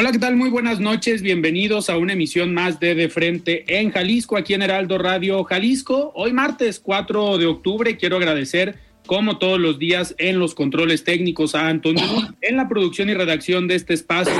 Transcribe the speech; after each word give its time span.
Hola, 0.00 0.12
¿qué 0.12 0.18
tal? 0.18 0.34
Muy 0.34 0.48
buenas 0.48 0.80
noches. 0.80 1.20
Bienvenidos 1.20 1.90
a 1.90 1.98
una 1.98 2.14
emisión 2.14 2.54
más 2.54 2.80
de 2.80 2.94
De 2.94 3.10
Frente 3.10 3.64
en 3.68 3.90
Jalisco, 3.90 4.38
aquí 4.38 4.54
en 4.54 4.62
Heraldo 4.62 4.96
Radio 4.96 5.44
Jalisco. 5.44 6.10
Hoy 6.14 6.32
martes 6.32 6.80
4 6.80 7.36
de 7.36 7.44
octubre 7.44 7.98
quiero 7.98 8.16
agradecer, 8.16 8.78
como 9.04 9.36
todos 9.36 9.60
los 9.60 9.78
días, 9.78 10.14
en 10.16 10.38
los 10.38 10.54
controles 10.54 11.04
técnicos 11.04 11.54
a 11.54 11.68
Antonio, 11.68 12.02
en 12.40 12.56
la 12.56 12.66
producción 12.66 13.10
y 13.10 13.14
redacción 13.14 13.68
de 13.68 13.74
este 13.74 13.92
espacio, 13.92 14.32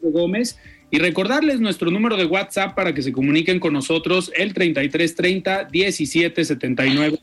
Gómez. 0.00 0.58
Y 0.90 0.98
recordarles 0.98 1.60
nuestro 1.60 1.90
número 1.90 2.16
de 2.16 2.24
WhatsApp 2.24 2.74
para 2.74 2.94
que 2.94 3.02
se 3.02 3.12
comuniquen 3.12 3.60
con 3.60 3.74
nosotros, 3.74 4.32
el 4.34 4.54
3330 4.54 5.68
1779 5.70 7.18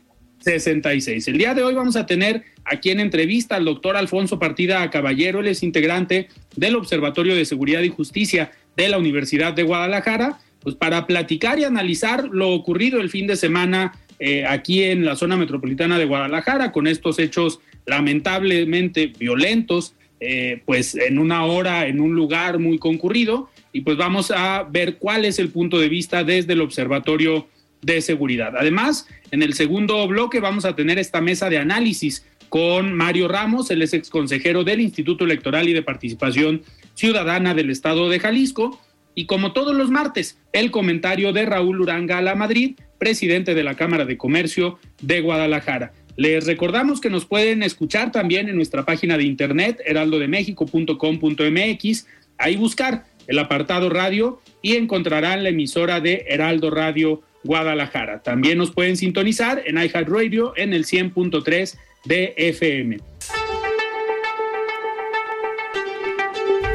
66. 0.50 1.28
El 1.28 1.38
día 1.38 1.54
de 1.54 1.62
hoy 1.62 1.76
vamos 1.76 1.96
a 1.96 2.08
tener 2.08 2.44
aquí 2.66 2.90
en 2.90 3.00
entrevista 3.00 3.56
al 3.56 3.66
doctor 3.66 3.96
Alfonso 3.96 4.40
Partida 4.40 4.90
Caballero, 4.90 5.42
él 5.42 5.48
es 5.48 5.62
integrante 5.62 6.28
del 6.56 6.76
Observatorio 6.76 7.36
de 7.36 7.46
Seguridad 7.46 7.84
y 7.84 7.90
Justicia 7.90 8.52
de 8.76 8.90
la 8.90 8.98
Universidad 8.98 9.54
de 9.54 9.62
Guadalajara, 9.62 10.40
pues 10.62 10.74
para 10.74 11.06
platicar 11.06 11.60
y 11.60 11.66
analizar 11.66 12.28
lo 12.32 12.50
ocurrido 12.50 13.00
el 13.00 13.12
fin 13.12 13.28
de 13.28 13.36
semana 13.36 13.94
eh, 14.18 14.44
aquí 14.48 14.82
en 14.82 15.06
la 15.06 15.16
zona 15.16 15.38
metropolitana 15.38 16.00
de 16.00 16.06
Guadalajara 16.06 16.72
con 16.72 16.88
estos 16.88 17.20
hechos 17.20 17.60
lamentablemente 17.86 19.14
violentos, 19.20 19.94
eh, 20.20 20.64
pues 20.66 20.96
en 20.96 21.20
una 21.20 21.46
hora, 21.46 21.86
en 21.86 22.02
un 22.02 22.16
lugar 22.16 22.58
muy 22.58 22.80
concurrido, 22.80 23.52
y 23.72 23.82
pues 23.82 23.98
vamos 23.98 24.32
a 24.32 24.64
ver 24.64 24.98
cuál 24.98 25.26
es 25.26 25.38
el 25.38 25.50
punto 25.50 25.78
de 25.78 25.90
vista 25.90 26.24
desde 26.24 26.54
el 26.54 26.62
Observatorio 26.62 27.48
de 27.82 28.02
seguridad. 28.02 28.54
Además, 28.58 29.08
en 29.32 29.44
el 29.44 29.54
segundo 29.54 30.08
bloque 30.08 30.40
vamos 30.40 30.66
a 30.66 30.76
tener 30.76 31.00
esta 31.00 31.22
mesa 31.22 31.50
de 31.50 31.58
análisis 31.58 32.26
con 32.50 32.94
Mario 32.94 33.28
Ramos, 33.28 33.72
el 33.72 33.82
ex 33.82 34.10
consejero 34.10 34.64
del 34.64 34.82
Instituto 34.82 35.24
Electoral 35.24 35.70
y 35.70 35.74
de 35.74 35.84
Participación 35.84 36.64
Ciudadana 36.96 37.54
del 37.54 37.70
Estado 37.70 38.10
de 38.10 38.20
Jalisco. 38.20 38.82
Y 39.16 39.26
como 39.26 39.54
todos 39.54 39.76
los 39.76 39.90
martes, 39.90 40.38
el 40.52 40.72
comentario 40.72 41.32
de 41.34 41.46
Raúl 41.46 41.82
Uranga 41.82 42.18
a 42.18 42.22
la 42.22 42.36
Madrid, 42.36 42.76
presidente 42.98 43.54
de 43.54 43.64
la 43.64 43.76
Cámara 43.76 44.06
de 44.06 44.18
Comercio 44.18 44.80
de 45.02 45.22
Guadalajara. 45.22 45.94
Les 46.16 46.46
recordamos 46.46 47.00
que 47.00 47.10
nos 47.10 47.26
pueden 47.26 47.64
escuchar 47.64 48.12
también 48.12 48.50
en 48.50 48.58
nuestra 48.58 48.86
página 48.86 49.18
de 49.18 49.24
internet, 49.24 49.82
heraldodemexico.com.mx, 49.86 52.08
ahí 52.38 52.58
buscar 52.58 53.06
el 53.28 53.40
apartado 53.40 53.90
radio 53.90 54.42
y 54.62 54.76
encontrarán 54.76 55.44
la 55.44 55.50
emisora 55.50 56.02
de 56.02 56.26
Heraldo 56.28 56.72
Radio 56.72 57.22
Guadalajara. 57.44 58.22
También 58.22 58.58
nos 58.58 58.72
pueden 58.72 58.98
sintonizar 58.98 59.62
en 59.66 59.78
iHeartRadio 59.78 60.54
en 60.56 60.74
el 60.74 60.86
100.3 60.86 61.78
de 62.06 62.34
FM. 62.38 62.98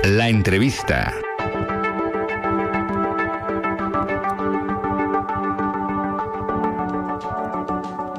La 0.04 0.28
entrevista. 0.28 1.14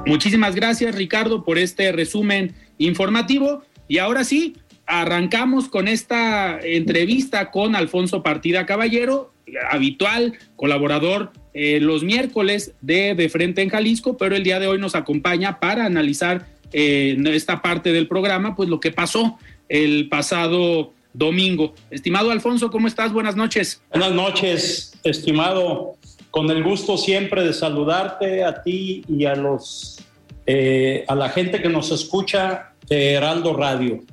Muchísimas 0.05 0.53
gracias 0.53 0.95
Ricardo 0.95 1.43
por 1.43 1.57
este 1.57 1.91
resumen 1.91 2.53
informativo 2.77 3.63
y 3.87 3.97
ahora 3.97 4.23
sí, 4.23 4.57
arrancamos 4.85 5.67
con 5.67 5.87
esta 5.87 6.59
entrevista 6.59 7.51
con 7.51 7.75
Alfonso 7.75 8.23
Partida 8.23 8.65
Caballero, 8.65 9.33
habitual 9.69 10.37
colaborador 10.55 11.31
eh, 11.53 11.79
los 11.79 12.03
miércoles 12.03 12.73
de 12.81 13.15
De 13.15 13.29
Frente 13.29 13.61
en 13.61 13.69
Jalisco, 13.69 14.17
pero 14.17 14.35
el 14.35 14.43
día 14.43 14.59
de 14.59 14.67
hoy 14.67 14.77
nos 14.77 14.93
acompaña 14.93 15.59
para 15.59 15.85
analizar 15.85 16.47
eh, 16.73 17.17
esta 17.27 17.61
parte 17.61 17.93
del 17.93 18.07
programa, 18.07 18.55
pues 18.55 18.67
lo 18.67 18.81
que 18.81 18.91
pasó 18.91 19.37
el 19.69 20.09
pasado 20.09 20.91
domingo. 21.13 21.73
Estimado 21.91 22.31
Alfonso, 22.31 22.69
¿cómo 22.69 22.87
estás? 22.87 23.13
Buenas 23.13 23.37
noches. 23.37 23.81
Buenas 23.89 24.11
noches, 24.11 24.99
estimado. 25.05 25.95
Con 26.29 26.51
el 26.51 26.61
gusto 26.61 26.97
siempre 26.97 27.45
de 27.45 27.53
saludarte 27.53 28.43
a 28.43 28.61
ti 28.61 29.05
y 29.07 29.23
a 29.23 29.35
los 29.35 30.03
eh, 30.47 31.05
a 31.07 31.15
la 31.15 31.29
gente 31.29 31.61
que 31.61 31.69
nos 31.69 31.89
escucha 31.91 32.73
de 32.89 33.13
Heraldo 33.13 33.55
Radio. 33.55 34.03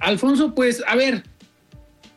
Alfonso, 0.00 0.54
pues 0.54 0.82
a 0.86 0.96
ver, 0.96 1.22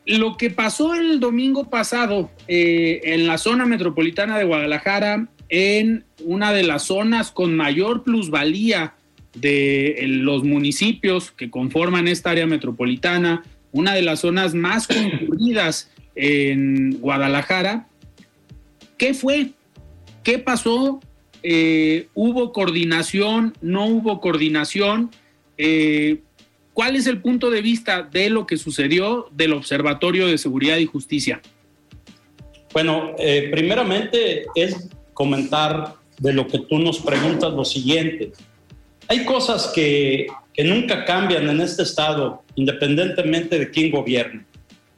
lo 0.09 0.37
que 0.37 0.49
pasó 0.49 0.95
el 0.95 1.19
domingo 1.19 1.69
pasado 1.69 2.31
eh, 2.47 2.99
en 3.03 3.27
la 3.27 3.37
zona 3.37 3.67
metropolitana 3.67 4.39
de 4.39 4.43
Guadalajara, 4.43 5.27
en 5.49 6.03
una 6.23 6.51
de 6.51 6.63
las 6.63 6.83
zonas 6.83 7.31
con 7.31 7.55
mayor 7.55 8.01
plusvalía 8.01 8.95
de 9.35 10.03
los 10.07 10.43
municipios 10.43 11.29
que 11.29 11.51
conforman 11.51 12.07
esta 12.07 12.31
área 12.31 12.47
metropolitana, 12.47 13.43
una 13.71 13.93
de 13.93 14.01
las 14.01 14.21
zonas 14.21 14.55
más 14.55 14.87
concurridas 14.87 15.91
en 16.15 16.99
Guadalajara. 16.99 17.87
¿Qué 18.97 19.13
fue? 19.13 19.51
¿Qué 20.23 20.39
pasó? 20.39 21.01
Eh, 21.43 22.07
¿Hubo 22.15 22.51
coordinación? 22.51 23.53
¿No 23.61 23.85
hubo 23.85 24.19
coordinación? 24.21 25.11
Eh, 25.59 26.21
¿Cuál 26.79 26.95
es 26.95 27.07
el 27.07 27.19
punto 27.19 27.49
de 27.49 27.61
vista 27.61 28.03
de 28.03 28.29
lo 28.29 28.47
que 28.47 28.55
sucedió 28.55 29.27
del 29.33 29.51
Observatorio 29.51 30.27
de 30.27 30.37
Seguridad 30.37 30.77
y 30.77 30.85
Justicia? 30.85 31.41
Bueno, 32.71 33.15
eh, 33.19 33.49
primeramente 33.51 34.45
es 34.55 34.87
comentar 35.13 35.95
de 36.19 36.31
lo 36.31 36.47
que 36.47 36.59
tú 36.59 36.79
nos 36.79 36.99
preguntas 36.99 37.51
lo 37.51 37.65
siguiente. 37.65 38.31
Hay 39.09 39.25
cosas 39.25 39.73
que, 39.75 40.27
que 40.53 40.63
nunca 40.63 41.03
cambian 41.03 41.49
en 41.49 41.59
este 41.59 41.83
estado, 41.83 42.43
independientemente 42.55 43.59
de 43.59 43.69
quién 43.71 43.91
gobierne, 43.91 44.45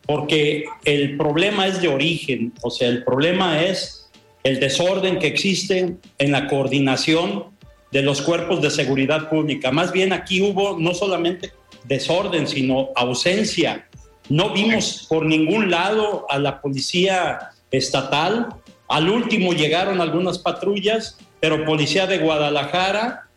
porque 0.06 0.66
el 0.86 1.18
problema 1.18 1.66
es 1.66 1.82
de 1.82 1.88
origen, 1.88 2.54
o 2.62 2.70
sea, 2.70 2.90
el 2.90 3.04
problema 3.04 3.60
es 3.64 4.08
el 4.44 4.60
desorden 4.60 5.18
que 5.18 5.26
existe 5.26 5.96
en 6.20 6.32
la 6.32 6.48
coordinación 6.48 7.46
de 7.92 8.04
los 8.04 8.22
cuerpos 8.22 8.62
de 8.62 8.70
seguridad 8.70 9.32
pública. 9.32 9.72
Más 9.72 9.92
bien 9.92 10.14
aquí 10.14 10.44
hubo 10.44 10.78
no 10.80 10.94
solamente 10.94 11.54
desorden, 11.86 12.48
sino 12.48 12.90
ausencia. 12.96 13.88
No 14.30 14.54
vimos 14.54 15.06
por 15.10 15.26
ningún 15.26 15.70
lado 15.70 16.26
a 16.30 16.40
la 16.40 16.62
policía 16.62 17.52
estatal. 17.72 18.48
Al 18.88 19.10
último 19.10 19.54
llegaron 19.54 20.02
algunas 20.02 20.40
patrullas, 20.40 21.18
pero 21.40 21.66
policía 21.66 22.08
de 22.08 22.20
Guadalajara 22.20 23.28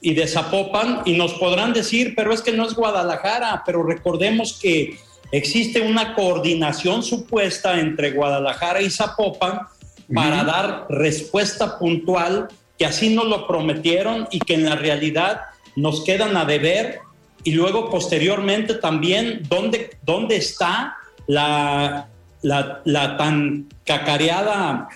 y 0.00 0.14
de 0.14 0.26
Zapopan, 0.26 1.02
y 1.04 1.14
nos 1.14 1.34
podrán 1.34 1.72
decir, 1.72 2.14
pero 2.14 2.32
es 2.32 2.42
que 2.42 2.52
no 2.52 2.66
es 2.66 2.74
Guadalajara, 2.74 3.62
pero 3.64 3.82
recordemos 3.82 4.58
que 4.60 4.98
existe 5.32 5.80
una 5.80 6.14
coordinación 6.14 7.02
supuesta 7.02 7.80
entre 7.80 8.12
Guadalajara 8.12 8.82
y 8.82 8.90
Zapopan 8.90 9.60
para 10.14 10.44
dar 10.44 10.86
respuesta 10.88 11.78
puntual, 11.78 12.48
que 12.78 12.86
así 12.86 13.14
nos 13.14 13.26
lo 13.26 13.46
prometieron 13.46 14.28
y 14.30 14.38
que 14.38 14.54
en 14.54 14.66
la 14.66 14.76
realidad 14.76 15.40
nos 15.74 16.04
quedan 16.04 16.36
a 16.36 16.44
deber 16.44 17.00
y 17.46 17.52
luego 17.52 17.88
posteriormente 17.88 18.74
también 18.74 19.42
dónde, 19.48 19.90
dónde 20.02 20.34
está 20.34 20.96
la, 21.28 22.08
la, 22.42 23.16
tan 23.16 23.68
cacareada 23.84 24.88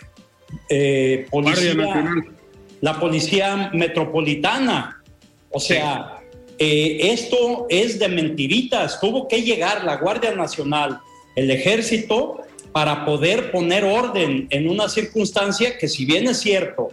eh, 0.69 1.29
policía, 1.31 2.13
la 2.81 2.99
policía 2.99 3.71
metropolitana. 3.73 5.01
O 5.53 5.61
sea, 5.61 6.19
eh, 6.59 7.13
esto 7.13 7.67
es 7.69 8.01
de 8.01 8.09
mentiritas. 8.09 8.99
Tuvo 8.99 9.29
que 9.29 9.43
llegar 9.43 9.85
la 9.85 9.99
Guardia 9.99 10.35
Nacional, 10.35 10.99
el 11.37 11.53
ejército, 11.53 12.41
para 12.73 13.05
poder 13.05 13.53
poner 13.53 13.85
orden 13.85 14.49
en 14.51 14.69
una 14.69 14.89
circunstancia 14.89 15.79
que 15.79 15.87
si 15.87 16.05
bien 16.05 16.27
es 16.27 16.41
cierto, 16.41 16.89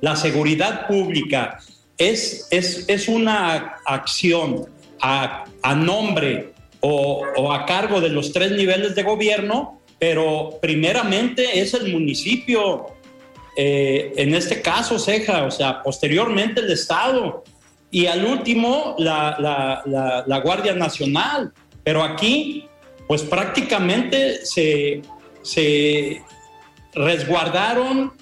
la 0.00 0.16
seguridad 0.16 0.88
pública 0.88 1.60
es, 1.96 2.48
es, 2.50 2.84
es 2.88 3.06
una 3.06 3.76
acción 3.84 4.66
a, 5.00 5.44
nombre 5.74 6.52
o, 6.80 7.22
o, 7.36 7.52
a 7.52 7.66
cargo 7.66 8.00
de 8.00 8.08
los 8.08 8.32
tres 8.32 8.52
niveles 8.52 8.94
de 8.94 9.02
gobierno, 9.02 9.80
pero 9.98 10.58
primeramente 10.60 11.60
es 11.60 11.74
el 11.74 11.92
municipio, 11.92 12.86
eh, 13.56 14.12
en 14.16 14.34
este 14.34 14.60
caso 14.60 14.98
Ceja, 14.98 15.44
o 15.44 15.50
sea, 15.50 15.82
posteriormente 15.82 16.60
el 16.60 16.70
Estado 16.70 17.44
y 17.90 18.06
al 18.06 18.24
último 18.24 18.94
la, 18.98 19.36
la, 19.38 19.82
la, 19.86 20.24
la 20.26 20.40
Guardia 20.40 20.74
Nacional. 20.74 21.52
Pero 21.82 22.02
aquí, 22.02 22.68
pues 23.06 23.22
prácticamente 23.22 24.44
se, 24.44 25.02
se 25.42 26.22
resguardaron, 26.92 28.12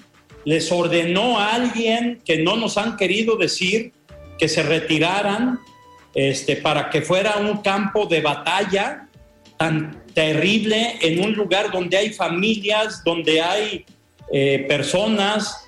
les 0.45 0.71
ordenó 0.71 1.39
a 1.39 1.55
alguien 1.55 2.21
que 2.23 2.37
no 2.43 2.55
nos 2.55 2.77
han 2.77 2.95
querido 2.95 3.35
decir 3.35 3.93
que 4.37 4.47
se 4.47 4.61
retiraran 4.61 5.59
este, 6.15 6.55
para 6.55 6.89
que 6.89 7.01
fuera 7.01 7.35
un 7.37 7.57
campo 7.57 8.05
de 8.05 8.21
batalla 8.21 9.07
tan 9.57 10.03
terrible 10.13 10.97
en 11.01 11.23
un 11.23 11.33
lugar 11.33 11.71
donde 11.71 11.97
hay 11.97 12.13
familias, 12.13 13.03
donde 13.03 13.41
hay 13.41 13.85
eh, 14.31 14.65
personas 14.67 15.67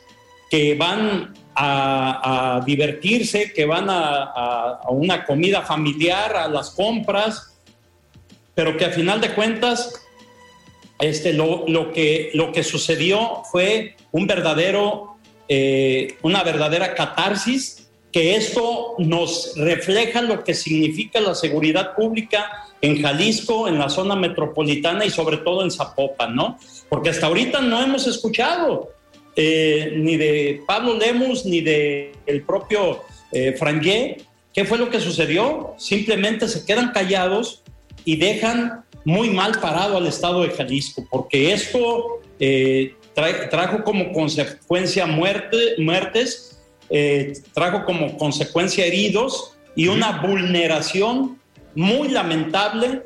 que 0.50 0.76
van 0.76 1.34
a, 1.54 2.62
divertirse, 2.66 3.52
que 3.52 3.66
van 3.66 3.88
a, 3.90 4.80
una 4.90 5.26
comida 5.26 5.64
familiar, 5.64 6.36
a 6.36 6.48
las 6.48 6.70
compras, 6.70 7.58
pero 8.56 8.78
que 8.78 8.86
a 8.86 8.92
final 8.92 9.20
de 9.20 9.34
cuentas 9.34 10.02
este, 11.00 11.34
lo, 11.34 11.66
lo, 11.68 11.92
que, 11.92 12.32
lo 12.34 12.52
que 12.52 12.64
sucedió 12.64 13.44
fue 13.52 13.96
un 14.12 14.28
verdadero, 14.28 15.18
eh, 15.50 16.18
una 16.22 16.44
verdadera 16.44 16.94
catarsis, 16.94 17.87
que 18.18 18.36
esto 18.36 18.96
nos 18.98 19.54
refleja 19.58 20.24
lo 20.24 20.44
que 20.44 20.56
significa 20.56 21.22
la 21.22 21.36
seguridad 21.36 21.96
pública 21.96 22.66
en 22.82 23.00
Jalisco, 23.00 23.68
en 23.68 23.78
la 23.78 23.90
zona 23.90 24.16
metropolitana 24.16 25.06
y 25.06 25.12
sobre 25.12 25.38
todo 25.38 25.62
en 25.62 25.70
Zapopan, 25.70 26.36
¿no? 26.36 26.58
Porque 26.90 27.12
hasta 27.12 27.28
ahorita 27.28 27.62
no 27.62 27.80
hemos 27.80 28.08
escuchado 28.08 28.90
eh, 29.36 29.94
ni 29.98 30.18
de 30.18 30.64
Pablo 30.66 30.96
Lemus 30.96 31.46
ni 31.46 31.62
de 31.62 32.12
el 32.26 32.42
propio 32.42 33.04
eh, 33.32 33.54
Frangé 33.56 34.18
qué 34.52 34.66
fue 34.66 34.80
lo 34.80 34.90
que 34.90 35.00
sucedió. 35.00 35.76
Simplemente 35.78 36.48
se 36.48 36.66
quedan 36.66 36.94
callados 36.94 37.62
y 38.04 38.16
dejan 38.16 38.84
muy 39.06 39.30
mal 39.30 39.60
parado 39.62 39.96
al 39.96 40.08
estado 40.08 40.42
de 40.42 40.50
Jalisco, 40.50 41.08
porque 41.12 41.54
esto 41.54 42.22
eh, 42.40 42.96
tra 43.14 43.48
trajo 43.48 43.84
como 43.84 44.12
consecuencia 44.12 45.06
muerte, 45.06 45.76
muertes, 45.78 46.57
eh, 46.90 47.34
trajo 47.54 47.86
como 47.86 48.18
consecuencia 48.18 48.86
heridos 48.86 49.58
y 49.76 49.88
una 49.88 50.22
vulneración 50.22 51.38
muy 51.76 52.10
lamentable 52.10 53.04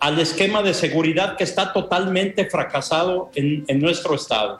al 0.00 0.18
esquema 0.18 0.62
de 0.62 0.74
seguridad 0.74 1.36
que 1.36 1.44
está 1.44 1.72
totalmente 1.72 2.44
fracasado 2.46 3.30
en, 3.34 3.64
en 3.68 3.80
nuestro 3.80 4.14
estado. 4.14 4.58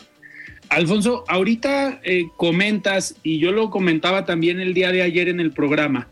Alfonso, 0.68 1.24
ahorita 1.28 2.00
eh, 2.02 2.26
comentas, 2.36 3.14
y 3.22 3.38
yo 3.38 3.52
lo 3.52 3.70
comentaba 3.70 4.24
también 4.24 4.60
el 4.60 4.74
día 4.74 4.92
de 4.92 5.02
ayer 5.02 5.28
en 5.28 5.40
el 5.40 5.52
programa, 5.52 6.08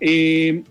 eh, 0.00 0.62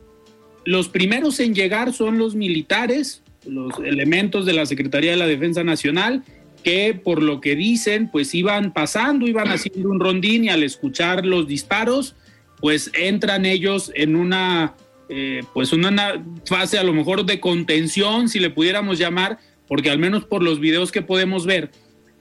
los 0.65 0.89
primeros 0.89 1.39
en 1.39 1.53
llegar 1.53 1.93
son 1.93 2.17
los 2.17 2.35
militares, 2.35 3.23
los 3.45 3.73
elementos 3.79 4.45
de 4.45 4.53
la 4.53 4.65
Secretaría 4.65 5.11
de 5.11 5.17
la 5.17 5.27
Defensa 5.27 5.63
Nacional, 5.63 6.23
que 6.63 6.93
por 6.93 7.21
lo 7.21 7.41
que 7.41 7.55
dicen, 7.55 8.09
pues 8.11 8.33
iban 8.35 8.73
pasando, 8.73 9.27
iban 9.27 9.47
haciendo 9.49 9.89
un 9.89 9.99
rondín 9.99 10.45
y 10.45 10.49
al 10.49 10.63
escuchar 10.63 11.25
los 11.25 11.47
disparos, 11.47 12.15
pues 12.59 12.91
entran 12.93 13.45
ellos 13.45 13.91
en 13.95 14.15
una, 14.15 14.75
eh, 15.09 15.43
pues 15.53 15.73
una 15.73 16.23
fase 16.45 16.77
a 16.77 16.83
lo 16.83 16.93
mejor 16.93 17.25
de 17.25 17.39
contención, 17.39 18.29
si 18.29 18.39
le 18.39 18.49
pudiéramos 18.49 18.97
llamar, 18.97 19.39
porque 19.67 19.89
al 19.89 19.99
menos 19.99 20.25
por 20.25 20.43
los 20.43 20.59
videos 20.59 20.91
que 20.91 21.01
podemos 21.01 21.45
ver, 21.45 21.71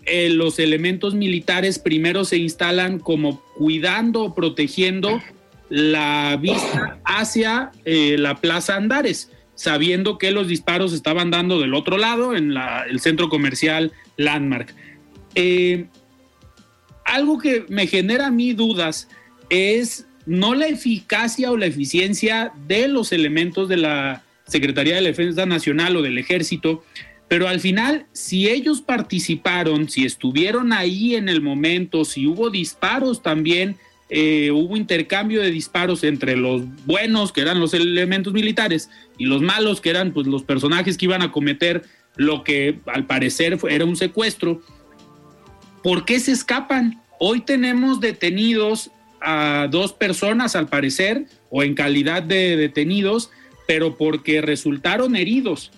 eh, 0.04 0.30
los 0.30 0.58
elementos 0.58 1.14
militares 1.14 1.78
primero 1.78 2.24
se 2.24 2.36
instalan 2.36 2.98
como 2.98 3.42
cuidando, 3.56 4.34
protegiendo 4.34 5.20
la 5.68 6.38
vista 6.40 7.00
hacia 7.04 7.72
eh, 7.84 8.16
la 8.18 8.36
Plaza 8.36 8.76
Andares 8.76 9.30
sabiendo 9.56 10.18
que 10.18 10.30
los 10.30 10.46
disparos 10.46 10.92
estaban 10.92 11.30
dando 11.32 11.58
del 11.60 11.74
otro 11.74 11.98
lado, 11.98 12.36
en 12.36 12.54
el 12.88 13.00
centro 13.00 13.28
comercial 13.28 13.92
Landmark. 14.16 14.72
Eh, 15.34 15.86
algo 17.04 17.38
que 17.38 17.66
me 17.68 17.86
genera 17.86 18.28
a 18.28 18.30
mí 18.30 18.52
dudas 18.52 19.08
es 19.50 20.06
no 20.26 20.54
la 20.54 20.66
eficacia 20.66 21.50
o 21.50 21.56
la 21.56 21.66
eficiencia 21.66 22.52
de 22.66 22.88
los 22.88 23.12
elementos 23.12 23.68
de 23.68 23.78
la 23.78 24.22
Secretaría 24.46 24.96
de 24.96 25.02
Defensa 25.02 25.46
Nacional 25.46 25.96
o 25.96 26.02
del 26.02 26.18
Ejército, 26.18 26.84
pero 27.28 27.48
al 27.48 27.58
final, 27.60 28.06
si 28.12 28.48
ellos 28.48 28.82
participaron, 28.82 29.88
si 29.88 30.04
estuvieron 30.04 30.72
ahí 30.72 31.16
en 31.16 31.28
el 31.28 31.40
momento, 31.40 32.04
si 32.04 32.26
hubo 32.26 32.50
disparos 32.50 33.22
también, 33.22 33.76
eh, 34.08 34.50
hubo 34.52 34.76
intercambio 34.76 35.42
de 35.42 35.50
disparos 35.50 36.04
entre 36.04 36.36
los 36.36 36.62
buenos, 36.84 37.32
que 37.32 37.40
eran 37.40 37.58
los 37.58 37.74
elementos 37.74 38.32
militares, 38.32 38.88
y 39.18 39.26
los 39.26 39.42
malos, 39.42 39.80
que 39.80 39.90
eran 39.90 40.12
pues, 40.12 40.26
los 40.26 40.44
personajes 40.44 40.96
que 40.96 41.06
iban 41.06 41.22
a 41.22 41.32
cometer 41.32 41.82
lo 42.16 42.44
que 42.44 42.80
al 42.86 43.06
parecer 43.06 43.58
era 43.68 43.84
un 43.84 43.96
secuestro. 43.96 44.62
¿Por 45.82 46.04
qué 46.04 46.18
se 46.20 46.32
escapan? 46.32 47.02
Hoy 47.18 47.40
tenemos 47.40 48.00
detenidos 48.00 48.90
a 49.20 49.68
dos 49.70 49.92
personas, 49.92 50.56
al 50.56 50.68
parecer, 50.68 51.26
o 51.50 51.62
en 51.62 51.74
calidad 51.74 52.22
de 52.22 52.56
detenidos, 52.56 53.30
pero 53.66 53.96
porque 53.96 54.40
resultaron 54.40 55.16
heridos. 55.16 55.72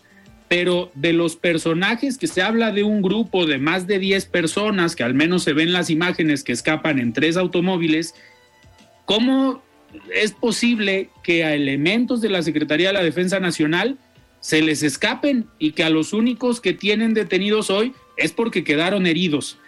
Pero 0.49 0.91
de 0.95 1.13
los 1.13 1.37
personajes 1.37 2.17
que 2.17 2.27
se 2.27 2.43
habla 2.43 2.73
de 2.73 2.83
un 2.83 3.03
grupo 3.03 3.45
de 3.45 3.59
más 3.59 3.87
de 3.87 3.99
10 3.99 4.27
personas, 4.27 4.97
que 4.97 5.05
al 5.05 5.15
menos 5.15 5.43
se 5.43 5.53
ven 5.53 5.73
las 5.73 5.91
imágenes 5.91 6.43
que 6.43 6.53
escapan 6.53 6.99
en 6.99 7.13
tres 7.13 7.37
automóviles, 7.37 8.15
¿cómo 9.05 9.63
es 10.15 10.33
posible 10.33 11.11
que 11.23 11.45
a 11.45 11.55
elementos 11.55 12.21
de 12.21 12.31
la 12.31 12.43
Secretaría 12.43 12.89
de 12.89 12.95
la 12.95 13.03
Defensa 13.03 13.41
Nacional 13.41 13.99
se 14.41 14.63
les 14.63 14.83
escapen 14.83 15.47
y 15.59 15.73
que 15.73 15.85
a 15.85 15.91
los 15.91 16.13
únicos 16.13 16.61
que 16.61 16.73
tienen 16.73 17.15
detenidos 17.15 17.71
hoy 17.71 17.95
es 18.17 18.33
porque 18.33 18.65
quedaron 18.65 19.07
heridos? 19.07 19.59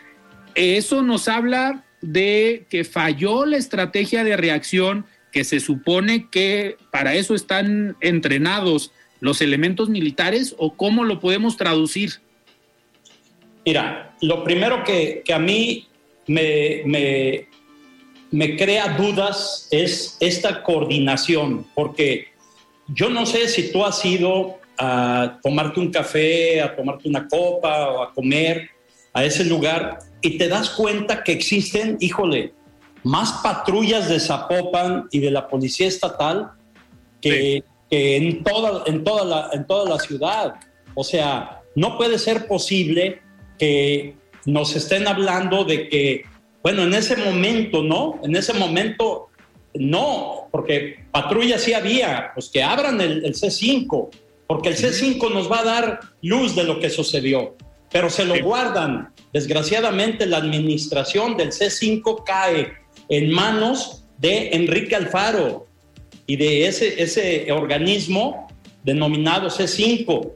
Eso 0.55 1.03
nos 1.03 1.29
habla 1.29 1.85
de 2.01 2.67
que 2.71 2.85
falló 2.85 3.45
la 3.45 3.57
estrategia 3.57 4.25
de 4.25 4.37
reacción 4.37 5.07
que 5.33 5.45
se 5.45 5.61
supone 5.61 6.29
que 6.31 6.77
para 6.91 7.15
eso 7.15 7.35
están 7.35 7.97
entrenados 8.01 8.93
los 9.21 9.41
elementos 9.43 9.89
militares 9.89 10.55
o 10.59 10.75
cómo 10.75 11.05
lo 11.05 11.21
podemos 11.21 11.57
traducir? 11.57 12.15
Mira, 13.65 14.15
lo 14.23 14.43
primero 14.43 14.83
que, 14.85 15.23
que 15.25 15.33
a 15.33 15.39
mí 15.39 15.87
me, 16.27 16.83
me, 16.87 17.49
me, 18.31 18.57
crea 18.57 18.97
dudas 18.97 19.69
es 19.71 20.17
esta 20.21 20.63
coordinación, 20.63 21.67
porque 21.75 22.29
yo 22.89 23.11
no 23.11 23.27
sé 23.27 23.49
si 23.49 23.71
tú 23.71 23.85
has 23.85 24.05
ido 24.05 24.59
a 24.79 25.39
tomarte 25.43 25.81
un 25.81 25.91
café, 25.91 26.63
a 26.63 26.75
tomarte 26.75 27.09
una 27.09 27.29
copa 27.29 27.91
o 27.91 28.03
a 28.03 28.13
comer 28.15 28.71
a 29.13 29.25
ese 29.25 29.45
lugar 29.45 29.99
y 30.23 30.39
te 30.39 30.49
das 30.49 30.71
cuenta 30.71 31.23
que 31.23 31.33
existen, 31.33 31.99
híjole, 32.01 32.55
más 33.03 33.33
patrullas 33.43 34.09
de 34.09 34.21
Zapopan 34.21 35.09
y 35.11 35.19
de 35.19 35.31
la 35.31 35.49
Policía 35.49 35.87
Estatal 35.87 36.51
que, 37.21 37.63
sí 37.65 37.70
en 37.91 38.43
toda, 38.45 38.85
en, 38.87 39.05
toda 39.05 39.25
la, 39.25 39.51
en 39.53 39.67
toda 39.67 39.89
la 39.89 39.99
ciudad. 39.99 40.55
O 40.95 41.05
sea, 41.05 41.63
no 41.75 41.97
puede 41.97 42.19
ser 42.19 42.47
posible 42.47 43.21
que 43.59 44.15
nos 44.47 44.75
estén 44.75 45.07
hablando 45.07 45.65
de 45.65 45.89
que, 45.89 46.25
bueno, 46.63 46.83
en 46.83 46.95
ese 46.95 47.17
momento, 47.17 47.83
¿no? 47.83 48.21
En 48.23 48.37
ese 48.37 48.53
momento, 48.53 49.29
no, 49.75 50.49
porque 50.51 51.05
patrulla 51.11 51.59
sí 51.59 51.75
había, 51.75 52.31
pues 52.35 52.49
que 52.49 52.63
abran 52.63 53.01
el, 53.01 53.25
el 53.25 53.35
C5, 53.35 54.09
porque 54.47 54.71
el 54.71 54.77
C5 54.77 55.33
nos 55.33 55.51
va 55.51 55.61
a 55.61 55.65
dar 55.65 56.01
luz 56.23 56.57
de 56.57 56.65
lo 56.65 56.81
que 56.81 56.91
sucedió, 56.91 57.57
pero 57.91 58.11
se 58.11 58.25
lo 58.25 58.41
guardan. 58.43 59.13
Desgraciadamente, 59.33 60.27
la 60.27 60.39
administración 60.39 61.37
del 61.37 61.51
C5 61.51 62.25
cae 62.25 62.73
en 63.09 63.31
manos 63.31 64.05
de 64.19 64.51
Enrique 64.53 64.97
Alfaro, 64.97 65.67
y 66.27 66.37
de 66.37 66.67
ese, 66.67 67.03
ese 67.03 67.51
organismo 67.53 68.49
denominado 68.83 69.49
C5. 69.49 70.33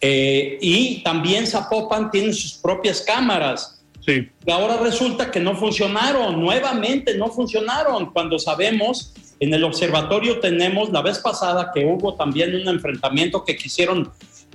Eh, 0.00 0.58
y 0.60 1.02
también 1.02 1.46
Zapopan 1.46 2.10
tiene 2.10 2.32
sus 2.32 2.54
propias 2.54 3.00
cámaras. 3.00 3.82
Sí. 4.00 4.28
Y 4.44 4.50
ahora 4.50 4.76
resulta 4.76 5.30
que 5.30 5.40
no 5.40 5.56
funcionaron, 5.56 6.40
nuevamente 6.40 7.16
no 7.16 7.28
funcionaron, 7.28 8.12
cuando 8.12 8.38
sabemos 8.38 9.14
En 9.40 9.52
el 9.52 9.64
observatorio 9.64 10.38
tenemos, 10.38 10.90
la 10.90 11.02
vez 11.02 11.18
pasada 11.18 11.70
que 11.74 11.84
hubo 11.84 12.14
también 12.14 12.54
un 12.54 12.68
enfrentamiento 12.68 13.44
que 13.44 13.56
quisieron 13.56 14.10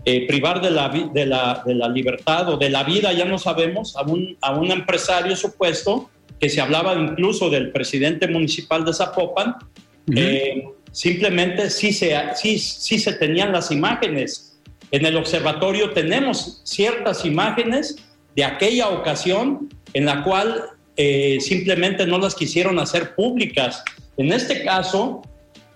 eh, 0.05 0.25
privar 0.25 0.61
de 0.61 0.71
la, 0.71 0.87
de, 0.89 1.25
la, 1.25 1.61
de 1.65 1.75
la, 1.75 1.89
libertad 1.89 2.49
o 2.49 2.57
de 2.57 2.69
la 2.69 2.83
vida, 2.83 3.11
ya 3.11 3.25
no 3.25 3.37
sabemos, 3.37 3.97
a 3.97 4.03
un, 4.03 4.37
a 4.41 4.51
un 4.51 4.71
empresario 4.71 5.35
supuesto, 5.35 6.09
que 6.39 6.49
se 6.49 6.61
hablaba 6.61 6.93
incluso 6.95 7.49
del 7.49 7.71
presidente 7.71 8.27
municipal 8.27 8.85
de 8.85 8.93
Zapopan, 8.93 9.57
eh, 10.15 10.67
simplemente 10.91 11.69
sí 11.69 11.91
se, 11.93 12.15
se 12.35 13.13
tenían 13.13 13.51
las 13.51 13.71
imágenes. 13.71 14.59
En 14.91 15.05
el 15.05 15.17
observatorio 15.17 15.91
tenemos 15.91 16.61
ciertas 16.63 17.25
imágenes 17.25 17.97
de 18.35 18.43
aquella 18.43 18.89
ocasión 18.89 19.69
en 19.93 20.05
la 20.05 20.23
cual 20.23 20.65
eh, 20.95 21.37
simplemente 21.41 22.05
no 22.05 22.17
las 22.17 22.35
quisieron 22.35 22.79
hacer 22.79 23.15
públicas. 23.15 23.83
En 24.17 24.31
este 24.33 24.63
caso, 24.63 25.21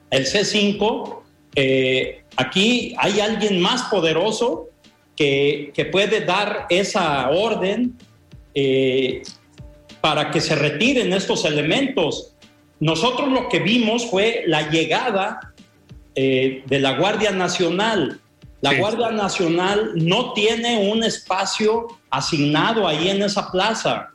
el 0.10 0.26
C5, 0.26 1.22
eh, 1.56 2.24
aquí 2.36 2.96
hay 2.98 3.20
alguien 3.20 3.62
más 3.62 3.84
poderoso 3.84 4.70
que, 5.16 5.72
que 5.76 5.86
puede 5.86 6.22
dar 6.22 6.66
esa 6.70 7.30
orden 7.30 7.96
para 10.02 10.32
que 10.32 10.42
se 10.42 10.56
retiren 10.56 11.14
estos 11.14 11.46
elementos. 11.46 12.33
Nosotros 12.80 13.32
lo 13.32 13.50
que 13.50 13.60
vimos 13.60 14.06
fue 14.10 14.44
la 14.48 14.70
llegada 14.70 15.54
de 16.16 16.80
la 16.80 16.98
Guardia 16.98 17.32
Nacional. 17.32 18.20
La 18.62 18.76
Guardia 18.76 19.12
Nacional 19.12 19.92
no 19.96 20.34
tiene 20.34 20.90
un 20.92 21.04
espacio 21.04 21.88
asignado 22.10 22.88
ahí 22.88 23.10
en 23.10 23.22
esa 23.24 23.52
plaza. 23.52 24.10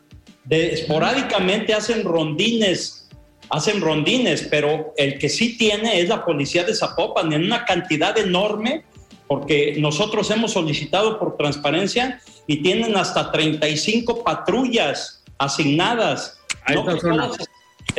De, 0.45 0.73
esporádicamente 0.73 1.75
hacen 1.75 2.05
rondines, 2.05 3.09
hacen 3.51 3.81
rondines, 3.81 4.47
pero 4.51 4.95
el 4.97 5.19
que 5.19 5.29
sí 5.29 5.59
tiene 5.59 6.01
es 6.01 6.09
la 6.09 6.25
policía 6.25 6.65
de 6.65 6.75
Zapopan 6.75 7.33
en 7.33 7.45
una 7.45 7.65
cantidad 7.65 8.17
enorme, 8.17 8.85
porque 9.27 9.77
nosotros 9.79 10.31
hemos 10.31 10.53
solicitado 10.53 11.19
por 11.19 11.37
transparencia 11.37 12.21
y 12.47 12.63
tienen 12.63 12.97
hasta 12.97 13.31
35 13.31 14.25
patrullas 14.25 15.23
asignadas 15.37 16.39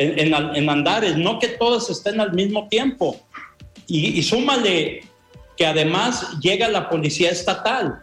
en, 0.00 0.34
en, 0.34 0.70
Andares, 0.70 1.16
no 1.16 1.38
que 1.38 1.48
todas 1.48 1.90
estén 1.90 2.20
al 2.20 2.32
mismo 2.32 2.68
tiempo. 2.68 3.20
Y, 3.86 4.18
y 4.18 4.22
súmale 4.22 5.02
que 5.56 5.66
además 5.66 6.38
llega 6.40 6.68
la 6.68 6.88
policía 6.88 7.30
estatal. 7.30 8.02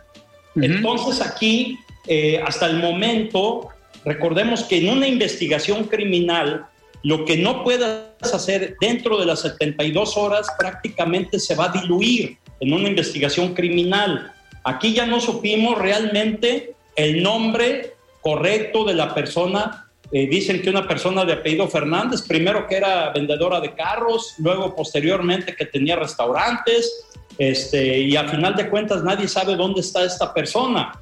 Entonces 0.56 1.22
aquí 1.22 1.78
eh, 2.08 2.42
hasta 2.46 2.68
el 2.68 2.78
momento, 2.78 3.70
recordemos 4.06 4.64
que 4.64 4.78
en 4.78 4.90
una 4.90 5.08
investigación 5.08 5.86
criminal, 5.86 6.68
lo 7.04 7.26
que 7.26 7.38
no 7.38 7.64
puedas 7.64 8.34
hacer 8.34 8.76
dentro 8.80 9.20
de 9.20 9.26
las 9.26 9.42
72 9.42 10.18
horas 10.18 10.48
prácticamente 10.58 11.40
se 11.40 11.56
va 11.56 11.66
a 11.66 11.82
diluir 11.82 12.38
en 12.60 12.74
una 12.74 12.88
investigación 12.88 13.54
criminal. 13.54 14.32
Aquí 14.64 14.94
ya 14.94 15.06
no 15.06 15.20
supimos 15.20 15.78
realmente 15.78 16.74
el 16.96 17.22
nombre 17.22 17.94
correcto 18.22 18.84
de 18.86 18.94
la 18.94 19.14
persona. 19.14 19.87
Eh, 20.12 20.28
dicen 20.28 20.62
que 20.62 20.70
una 20.70 20.88
persona 20.88 21.26
de 21.26 21.34
apellido 21.34 21.68
Fernández, 21.68 22.22
primero 22.22 22.66
que 22.66 22.78
era 22.78 23.12
vendedora 23.12 23.60
de 23.60 23.74
carros, 23.74 24.36
luego 24.38 24.74
posteriormente 24.74 25.56
que 25.56 25.66
tenía 25.66 25.98
restaurantes, 25.98 27.08
este, 27.38 28.00
y 28.00 28.16
a 28.16 28.28
final 28.28 28.56
de 28.56 28.70
cuentas 28.70 29.04
nadie 29.04 29.28
sabe 29.28 29.56
dónde 29.56 29.82
está 29.82 30.04
esta 30.04 30.34
persona. 30.34 31.00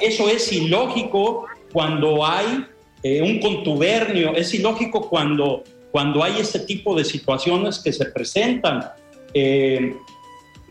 Eso 0.00 0.28
es 0.28 0.52
ilógico 0.52 1.46
cuando 1.72 2.26
hay 2.26 2.66
eh, 3.02 3.22
un 3.22 3.38
contubernio, 3.38 4.34
es 4.34 4.52
ilógico 4.54 5.08
cuando, 5.08 5.62
cuando 5.90 6.24
hay 6.24 6.40
este 6.40 6.60
tipo 6.60 6.96
de 6.96 7.04
situaciones 7.04 7.78
que 7.78 7.92
se 7.92 8.06
presentan, 8.06 8.90
eh, 9.34 9.94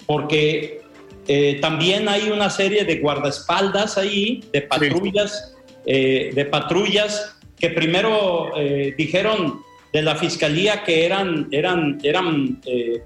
porque 0.05 0.81
eh, 1.27 1.59
también 1.61 2.09
hay 2.09 2.29
una 2.29 2.49
serie 2.49 2.83
de 2.83 2.99
guardaespaldas 2.99 3.97
ahí, 3.97 4.43
de 4.51 4.61
patrullas, 4.61 5.55
de 5.85 6.47
patrullas 6.51 7.37
que 7.61 7.69
primero 7.69 8.51
dijeron 8.97 9.61
de 9.93 10.01
la 10.01 10.15
fiscalía 10.15 10.83
que 10.83 11.05
eran, 11.05 11.47
eran, 11.51 11.99
eran 12.01 12.59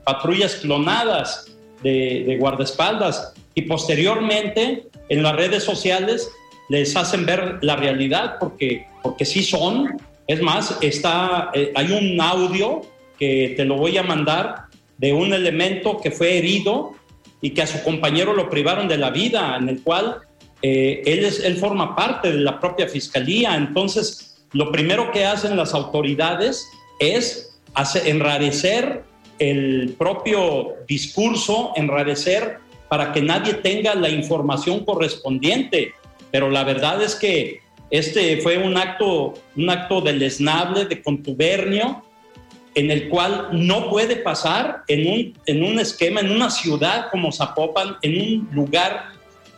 patrullas 0.05 0.55
clonadas 0.55 1.55
de, 1.83 2.23
de 2.25 2.37
guardaespaldas 2.37 3.33
y 3.53 3.63
posteriormente 3.63 4.85
en 5.09 5.23
las 5.23 5.35
redes 5.35 5.63
sociales 5.63 6.31
les 6.69 6.95
hacen 6.95 7.25
ver 7.25 7.59
la 7.61 7.75
realidad 7.75 8.37
porque, 8.39 8.85
porque 9.03 9.25
sí 9.25 9.43
son. 9.43 9.97
Es 10.27 10.41
más, 10.41 10.77
está, 10.81 11.51
eh, 11.53 11.71
hay 11.75 11.91
un 11.91 12.19
audio 12.19 12.81
que 13.19 13.53
te 13.55 13.65
lo 13.65 13.75
voy 13.75 13.97
a 13.97 14.03
mandar 14.03 14.65
de 14.97 15.13
un 15.13 15.33
elemento 15.33 15.99
que 16.01 16.11
fue 16.11 16.37
herido 16.37 16.93
y 17.41 17.51
que 17.51 17.61
a 17.61 17.67
su 17.67 17.83
compañero 17.83 18.33
lo 18.33 18.49
privaron 18.49 18.87
de 18.87 18.97
la 18.97 19.11
vida, 19.11 19.55
en 19.59 19.69
el 19.69 19.81
cual 19.83 20.17
eh, 20.61 21.03
él, 21.05 21.25
es, 21.25 21.39
él 21.41 21.57
forma 21.57 21.95
parte 21.95 22.31
de 22.31 22.39
la 22.39 22.59
propia 22.59 22.87
fiscalía. 22.87 23.55
Entonces, 23.55 24.34
lo 24.55 24.71
primero 24.71 25.11
que 25.11 25.25
hacen 25.25 25.57
las 25.57 25.73
autoridades 25.73 26.71
es 26.99 27.59
enrarecer 28.05 29.03
el 29.37 29.95
propio 29.97 30.75
discurso, 30.87 31.73
enrarecer 31.75 32.59
para 32.87 33.11
que 33.11 33.21
nadie 33.21 33.55
tenga 33.55 33.93
la 33.95 34.07
información 34.07 34.85
correspondiente. 34.85 35.93
Pero 36.31 36.49
la 36.49 36.63
verdad 36.63 37.03
es 37.03 37.15
que 37.15 37.59
este 37.91 38.37
fue 38.37 38.57
un 38.57 38.77
acto, 38.77 39.33
un 39.57 39.69
acto 39.69 39.99
deleznable, 39.99 40.85
de 40.85 41.01
contubernio, 41.01 42.05
en 42.75 42.91
el 42.91 43.09
cual 43.09 43.49
no 43.51 43.89
puede 43.89 44.15
pasar 44.15 44.83
en 44.87 45.05
un, 45.05 45.37
en 45.47 45.65
un 45.65 45.79
esquema, 45.79 46.21
en 46.21 46.31
una 46.31 46.49
ciudad 46.49 47.09
como 47.11 47.33
Zapopan, 47.33 47.97
en 48.01 48.21
un 48.21 48.49
lugar 48.53 49.15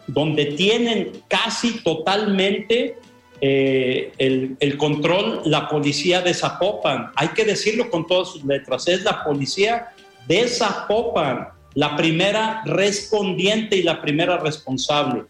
donde 0.07 0.45
tienen 0.45 1.11
casi 1.27 1.83
totalmente 1.83 2.95
eh, 3.41 4.11
el, 4.17 4.57
el, 4.59 4.77
control 4.77 5.41
la 5.45 5.69
policía 5.69 6.21
de 6.21 6.33
Zapopan. 6.33 7.11
Hay 7.15 7.29
que 7.29 7.45
decirlo 7.45 7.89
con 7.89 8.07
todas 8.07 8.29
sus 8.29 8.43
letras, 8.43 8.87
es 8.87 9.03
la 9.03 9.23
policía 9.23 9.89
de 10.27 10.47
Zapopan 10.47 11.49
la 11.77 11.95
primera 11.95 12.63
respondiente 12.65 13.75
y 13.75 13.83
la 13.83 14.01
primera 14.01 14.37
responsable. 14.37 15.25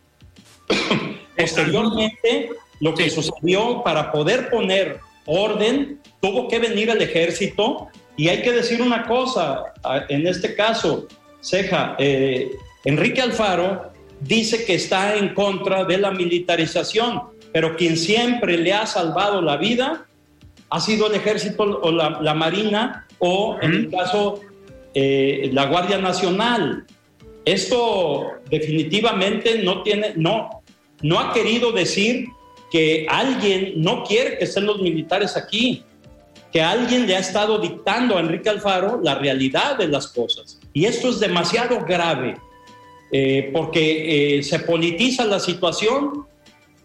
Posteriormente, 1.37 2.51
lo 2.79 2.93
que 2.95 3.09
sucedió 3.09 3.83
para 3.83 4.13
poder 4.13 4.49
poner 4.49 5.01
orden, 5.25 5.99
tuvo 6.21 6.47
que 6.47 6.59
venir 6.59 6.89
el 6.89 7.01
ejército 7.01 7.89
y 8.15 8.29
hay 8.29 8.41
que 8.41 8.53
decir 8.53 8.81
una 8.81 9.05
cosa, 9.05 9.73
en 10.07 10.25
este 10.25 10.55
caso, 10.55 11.07
Ceja, 11.41 11.97
eh, 11.99 12.51
Enrique 12.85 13.21
Alfaro 13.21 13.91
dice 14.21 14.63
que 14.63 14.75
está 14.75 15.17
en 15.17 15.33
contra 15.33 15.83
de 15.83 15.97
la 15.97 16.11
militarización, 16.11 17.23
pero 17.51 17.75
quien 17.75 17.97
siempre 17.97 18.57
le 18.57 18.73
ha 18.73 18.85
salvado 18.85 19.41
la 19.41 19.57
vida 19.57 20.05
ha 20.69 20.79
sido 20.79 21.07
el 21.07 21.15
ejército 21.15 21.63
o 21.63 21.91
la, 21.91 22.33
marina 22.33 23.07
o 23.19 23.57
en 23.61 23.73
el 23.73 23.89
caso 23.89 24.41
eh, 24.93 25.49
la 25.53 25.65
Guardia 25.65 25.97
Nacional. 25.97 26.85
Esto 27.45 28.27
definitivamente 28.49 29.63
no 29.63 29.81
tiene, 29.81 30.13
no, 30.15 30.61
no 31.01 31.19
ha 31.19 31.33
querido 31.33 31.71
decir 31.71 32.27
que 32.71 33.07
alguien 33.09 33.73
no 33.77 34.03
quiere 34.03 34.37
que 34.37 34.43
estén 34.43 34.65
los 34.65 34.81
militares 34.81 35.37
aquí, 35.37 35.83
que 36.51 36.61
alguien 36.61 37.07
le 37.07 37.15
ha 37.15 37.19
estado 37.19 37.59
dictando 37.59 38.17
a 38.17 38.19
Enrique 38.19 38.49
Alfaro 38.49 38.99
la 39.01 39.15
realidad 39.15 39.77
de 39.77 39.87
las 39.87 40.07
cosas. 40.07 40.59
Y 40.73 40.85
esto 40.85 41.09
es 41.09 41.19
demasiado 41.19 41.79
grave, 41.85 42.35
eh, 43.11 43.49
porque 43.53 44.37
eh, 44.37 44.43
se 44.43 44.59
politiza 44.59 45.23
la 45.25 45.39
situación 45.39 46.25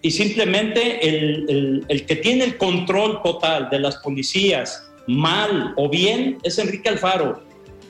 y 0.02 0.10
simplemente 0.10 1.08
el, 1.08 1.84
el, 1.88 2.06
que 2.06 2.16
tiene 2.16 2.44
el 2.44 2.58
control 2.58 3.22
total 3.22 3.70
de 3.70 3.78
las 3.78 3.96
policías, 3.98 4.90
mal 5.06 5.72
o 5.76 5.88
bien, 5.88 6.38
es 6.42 6.58
Enrique 6.58 6.88
Alfaro. 6.88 7.40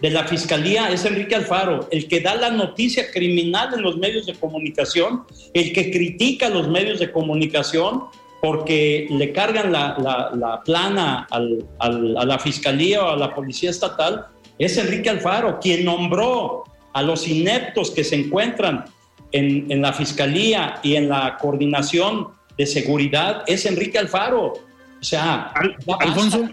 De 0.02 0.10
la 0.10 0.26
Fiscalía 0.26 0.90
es 0.90 1.04
Enrique 1.04 1.34
Alfaro, 1.34 1.88
el 1.90 2.08
que 2.08 2.20
da 2.20 2.34
la 2.34 2.50
noticia 2.50 3.10
criminal 3.10 3.72
en 3.74 3.82
los 3.82 3.96
medios 3.96 4.26
de 4.26 4.34
comunicación, 4.34 5.22
el 5.54 5.72
que 5.72 5.90
critica 5.90 6.48
los 6.48 6.68
medios 6.68 6.98
de 6.98 7.10
comunicación 7.10 8.04
porque 8.42 9.06
le 9.08 9.32
cargan 9.32 9.70
la, 9.70 10.60
plana 10.64 11.28
a 11.30 11.88
la 11.88 12.38
Fiscalía 12.40 13.04
o 13.04 13.10
a 13.10 13.16
la 13.16 13.32
Policía 13.32 13.70
Estatal, 13.70 14.26
es 14.58 14.76
Enrique 14.76 15.08
Alfaro, 15.08 15.60
quien 15.60 15.84
nombró 15.84 16.64
a 16.92 17.02
los 17.02 17.28
ineptos 17.28 17.92
que 17.92 18.02
se 18.02 18.16
encuentran 18.16 18.84
en, 19.32 19.82
la 19.82 19.92
Fiscalía 19.92 20.80
y 20.82 20.96
en 20.96 21.08
la 21.08 21.38
coordinación 21.40 22.28
de 22.56 22.66
seguridad, 22.66 23.44
es 23.46 23.66
Enrique 23.66 23.98
Alfaro. 23.98 24.52
O 25.00 25.04
sea, 25.04 25.52
Alfonso, 26.00 26.48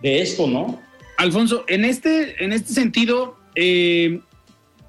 de 0.00 0.22
esto, 0.22 0.46
¿no? 0.46 0.80
Alfonso, 1.18 1.64
en 1.68 1.84
este, 1.84 2.42
en 2.42 2.52
este 2.52 2.72
sentido, 2.72 3.36
eh, 3.54 4.20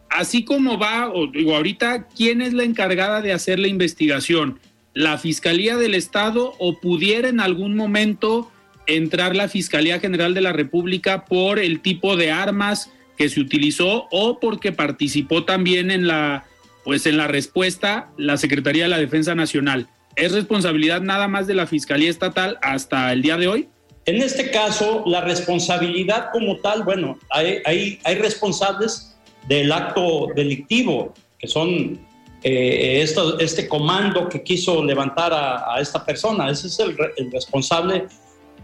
así 0.09 0.45
como 0.45 0.77
va, 0.77 1.11
o 1.11 1.27
digo, 1.27 1.55
ahorita, 1.55 2.07
¿quién 2.07 2.41
es 2.41 2.53
la 2.53 2.63
encargada 2.63 3.21
de 3.21 3.33
hacer 3.33 3.59
la 3.59 3.67
investigación? 3.67 4.59
¿La 4.93 5.17
Fiscalía 5.17 5.77
del 5.77 5.95
Estado 5.95 6.53
o 6.59 6.79
pudiera 6.79 7.27
en 7.27 7.39
algún 7.39 7.75
momento 7.75 8.51
entrar 8.87 9.35
la 9.35 9.47
Fiscalía 9.47 9.99
General 9.99 10.33
de 10.33 10.41
la 10.41 10.53
República 10.53 11.25
por 11.25 11.59
el 11.59 11.81
tipo 11.81 12.15
de 12.15 12.31
armas 12.31 12.91
que 13.17 13.29
se 13.29 13.39
utilizó 13.39 14.07
o 14.11 14.39
porque 14.39 14.71
participó 14.71 15.43
también 15.43 15.91
en 15.91 16.07
la 16.07 16.45
pues 16.83 17.05
en 17.05 17.17
la 17.17 17.27
respuesta 17.27 18.11
la 18.17 18.37
Secretaría 18.37 18.83
de 18.83 18.89
la 18.89 18.97
Defensa 18.97 19.35
Nacional. 19.35 19.87
¿Es 20.15 20.31
responsabilidad 20.33 21.01
nada 21.01 21.27
más 21.27 21.47
de 21.47 21.53
la 21.53 21.67
Fiscalía 21.67 22.09
Estatal 22.09 22.57
hasta 22.61 23.13
el 23.13 23.21
día 23.21 23.37
de 23.37 23.47
hoy? 23.47 23.69
En 24.05 24.21
este 24.21 24.49
caso, 24.49 25.03
la 25.05 25.21
responsabilidad 25.21 26.29
como 26.33 26.57
tal, 26.57 26.83
bueno, 26.83 27.19
hay, 27.29 27.99
hay, 28.03 28.15
responsables 28.15 29.15
del 29.47 29.71
acto 29.71 30.27
delictivo, 30.35 31.13
que 31.37 31.47
son 31.47 31.99
eh, 32.43 33.05
este 33.39 33.67
comando 33.67 34.27
que 34.27 34.41
quiso 34.41 34.83
levantar 34.83 35.31
a, 35.33 35.79
esta 35.79 36.03
persona. 36.03 36.49
Ese 36.49 36.67
es 36.67 36.79
el, 36.79 36.97
el 37.17 37.31
responsable 37.31 38.07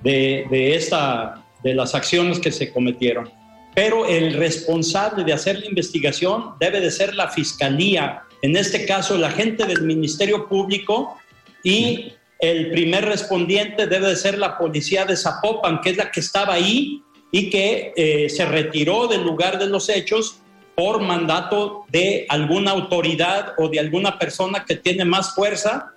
de, 0.04 0.76
esta, 0.76 1.44
de 1.64 1.76
las 1.76 1.94
acciones 1.94 2.40
que 2.40 2.52
se 2.52 2.72
cometieron. 2.72 3.30
Pero 3.78 4.08
el 4.08 4.34
responsable 4.34 5.24
de 5.24 5.34
hacer 5.34 5.60
la 5.60 5.68
investigación 5.68 6.56
debe 6.60 6.82
de 6.82 6.90
ser 6.90 7.14
la 7.14 7.30
fiscalía, 7.30 8.24
en 8.42 8.58
este 8.58 8.88
caso 8.88 9.14
el 9.14 9.24
agente 9.24 9.68
del 9.68 9.84
Ministerio 9.84 10.48
Público 10.50 11.16
y 11.64 12.12
el 12.40 12.72
primer 12.72 13.06
respondiente 13.06 13.86
debe 13.86 14.08
de 14.08 14.16
ser 14.16 14.40
la 14.40 14.58
policía 14.58 15.06
de 15.06 15.16
Zapopan, 15.16 15.80
que 15.82 15.92
es 15.92 15.98
la 15.98 16.10
que 16.10 16.22
estaba 16.22 16.56
ahí 16.56 17.04
y 17.32 17.52
que 17.52 17.94
eh, 17.96 18.30
se 18.30 18.46
retiró 18.46 19.06
del 19.06 19.22
lugar 19.22 19.60
de 19.60 19.68
los 19.68 19.90
hechos 19.90 20.40
por 20.74 21.00
mandato 21.00 21.86
de 21.90 22.26
alguna 22.30 22.72
autoridad 22.72 23.54
o 23.60 23.70
de 23.70 23.80
alguna 23.80 24.18
persona 24.18 24.66
que 24.66 24.78
tiene 24.78 25.06
más 25.06 25.36
fuerza 25.36 25.94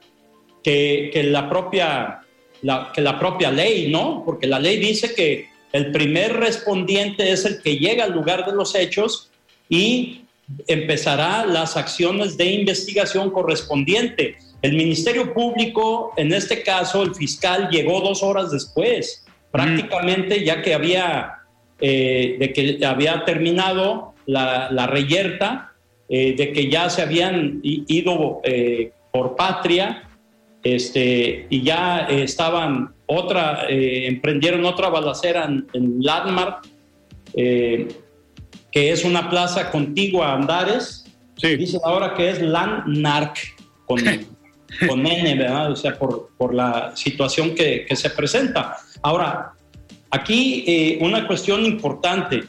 que, 0.63 1.11
la, 1.31 1.49
propia, 1.49 2.21
que 2.93 3.01
la 3.01 3.19
propia 3.19 3.51
ley, 3.51 3.91
¿no? 3.91 4.23
Porque 4.27 4.47
la 4.47 4.59
ley 4.59 4.77
dice 4.77 5.15
que 5.15 5.50
el 5.73 5.93
primer 5.93 6.37
respondiente 6.37 7.31
es 7.31 7.45
el 7.45 7.63
que 7.63 7.77
llega 7.77 8.05
al 8.05 8.13
lugar 8.13 8.45
de 8.45 8.53
los 8.53 8.75
hechos 8.75 9.31
y 9.69 10.23
empezará 10.67 11.47
las 11.47 11.77
acciones 11.77 12.37
de 12.37 12.47
investigación 12.47 13.31
correspondiente. 13.31 14.37
El 14.63 14.75
Ministerio 14.75 15.33
Público, 15.33 16.13
en 16.17 16.33
este 16.33 16.63
caso, 16.63 17.03
el 17.03 17.15
fiscal 17.15 17.69
llegó 17.71 18.01
dos 18.01 18.23
horas 18.23 18.51
después, 18.51 19.25
prácticamente 19.51 20.45
ya 20.45 20.61
que 20.61 20.75
había, 20.75 21.39
eh, 21.81 22.37
de 22.39 22.53
que 22.53 22.85
había 22.85 23.25
terminado 23.25 24.15
la, 24.27 24.87
reyerta, 24.87 25.73
eh, 26.09 26.35
de 26.37 26.53
que 26.53 26.69
ya 26.69 26.91
se 26.91 27.03
habían 27.03 27.61
ido 27.63 28.41
eh, 28.45 28.93
por 29.13 29.37
patria, 29.37 30.10
este, 30.63 31.47
y 31.49 31.63
ya 31.63 32.07
estaban 32.09 32.93
otra, 33.07 33.67
emprendieron 33.69 34.65
otra 34.65 34.89
balacera 34.89 35.45
en, 35.45 35.97
Landmark, 36.01 36.67
que 37.35 37.89
es 38.73 39.05
una 39.05 39.31
plaza 39.31 39.71
contigua 39.71 40.29
a 40.29 40.35
Andares. 40.35 41.07
Sí. 41.37 41.57
Dice 41.57 41.79
ahora 41.83 42.15
que 42.15 42.31
es 42.31 42.43
Landmark, 42.43 43.39
con 43.87 44.01
con 44.89 45.07
N, 45.07 45.35
¿verdad? 45.35 45.73
O 45.73 45.77
sea, 45.77 45.99
por, 45.99 46.31
por 46.37 46.55
la 46.55 46.93
situación 46.95 47.55
que, 47.55 47.85
que, 47.87 47.97
se 47.97 48.11
presenta. 48.11 48.77
Ahora, 49.03 49.53
aquí 50.11 50.65
eh, 50.67 50.99
una 51.01 51.27
cuestión 51.27 51.65
importante, 51.65 52.45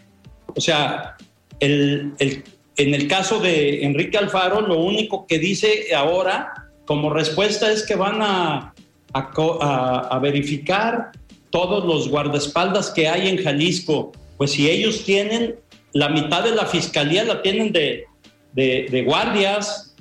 o 0.56 0.62
sea, 0.62 1.16
el, 1.60 2.14
el, 2.20 2.44
en 2.78 2.94
el 2.94 3.08
caso 3.08 3.40
de 3.40 3.84
Enrique 3.84 4.18
Alfaro, 4.18 4.62
lo 4.62 4.80
único 4.80 5.26
que 5.28 5.40
dice 5.40 5.94
ahora 5.96 6.61
como 6.92 7.10
respuesta 7.10 7.72
es 7.72 7.84
que 7.84 7.96
van 7.96 8.22
a, 8.22 8.74
a, 9.14 10.08
a 10.12 10.20
verificar 10.20 11.14
todos 11.50 11.86
los 11.86 12.10
guardaespaldas 12.10 12.90
que 12.90 13.08
hay 13.08 13.30
en 13.30 13.42
Jalisco. 13.42 14.12
Pues 14.36 14.52
si 14.52 14.70
ellos 14.70 15.06
tienen, 15.06 15.56
la 15.94 16.10
mitad 16.10 16.44
de 16.44 16.52
la 16.54 16.66
fiscalía 16.66 17.24
la 17.24 17.42
tienen 17.42 17.72
de, 17.72 18.04
de, 18.52 18.90
de 18.92 19.04
guardias, 19.04 19.96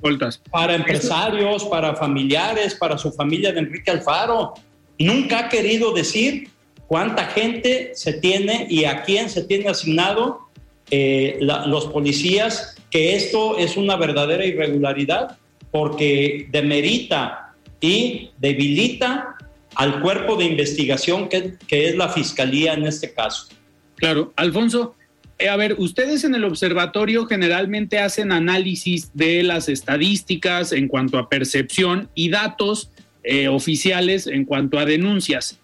para 0.51 0.75
empresarios, 0.75 1.63
para 1.63 1.95
familiares, 1.95 2.75
para 2.75 2.97
su 2.97 3.09
familia 3.13 3.53
de 3.53 3.59
Enrique 3.59 3.89
Alfaro. 3.89 4.55
Nunca 4.99 5.45
ha 5.45 5.47
querido 5.47 5.93
decir 5.93 6.49
cuánta 6.87 7.23
gente 7.27 7.91
se 7.93 8.11
tiene 8.19 8.67
y 8.69 8.83
a 8.83 9.03
quién 9.03 9.29
se 9.29 9.45
tiene 9.45 9.69
asignado 9.69 10.41
eh, 10.89 11.37
los 11.39 11.85
policías, 11.85 12.75
que 12.89 13.15
esto 13.15 13.57
es 13.57 13.77
una 13.77 13.95
verdadera 13.95 14.43
irregularidad 14.45 15.37
porque 15.71 16.47
demerita 16.51 17.53
y 17.79 18.29
debilita 18.39 19.35
al 19.75 20.01
cuerpo 20.01 20.35
de 20.35 20.45
investigación 20.45 21.29
que, 21.29 21.53
que 21.67 21.89
es 21.89 21.95
la 21.95 22.09
fiscalía 22.09 22.73
en 22.73 22.85
este 22.85 23.13
caso. 23.13 23.47
Claro, 23.95 24.33
Alfonso, 24.35 24.95
eh, 25.41 25.49
a 25.49 25.55
ver, 25.55 25.75
ustedes 25.79 26.23
en 26.23 26.35
el 26.35 26.43
observatorio 26.43 27.25
generalmente 27.25 27.97
hacen 27.97 28.31
análisis 28.31 29.09
de 29.15 29.41
las 29.41 29.69
estadísticas 29.69 30.71
en 30.71 30.87
cuanto 30.87 31.17
a 31.17 31.29
percepción 31.29 32.09
y 32.13 32.29
datos 32.29 32.91
eh, 33.23 33.47
oficiales 33.47 34.27
en 34.27 34.45
cuanto 34.45 34.77
a 34.77 34.85
denuncias. 34.85 35.59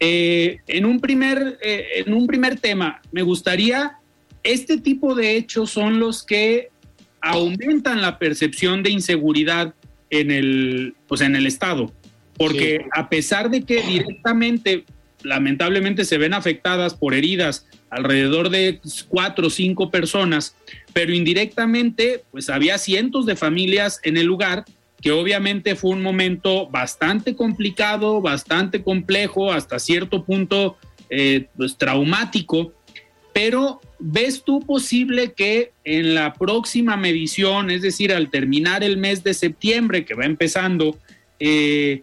Eh, 0.00 0.58
en, 0.66 0.84
un 0.84 1.00
primer, 1.00 1.58
en 1.62 2.12
un 2.12 2.26
primer 2.26 2.58
tema, 2.58 3.00
me 3.10 3.22
gustaría, 3.22 3.98
este 4.42 4.76
tipo 4.76 5.14
de 5.14 5.36
hechos 5.36 5.70
son 5.70 5.98
los 5.98 6.24
que 6.24 6.68
aumentan 7.22 8.02
la 8.02 8.18
percepción 8.18 8.82
de 8.82 8.90
inseguridad 8.90 9.74
en 10.10 10.30
el, 10.30 10.94
pues 11.06 11.20
en 11.22 11.36
el 11.36 11.46
Estado, 11.46 11.92
porque 12.36 12.84
a 12.92 13.08
pesar 13.08 13.50
de 13.50 13.62
que 13.62 13.80
directamente, 13.82 14.84
lamentablemente, 15.22 16.04
se 16.04 16.18
ven 16.18 16.34
afectadas 16.34 16.94
por 16.94 17.14
heridas 17.14 17.66
alrededor 17.88 18.50
de 18.50 18.80
cuatro 19.08 19.46
o 19.46 19.50
cinco 19.50 19.90
personas, 19.90 20.56
pero 20.92 21.14
indirectamente, 21.14 22.24
pues 22.30 22.50
había 22.50 22.76
cientos 22.78 23.24
de 23.24 23.36
familias 23.36 24.00
en 24.02 24.16
el 24.16 24.26
lugar, 24.26 24.64
que 25.00 25.12
obviamente 25.12 25.76
fue 25.76 25.90
un 25.90 26.02
momento 26.02 26.68
bastante 26.68 27.34
complicado, 27.34 28.20
bastante 28.20 28.82
complejo, 28.82 29.52
hasta 29.52 29.78
cierto 29.78 30.24
punto, 30.24 30.76
eh, 31.10 31.48
pues 31.56 31.76
traumático, 31.76 32.72
pero 33.32 33.80
¿ves 33.98 34.42
tú 34.44 34.60
posible 34.60 35.32
que 35.32 35.72
en 35.84 36.14
la 36.14 36.34
próxima 36.34 36.96
medición, 36.96 37.70
es 37.70 37.82
decir, 37.82 38.12
al 38.12 38.30
terminar 38.30 38.84
el 38.84 38.96
mes 38.96 39.24
de 39.24 39.34
septiembre, 39.34 40.04
que 40.04 40.14
va 40.14 40.24
empezando, 40.24 40.98
eh, 41.40 42.02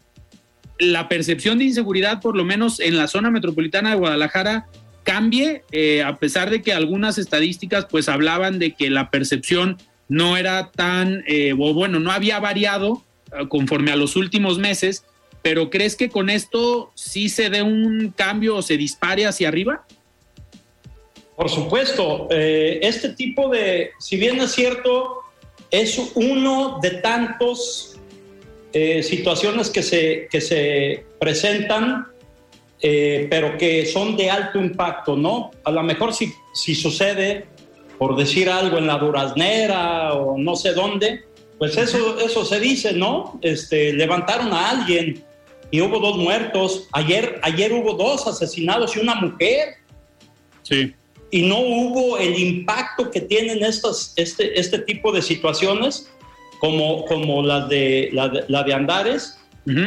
la 0.79 1.09
percepción 1.09 1.57
de 1.59 1.65
inseguridad, 1.65 2.21
por 2.21 2.35
lo 2.35 2.45
menos 2.45 2.79
en 2.79 2.97
la 2.97 3.07
zona 3.07 3.29
metropolitana 3.29 3.91
de 3.91 3.97
Guadalajara, 3.97 4.67
cambie, 5.03 5.63
eh, 5.71 6.03
a 6.03 6.17
pesar 6.17 6.49
de 6.49 6.61
que 6.61 6.73
algunas 6.73 7.17
estadísticas 7.17 7.85
pues 7.89 8.09
hablaban 8.09 8.59
de 8.59 8.71
que 8.71 8.89
la 8.89 9.09
percepción 9.09 9.77
no 10.07 10.37
era 10.37 10.71
tan, 10.71 11.23
eh, 11.27 11.53
o 11.53 11.73
bueno, 11.73 11.99
no 11.99 12.11
había 12.11 12.39
variado 12.39 13.03
conforme 13.47 13.91
a 13.91 13.95
los 13.95 14.15
últimos 14.15 14.57
meses, 14.57 15.05
pero 15.43 15.69
¿crees 15.69 15.95
que 15.95 16.09
con 16.09 16.31
esto 16.31 16.91
sí 16.95 17.29
se 17.29 17.51
dé 17.51 17.61
un 17.61 18.11
cambio 18.15 18.55
o 18.55 18.61
se 18.63 18.75
dispare 18.75 19.27
hacia 19.27 19.49
arriba? 19.49 19.85
Por 21.39 21.49
supuesto, 21.49 22.27
este 22.29 23.09
tipo 23.13 23.47
de, 23.47 23.91
si 23.97 24.17
bien 24.17 24.41
es 24.41 24.51
cierto, 24.51 25.19
es 25.71 26.11
uno 26.15 26.79
de 26.81 26.89
tantos 26.91 27.97
situaciones 28.73 29.69
que 29.69 29.81
se, 29.81 30.27
que 30.29 30.41
se 30.41 31.05
presentan 31.17 32.07
eh, 32.81 33.27
pero 33.29 33.57
que 33.57 33.85
son 33.85 34.15
de 34.15 34.31
alto 34.31 34.57
impacto, 34.57 35.17
¿no? 35.17 35.51
A 35.65 35.71
lo 35.71 35.83
mejor 35.83 36.13
si, 36.13 36.31
si 36.53 36.75
sucede, 36.75 37.45
por 37.97 38.15
decir 38.15 38.49
algo, 38.49 38.77
en 38.77 38.87
la 38.87 38.97
Duraznera 38.97 40.13
o 40.13 40.37
no 40.37 40.55
sé 40.55 40.73
dónde, 40.73 41.25
pues 41.57 41.77
eso, 41.77 42.17
eso 42.19 42.45
se 42.45 42.59
dice, 42.61 42.93
¿no? 42.93 43.37
Este, 43.41 43.91
levantaron 43.91 44.53
a 44.53 44.69
alguien 44.69 45.21
y 45.71 45.81
hubo 45.81 45.99
dos 45.99 46.15
muertos. 46.15 46.87
Ayer, 46.93 47.41
ayer 47.43 47.73
hubo 47.73 47.95
dos 47.95 48.25
asesinados 48.27 48.95
y 48.95 48.99
una 48.99 49.15
mujer. 49.15 49.75
Sí. 50.63 50.93
Y 51.31 51.43
no 51.43 51.59
hubo 51.59 52.17
el 52.17 52.37
impacto 52.39 53.11
que 53.11 53.21
tienen 53.21 53.63
estos, 53.63 54.13
este, 54.15 54.59
este 54.59 54.79
tipo 54.79 55.11
de 55.11 55.21
situaciones 55.21 56.09
como, 56.59 57.05
como 57.05 57.43
las 57.43 57.69
de, 57.69 58.09
la, 58.11 58.63
de, 58.63 58.73
Andares. 58.73 59.37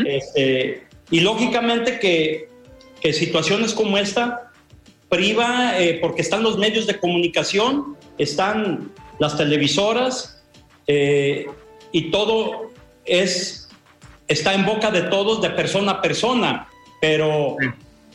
Este, 0.07 0.87
y 1.11 1.21
lógicamente 1.21 1.99
que 1.99 2.53
que 3.03 3.13
situaciones 3.13 3.75
como 3.75 3.99
esta 3.99 4.53
priva, 5.09 5.79
eh, 5.79 5.99
porque 6.01 6.23
están 6.23 6.43
los 6.43 6.57
medios 6.57 6.87
de 6.87 6.99
comunicación, 6.99 7.97
están 8.17 8.93
las 9.19 9.37
televisoras 9.37 10.41
eh, 10.87 11.47
y 11.91 12.11
todo 12.11 12.71
es, 13.05 13.69
está 14.29 14.55
en 14.55 14.65
boca 14.65 14.91
de 14.91 15.03
todos 15.03 15.43
de 15.43 15.51
persona 15.51 15.93
a 15.93 16.01
persona, 16.01 16.69
pero 17.01 17.57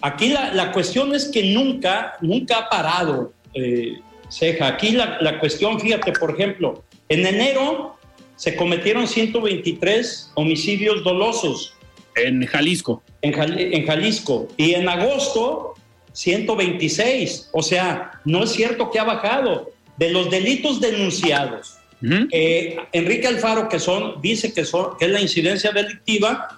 aquí 0.02 0.30
la, 0.30 0.54
la 0.54 0.72
cuestión 0.72 1.14
es 1.14 1.28
que 1.30 1.54
nunca, 1.54 2.18
nunca 2.22 2.60
ha 2.60 2.70
parado, 2.70 3.34
eh, 3.54 4.00
Ceja. 4.30 4.68
Aquí 4.68 4.92
la, 4.92 5.18
la 5.22 5.40
cuestión, 5.40 5.80
fíjate, 5.80 6.12
por 6.14 6.32
ejemplo, 6.32 6.84
en 7.10 7.26
enero 7.26 7.98
se 8.36 8.56
cometieron 8.56 9.08
123 9.08 10.32
homicidios 10.36 11.04
dolosos 11.04 11.74
En 12.16 12.46
Jalisco. 12.46 13.04
En, 13.22 13.34
en 13.38 13.86
Jalisco. 13.86 14.48
Y 14.58 14.74
en 14.74 14.90
agosto, 14.90 15.74
126. 16.14 17.50
O 17.54 17.64
sea, 17.64 18.12
no 18.26 18.44
es 18.44 18.52
cierto 18.52 18.92
que 18.92 19.00
ha 19.00 19.04
bajado. 19.04 19.72
De 19.98 20.12
los 20.12 20.30
delitos 20.30 20.80
denunciados, 20.80 21.78
Enrique 22.02 23.28
Alfaro, 23.28 23.68
que 23.68 23.80
son, 23.80 24.22
dice 24.22 24.54
que, 24.54 24.64
son, 24.64 24.96
que 25.00 25.06
es 25.06 25.12
la 25.12 25.20
incidencia 25.20 25.72
delictiva, 25.72 26.57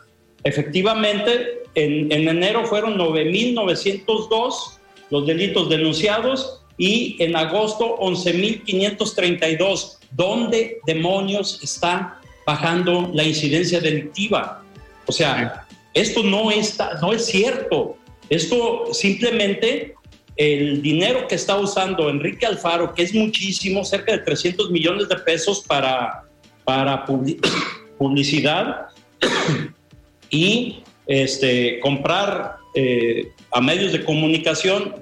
efectivamente, 0.50 1.64
en, 1.76 2.12
en 2.12 2.28
enero 2.28 2.66
fueron 2.66 2.98
9.902 2.98 4.80
los 5.10 5.26
delitos 5.26 5.70
denunciados 5.70 6.62
y 6.78 7.16
en 7.20 7.36
agosto 7.36 7.98
11.532. 8.00 9.98
¿Dónde 10.12 10.80
demonios 10.86 11.60
está 11.64 12.20
bajando 12.46 13.12
la 13.14 13.24
incidencia 13.24 13.80
delictiva? 13.80 14.64
O 15.06 15.12
sea, 15.12 15.68
esto 15.94 16.24
no, 16.24 16.52
está, 16.52 16.96
no 17.02 17.14
es 17.14 17.26
cierto. 17.26 17.98
Esto 18.30 18.94
simplemente 18.94 19.96
el 20.36 20.82
dinero 20.82 21.28
que 21.28 21.36
está 21.36 21.58
usando 21.58 22.10
Enrique 22.10 22.46
Alfaro, 22.46 22.94
que 22.94 23.04
es 23.04 23.14
muchísimo, 23.14 23.84
cerca 23.84 24.14
de 24.14 24.20
300 24.20 24.72
millones 24.72 25.10
de 25.10 25.18
pesos 25.18 25.62
para, 25.68 26.24
para 26.64 27.06
publicidad 27.98 28.88
y 30.30 30.84
este, 31.08 31.80
comprar 31.80 32.58
eh, 32.76 33.32
a 33.52 33.62
medios 33.62 33.92
de 33.92 34.04
comunicación 34.04 34.96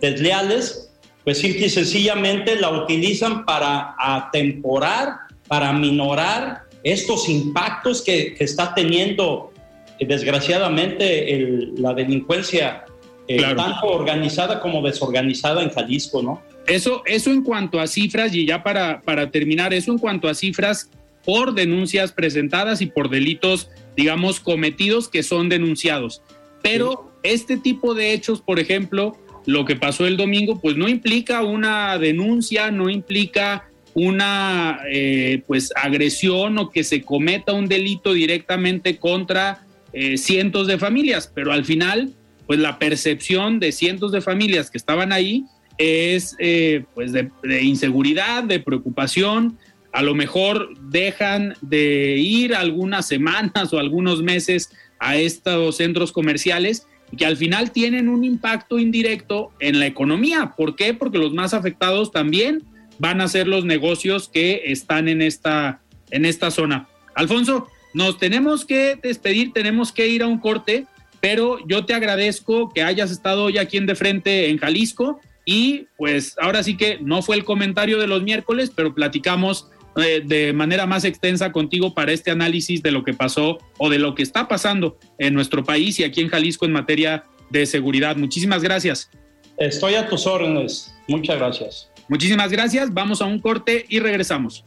desleales, 0.00 0.90
pues 1.24 1.38
simple 1.38 1.66
y 1.66 1.70
sencillamente 1.70 2.56
la 2.56 2.70
utilizan 2.70 3.44
para 3.44 3.94
atemporar, 3.98 5.14
para 5.48 5.72
minorar 5.72 6.62
estos 6.84 7.28
impactos 7.28 8.02
que, 8.02 8.36
está 8.38 8.74
teniendo 8.74 9.52
eh, 9.98 10.06
desgraciadamente 10.06 11.36
la 11.76 11.92
delincuencia 11.92 12.84
eh, 13.26 13.42
tanto 13.56 13.88
organizada 13.88 14.60
como 14.60 14.80
desorganizada 14.80 15.62
en 15.62 15.70
Jalisco, 15.70 16.22
¿no? 16.22 16.40
Eso, 16.66 17.02
eso 17.04 17.30
en 17.30 17.42
cuanto 17.42 17.80
a 17.80 17.86
cifras, 17.86 18.34
y 18.34 18.46
ya 18.46 18.62
para, 18.62 19.00
para 19.00 19.30
terminar, 19.30 19.74
eso 19.74 19.90
en 19.90 19.98
cuanto 19.98 20.28
a 20.28 20.34
cifras 20.34 20.90
por 21.24 21.52
denuncias 21.52 22.12
presentadas 22.12 22.80
y 22.80 22.86
por 22.86 23.10
delitos, 23.10 23.70
digamos, 23.98 24.38
cometidos 24.38 25.08
que 25.08 25.24
son 25.24 25.48
denunciados. 25.48 26.22
Pero 26.62 27.10
este 27.24 27.56
tipo 27.56 27.96
de 27.96 28.12
hechos, 28.12 28.40
por 28.40 28.60
ejemplo, 28.60 29.18
lo 29.44 29.64
que 29.64 29.74
pasó 29.74 30.06
el 30.06 30.16
domingo, 30.16 30.60
pues 30.60 30.76
no 30.76 30.88
implica 30.88 31.42
una 31.42 31.98
denuncia, 31.98 32.70
no 32.70 32.90
implica 32.90 33.68
una 33.94 34.82
eh, 34.88 35.42
pues 35.48 35.72
agresión 35.74 36.58
o 36.58 36.70
que 36.70 36.84
se 36.84 37.02
cometa 37.02 37.54
un 37.54 37.66
delito 37.66 38.12
directamente 38.12 38.98
contra 38.98 39.66
eh, 39.92 40.16
cientos 40.16 40.68
de 40.68 40.78
familias, 40.78 41.28
pero 41.34 41.50
al 41.50 41.64
final, 41.64 42.12
pues 42.46 42.60
la 42.60 42.78
percepción 42.78 43.58
de 43.58 43.72
cientos 43.72 44.12
de 44.12 44.20
familias 44.20 44.70
que 44.70 44.78
estaban 44.78 45.12
ahí 45.12 45.44
es 45.76 46.36
eh, 46.38 46.84
pues 46.94 47.10
de, 47.10 47.32
de, 47.42 47.64
inseguridad, 47.64 48.44
de 48.44 48.60
preocupación, 48.60 49.58
a 49.92 50.02
lo 50.02 50.14
mejor 50.14 50.70
dejan 50.90 51.54
de 51.60 52.16
ir 52.18 52.54
algunas 52.54 53.06
semanas 53.06 53.72
o 53.72 53.78
algunos 53.78 54.22
meses 54.22 54.70
a 54.98 55.16
estos 55.16 55.76
centros 55.76 56.12
comerciales 56.12 56.86
y 57.10 57.16
que 57.16 57.26
al 57.26 57.36
final 57.36 57.70
tienen 57.70 58.08
un 58.08 58.24
impacto 58.24 58.78
indirecto 58.78 59.52
en 59.60 59.78
la 59.78 59.86
economía. 59.86 60.54
¿Por 60.56 60.76
qué? 60.76 60.94
Porque 60.94 61.18
los 61.18 61.32
más 61.32 61.54
afectados 61.54 62.12
también 62.12 62.64
van 62.98 63.20
a 63.20 63.28
ser 63.28 63.46
los 63.46 63.64
negocios 63.64 64.28
que 64.28 64.62
están 64.66 65.08
en 65.08 65.22
esta, 65.22 65.80
en 66.10 66.24
esta 66.24 66.50
zona. 66.50 66.88
Alfonso, 67.14 67.68
nos 67.94 68.18
tenemos 68.18 68.64
que 68.64 68.98
despedir, 69.02 69.52
tenemos 69.52 69.92
que 69.92 70.08
ir 70.08 70.22
a 70.22 70.26
un 70.26 70.38
corte, 70.38 70.86
pero 71.20 71.58
yo 71.66 71.84
te 71.86 71.94
agradezco 71.94 72.68
que 72.68 72.82
hayas 72.82 73.10
estado 73.10 73.44
hoy 73.44 73.58
aquí 73.58 73.76
en 73.76 73.86
De 73.86 73.94
Frente 73.94 74.50
en 74.50 74.58
Jalisco 74.58 75.20
y 75.44 75.86
pues 75.96 76.36
ahora 76.38 76.62
sí 76.62 76.76
que 76.76 76.98
no 77.00 77.22
fue 77.22 77.36
el 77.36 77.44
comentario 77.44 77.98
de 77.98 78.06
los 78.06 78.22
miércoles, 78.22 78.70
pero 78.74 78.94
platicamos 78.94 79.68
eh, 79.98 80.22
de 80.24 80.52
manera 80.52 80.86
más 80.86 81.04
extensa 81.04 81.52
contigo 81.52 81.94
para 81.94 82.12
este 82.12 82.30
análisis 82.30 82.82
de 82.82 82.90
lo 82.90 83.04
que 83.04 83.14
pasó 83.14 83.58
o 83.78 83.90
de 83.90 83.98
lo 83.98 84.14
que 84.14 84.22
está 84.22 84.48
pasando 84.48 84.98
en 85.18 85.34
nuestro 85.34 85.64
país 85.64 85.98
y 86.00 86.04
aquí 86.04 86.20
en 86.20 86.28
Jalisco 86.28 86.64
en 86.66 86.72
materia 86.72 87.24
de 87.50 87.66
seguridad. 87.66 88.16
Muchísimas 88.16 88.62
gracias. 88.62 89.10
Estoy 89.58 89.94
a 89.94 90.08
tus 90.08 90.26
órdenes. 90.26 90.94
Muchas 91.08 91.38
gracias. 91.38 91.90
Muchísimas 92.08 92.50
gracias. 92.50 92.92
Vamos 92.94 93.20
a 93.20 93.26
un 93.26 93.40
corte 93.40 93.84
y 93.88 93.98
regresamos. 93.98 94.64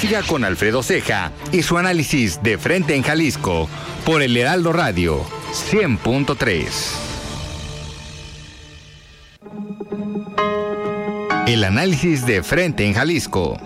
Siga 0.00 0.22
con 0.22 0.44
Alfredo 0.44 0.82
Ceja 0.82 1.30
y 1.52 1.62
su 1.62 1.76
análisis 1.76 2.42
de 2.42 2.58
frente 2.58 2.94
en 2.94 3.02
Jalisco 3.02 3.68
por 4.04 4.22
el 4.22 4.36
Heraldo 4.36 4.72
Radio 4.72 5.24
100.3. 5.52 7.10
El 11.50 11.64
análisis 11.64 12.24
de 12.26 12.44
frente 12.44 12.86
en 12.86 12.94
Jalisco. 12.94 13.58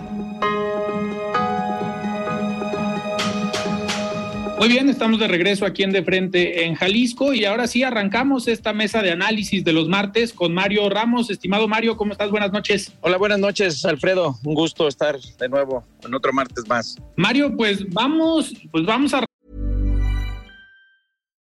Muy 4.57 4.69
bien, 4.69 4.89
estamos 4.89 5.19
de 5.19 5.27
regreso 5.27 5.67
aquí 5.67 5.83
en 5.83 5.91
De 5.91 6.03
Frente 6.03 6.65
en 6.65 6.73
Jalisco 6.73 7.31
y 7.31 7.45
ahora 7.45 7.67
sí 7.67 7.83
arrancamos 7.83 8.47
esta 8.47 8.73
mesa 8.73 9.03
de 9.03 9.11
análisis 9.11 9.63
de 9.63 9.71
los 9.71 9.87
martes 9.87 10.33
con 10.33 10.51
Mario 10.51 10.89
Ramos. 10.89 11.29
Estimado 11.29 11.67
Mario, 11.67 11.95
¿cómo 11.95 12.13
estás? 12.13 12.31
Buenas 12.31 12.51
noches. 12.51 12.91
Hola, 13.01 13.17
buenas 13.17 13.37
noches, 13.37 13.85
Alfredo. 13.85 14.35
Un 14.43 14.55
gusto 14.55 14.87
estar 14.87 15.19
de 15.19 15.47
nuevo 15.47 15.85
en 16.03 16.15
otro 16.15 16.33
martes 16.33 16.67
más. 16.67 16.97
Mario, 17.17 17.55
pues 17.55 17.87
vamos, 17.89 18.51
pues 18.71 18.83
vamos 18.83 19.13
a 19.13 19.23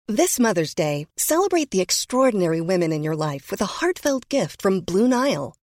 This 0.08 0.40
Mother's 0.40 0.74
Day, 0.74 1.06
celebrate 1.16 1.70
the 1.70 1.80
extraordinary 1.80 2.60
women 2.60 2.90
in 2.90 3.04
your 3.04 3.14
life 3.14 3.52
with 3.52 3.62
a 3.62 3.80
heartfelt 3.80 4.28
gift 4.28 4.60
from 4.60 4.80
Blue 4.80 5.06
Nile. 5.06 5.54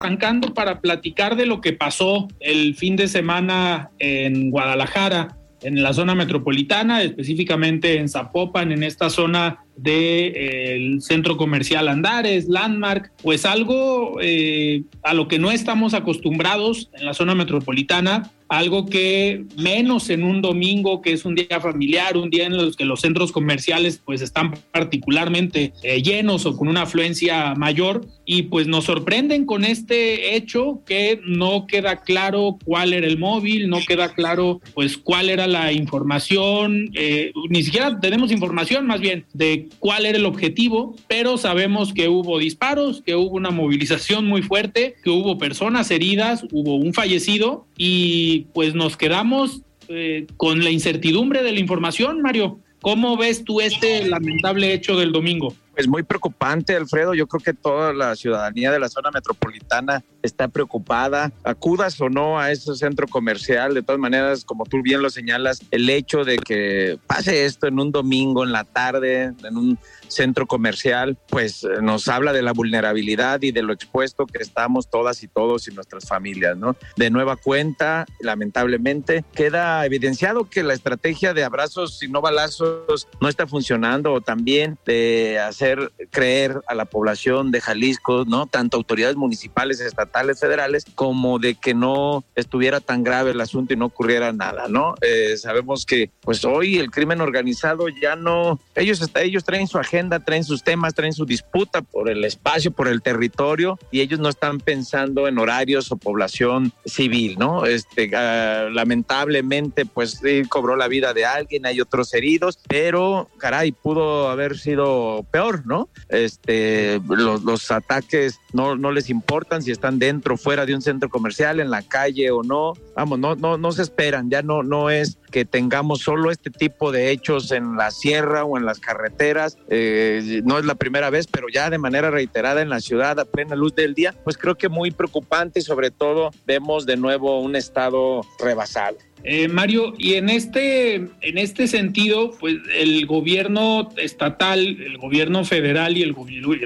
Arrancando 0.00 0.52
para 0.52 0.80
platicar 0.80 1.36
de 1.36 1.46
lo 1.46 1.60
que 1.60 1.72
pasó 1.72 2.28
el 2.40 2.74
fin 2.74 2.96
de 2.96 3.08
semana 3.08 3.90
en 3.98 4.50
Guadalajara, 4.50 5.38
en 5.62 5.82
la 5.82 5.92
zona 5.92 6.14
metropolitana, 6.14 7.02
específicamente 7.02 7.98
en 7.98 8.08
Zapopan, 8.08 8.72
en 8.72 8.82
esta 8.82 9.08
zona 9.08 9.63
del 9.76 11.00
centro 11.02 11.36
comercial 11.36 11.88
Andares, 11.88 12.48
Landmark, 12.48 13.12
pues 13.22 13.44
algo 13.44 14.18
eh, 14.20 14.82
a 15.02 15.14
lo 15.14 15.28
que 15.28 15.38
no 15.38 15.50
estamos 15.50 15.94
acostumbrados 15.94 16.90
en 16.94 17.06
la 17.06 17.14
zona 17.14 17.34
metropolitana, 17.34 18.30
algo 18.48 18.86
que 18.86 19.44
menos 19.56 20.10
en 20.10 20.22
un 20.22 20.42
domingo, 20.42 21.00
que 21.00 21.12
es 21.12 21.24
un 21.24 21.34
día 21.34 21.60
familiar, 21.60 22.16
un 22.16 22.30
día 22.30 22.46
en 22.46 22.56
los 22.56 22.76
que 22.76 22.84
los 22.84 23.00
centros 23.00 23.32
comerciales 23.32 24.00
pues 24.04 24.20
están 24.20 24.54
particularmente 24.70 25.72
eh, 25.82 26.02
llenos 26.02 26.46
o 26.46 26.56
con 26.56 26.68
una 26.68 26.82
afluencia 26.82 27.54
mayor. 27.54 28.06
Y 28.26 28.44
pues 28.44 28.66
nos 28.66 28.84
sorprenden 28.84 29.44
con 29.44 29.64
este 29.64 30.34
hecho 30.34 30.82
que 30.86 31.20
no 31.26 31.66
queda 31.66 32.02
claro 32.02 32.58
cuál 32.64 32.94
era 32.94 33.06
el 33.06 33.18
móvil, 33.18 33.68
no 33.68 33.78
queda 33.86 34.14
claro 34.14 34.60
pues 34.72 34.96
cuál 34.96 35.28
era 35.28 35.46
la 35.46 35.72
información, 35.72 36.90
eh, 36.94 37.32
ni 37.50 37.62
siquiera 37.62 38.00
tenemos 38.00 38.32
información 38.32 38.86
más 38.86 39.00
bien 39.00 39.26
de 39.34 39.63
cuál 39.78 40.06
era 40.06 40.18
el 40.18 40.26
objetivo, 40.26 40.94
pero 41.08 41.36
sabemos 41.36 41.92
que 41.92 42.08
hubo 42.08 42.38
disparos, 42.38 43.02
que 43.02 43.14
hubo 43.14 43.36
una 43.36 43.50
movilización 43.50 44.26
muy 44.26 44.42
fuerte, 44.42 44.96
que 45.02 45.10
hubo 45.10 45.38
personas 45.38 45.90
heridas, 45.90 46.44
hubo 46.52 46.76
un 46.76 46.94
fallecido 46.94 47.66
y 47.76 48.46
pues 48.52 48.74
nos 48.74 48.96
quedamos 48.96 49.62
eh, 49.88 50.26
con 50.36 50.64
la 50.64 50.70
incertidumbre 50.70 51.42
de 51.42 51.52
la 51.52 51.60
información, 51.60 52.22
Mario. 52.22 52.58
¿Cómo 52.80 53.16
ves 53.16 53.44
tú 53.44 53.60
este 53.60 54.06
lamentable 54.06 54.72
hecho 54.74 54.96
del 54.96 55.12
domingo? 55.12 55.54
Pues 55.74 55.88
muy 55.88 56.04
preocupante, 56.04 56.76
Alfredo. 56.76 57.14
Yo 57.14 57.26
creo 57.26 57.42
que 57.42 57.52
toda 57.52 57.92
la 57.92 58.14
ciudadanía 58.14 58.70
de 58.70 58.78
la 58.78 58.88
zona 58.88 59.10
metropolitana 59.10 60.04
está 60.22 60.48
preocupada. 60.48 61.32
Acudas 61.42 62.00
o 62.00 62.08
no 62.08 62.38
a 62.38 62.52
ese 62.52 62.74
centro 62.76 63.08
comercial, 63.08 63.74
de 63.74 63.82
todas 63.82 64.00
maneras, 64.00 64.44
como 64.44 64.64
tú 64.64 64.82
bien 64.82 65.02
lo 65.02 65.10
señalas, 65.10 65.62
el 65.70 65.90
hecho 65.90 66.24
de 66.24 66.36
que 66.36 66.98
pase 67.06 67.44
esto 67.44 67.66
en 67.66 67.78
un 67.78 67.92
domingo, 67.92 68.44
en 68.44 68.52
la 68.52 68.64
tarde, 68.64 69.32
en 69.42 69.56
un 69.56 69.78
centro 70.08 70.46
comercial, 70.46 71.18
pues 71.28 71.64
eh, 71.64 71.82
nos 71.82 72.08
habla 72.08 72.32
de 72.32 72.42
la 72.42 72.52
vulnerabilidad 72.52 73.42
y 73.42 73.52
de 73.52 73.62
lo 73.62 73.72
expuesto 73.72 74.26
que 74.26 74.42
estamos 74.42 74.88
todas 74.88 75.22
y 75.22 75.28
todos 75.28 75.66
y 75.68 75.74
nuestras 75.74 76.06
familias, 76.06 76.56
¿no? 76.56 76.76
De 76.96 77.10
nueva 77.10 77.36
cuenta, 77.36 78.06
lamentablemente, 78.20 79.24
queda 79.34 79.84
evidenciado 79.84 80.48
que 80.48 80.62
la 80.62 80.74
estrategia 80.74 81.34
de 81.34 81.44
abrazos 81.44 82.02
y 82.02 82.08
no 82.08 82.20
balazos 82.20 83.08
no 83.20 83.28
está 83.28 83.46
funcionando 83.46 84.12
o 84.12 84.20
también 84.20 84.78
de 84.86 85.38
hacer 85.64 85.92
creer 86.10 86.60
a 86.66 86.74
la 86.74 86.84
población 86.84 87.50
de 87.50 87.60
Jalisco, 87.60 88.24
¿no? 88.26 88.46
Tanto 88.46 88.76
autoridades 88.76 89.16
municipales, 89.16 89.80
estatales, 89.80 90.38
federales, 90.38 90.84
como 90.94 91.38
de 91.38 91.54
que 91.54 91.72
no 91.72 92.22
estuviera 92.34 92.80
tan 92.80 93.02
grave 93.02 93.30
el 93.30 93.40
asunto 93.40 93.72
y 93.72 93.76
no 93.76 93.86
ocurriera 93.86 94.32
nada, 94.32 94.66
¿no? 94.68 94.94
Eh, 95.00 95.36
sabemos 95.38 95.86
que 95.86 96.10
pues 96.20 96.44
hoy 96.44 96.78
el 96.78 96.90
crimen 96.90 97.20
organizado 97.20 97.86
ya 97.88 98.14
no, 98.14 98.60
ellos, 98.74 99.00
ellos 99.14 99.44
traen 99.44 99.66
su 99.66 99.78
agenda 99.78 100.20
traen 100.20 100.44
sus 100.44 100.62
temas, 100.62 100.94
traen 100.94 101.12
su 101.12 101.24
disputa 101.24 101.80
por 101.82 102.10
el 102.10 102.24
espacio, 102.24 102.70
por 102.70 102.88
el 102.88 103.00
territorio 103.00 103.78
y 103.90 104.00
ellos 104.00 104.20
no 104.20 104.28
están 104.28 104.58
pensando 104.58 105.28
en 105.28 105.38
horarios 105.38 105.90
o 105.92 105.96
población 105.96 106.72
civil, 106.84 107.36
¿no? 107.38 107.64
Este, 107.64 108.10
ah, 108.14 108.68
lamentablemente, 108.70 109.86
pues 109.86 110.20
sí, 110.22 110.42
cobró 110.48 110.76
la 110.76 110.88
vida 110.88 111.14
de 111.14 111.24
alguien, 111.24 111.66
hay 111.66 111.80
otros 111.80 112.12
heridos, 112.12 112.58
pero 112.68 113.30
caray, 113.38 113.72
pudo 113.72 114.28
haber 114.28 114.58
sido 114.58 115.24
peor, 115.30 115.53
¿no? 115.64 115.88
Este, 116.08 117.00
los, 117.08 117.42
los 117.44 117.70
ataques 117.70 118.40
no, 118.52 118.76
no 118.76 118.92
les 118.92 119.10
importan 119.10 119.62
si 119.62 119.70
están 119.70 119.98
dentro, 119.98 120.36
fuera 120.36 120.66
de 120.66 120.74
un 120.74 120.82
centro 120.82 121.08
comercial, 121.08 121.60
en 121.60 121.70
la 121.70 121.82
calle 121.82 122.30
o 122.30 122.42
no. 122.42 122.74
Vamos, 122.96 123.18
no, 123.18 123.34
no, 123.34 123.58
no 123.58 123.72
se 123.72 123.82
esperan, 123.82 124.30
ya 124.30 124.42
no, 124.42 124.62
no 124.62 124.90
es 124.90 125.18
que 125.30 125.44
tengamos 125.44 126.00
solo 126.02 126.30
este 126.30 126.50
tipo 126.50 126.92
de 126.92 127.10
hechos 127.10 127.50
en 127.50 127.76
la 127.76 127.90
sierra 127.90 128.44
o 128.44 128.56
en 128.56 128.64
las 128.64 128.78
carreteras. 128.78 129.58
Eh, 129.68 130.42
no 130.44 130.58
es 130.58 130.64
la 130.64 130.76
primera 130.76 131.10
vez, 131.10 131.26
pero 131.26 131.48
ya 131.52 131.70
de 131.70 131.78
manera 131.78 132.10
reiterada 132.10 132.62
en 132.62 132.68
la 132.68 132.80
ciudad 132.80 133.18
a 133.18 133.24
plena 133.24 133.56
luz 133.56 133.74
del 133.74 133.94
día, 133.94 134.14
pues 134.22 134.38
creo 134.38 134.54
que 134.54 134.68
muy 134.68 134.92
preocupante 134.92 135.58
y 135.58 135.62
sobre 135.62 135.90
todo 135.90 136.30
vemos 136.46 136.86
de 136.86 136.96
nuevo 136.96 137.40
un 137.40 137.56
estado 137.56 138.20
rebasado. 138.38 138.96
Eh, 139.26 139.48
Mario, 139.48 139.94
y 139.98 140.14
en 140.14 140.28
este, 140.28 140.96
en 140.96 141.38
este 141.38 141.66
sentido, 141.66 142.32
pues 142.38 142.56
el 142.76 143.06
gobierno 143.06 143.88
estatal, 143.96 144.60
el 144.60 144.98
gobierno 144.98 145.44
federal 145.44 145.96
y, 145.96 146.02
el, 146.02 146.14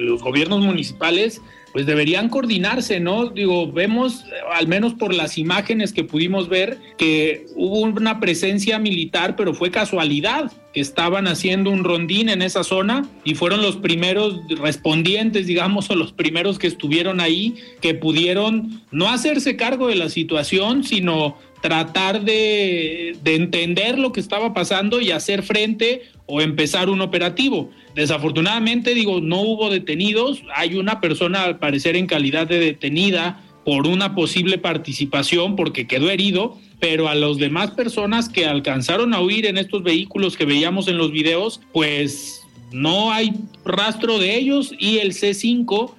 los 0.01 0.23
gobiernos 0.23 0.61
municipales 0.61 1.41
pues 1.73 1.87
deberían 1.87 2.29
coordinarse, 2.29 2.99
¿no? 2.99 3.27
Digo, 3.27 3.71
vemos, 3.71 4.25
al 4.53 4.67
menos 4.67 4.95
por 4.95 5.15
las 5.15 5.39
imágenes 5.39 5.93
que 5.93 6.03
pudimos 6.03 6.49
ver, 6.49 6.79
que 6.97 7.47
hubo 7.55 7.81
una 7.81 8.21
presencia 8.21 8.79
militar, 8.79 9.37
pero 9.37 9.55
fue 9.55 9.71
casualidad 9.71 10.51
que 10.73 10.81
estaban 10.81 11.27
haciendo 11.27 11.71
un 11.71 11.85
rondín 11.85 12.31
en 12.31 12.43
esa 12.43 12.65
zona 12.65 13.07
y 13.25 13.35
fueron 13.35 13.63
los 13.63 13.77
primeros 13.77 14.41
respondientes, 14.61 15.47
digamos, 15.47 15.91
o 15.91 15.95
los 15.95 16.13
primeros 16.13 16.59
que 16.59 16.67
estuvieron 16.67 17.21
ahí, 17.21 17.55
que 17.81 17.95
pudieron 17.95 18.83
no 18.91 19.09
hacerse 19.09 19.57
cargo 19.57 19.89
de 19.89 19.97
la 19.97 20.09
situación, 20.09 20.85
sino 20.85 21.37
tratar 21.61 22.23
de, 22.23 23.17
de 23.23 23.35
entender 23.35 23.99
lo 23.99 24.13
que 24.13 24.21
estaba 24.21 24.55
pasando 24.55 25.01
y 25.01 25.11
hacer 25.11 25.43
frente 25.43 26.03
o 26.27 26.41
empezar 26.41 26.89
un 26.89 27.01
operativo. 27.01 27.71
Desafortunadamente, 27.95 28.95
digo, 28.95 29.21
no 29.21 29.41
hubo 29.41 29.71
detenidos. 29.71 30.43
Hay 30.55 30.77
una 30.77 31.01
persona, 31.01 31.45
al 31.45 31.59
parecer, 31.59 31.97
en 31.97 32.07
calidad 32.07 32.47
de 32.47 32.61
detenida 32.61 33.43
por 33.65 33.87
una 33.87 34.15
posible 34.15 34.57
participación 34.59 35.57
porque 35.57 35.87
quedó 35.87 36.09
herido, 36.09 36.59
pero 36.81 37.09
a 37.09 37.15
las 37.15 37.39
demás 37.39 37.73
personas 37.73 38.29
que 38.29 38.47
alcanzaron 38.47 39.13
a 39.13 39.21
huir 39.21 39.47
en 39.47 39.59
estos 39.59 39.83
vehículos 39.83 40.37
que 40.37 40.45
veíamos 40.45 40.89
en 40.89 40.97
los 40.97 41.13
videos, 41.13 41.61
pues 41.73 42.43
no 42.73 43.13
hay 43.13 43.33
rastro 43.65 44.19
de 44.19 44.37
ellos 44.37 44.73
y 44.79 44.99
el 44.99 45.13
C5 45.13 45.95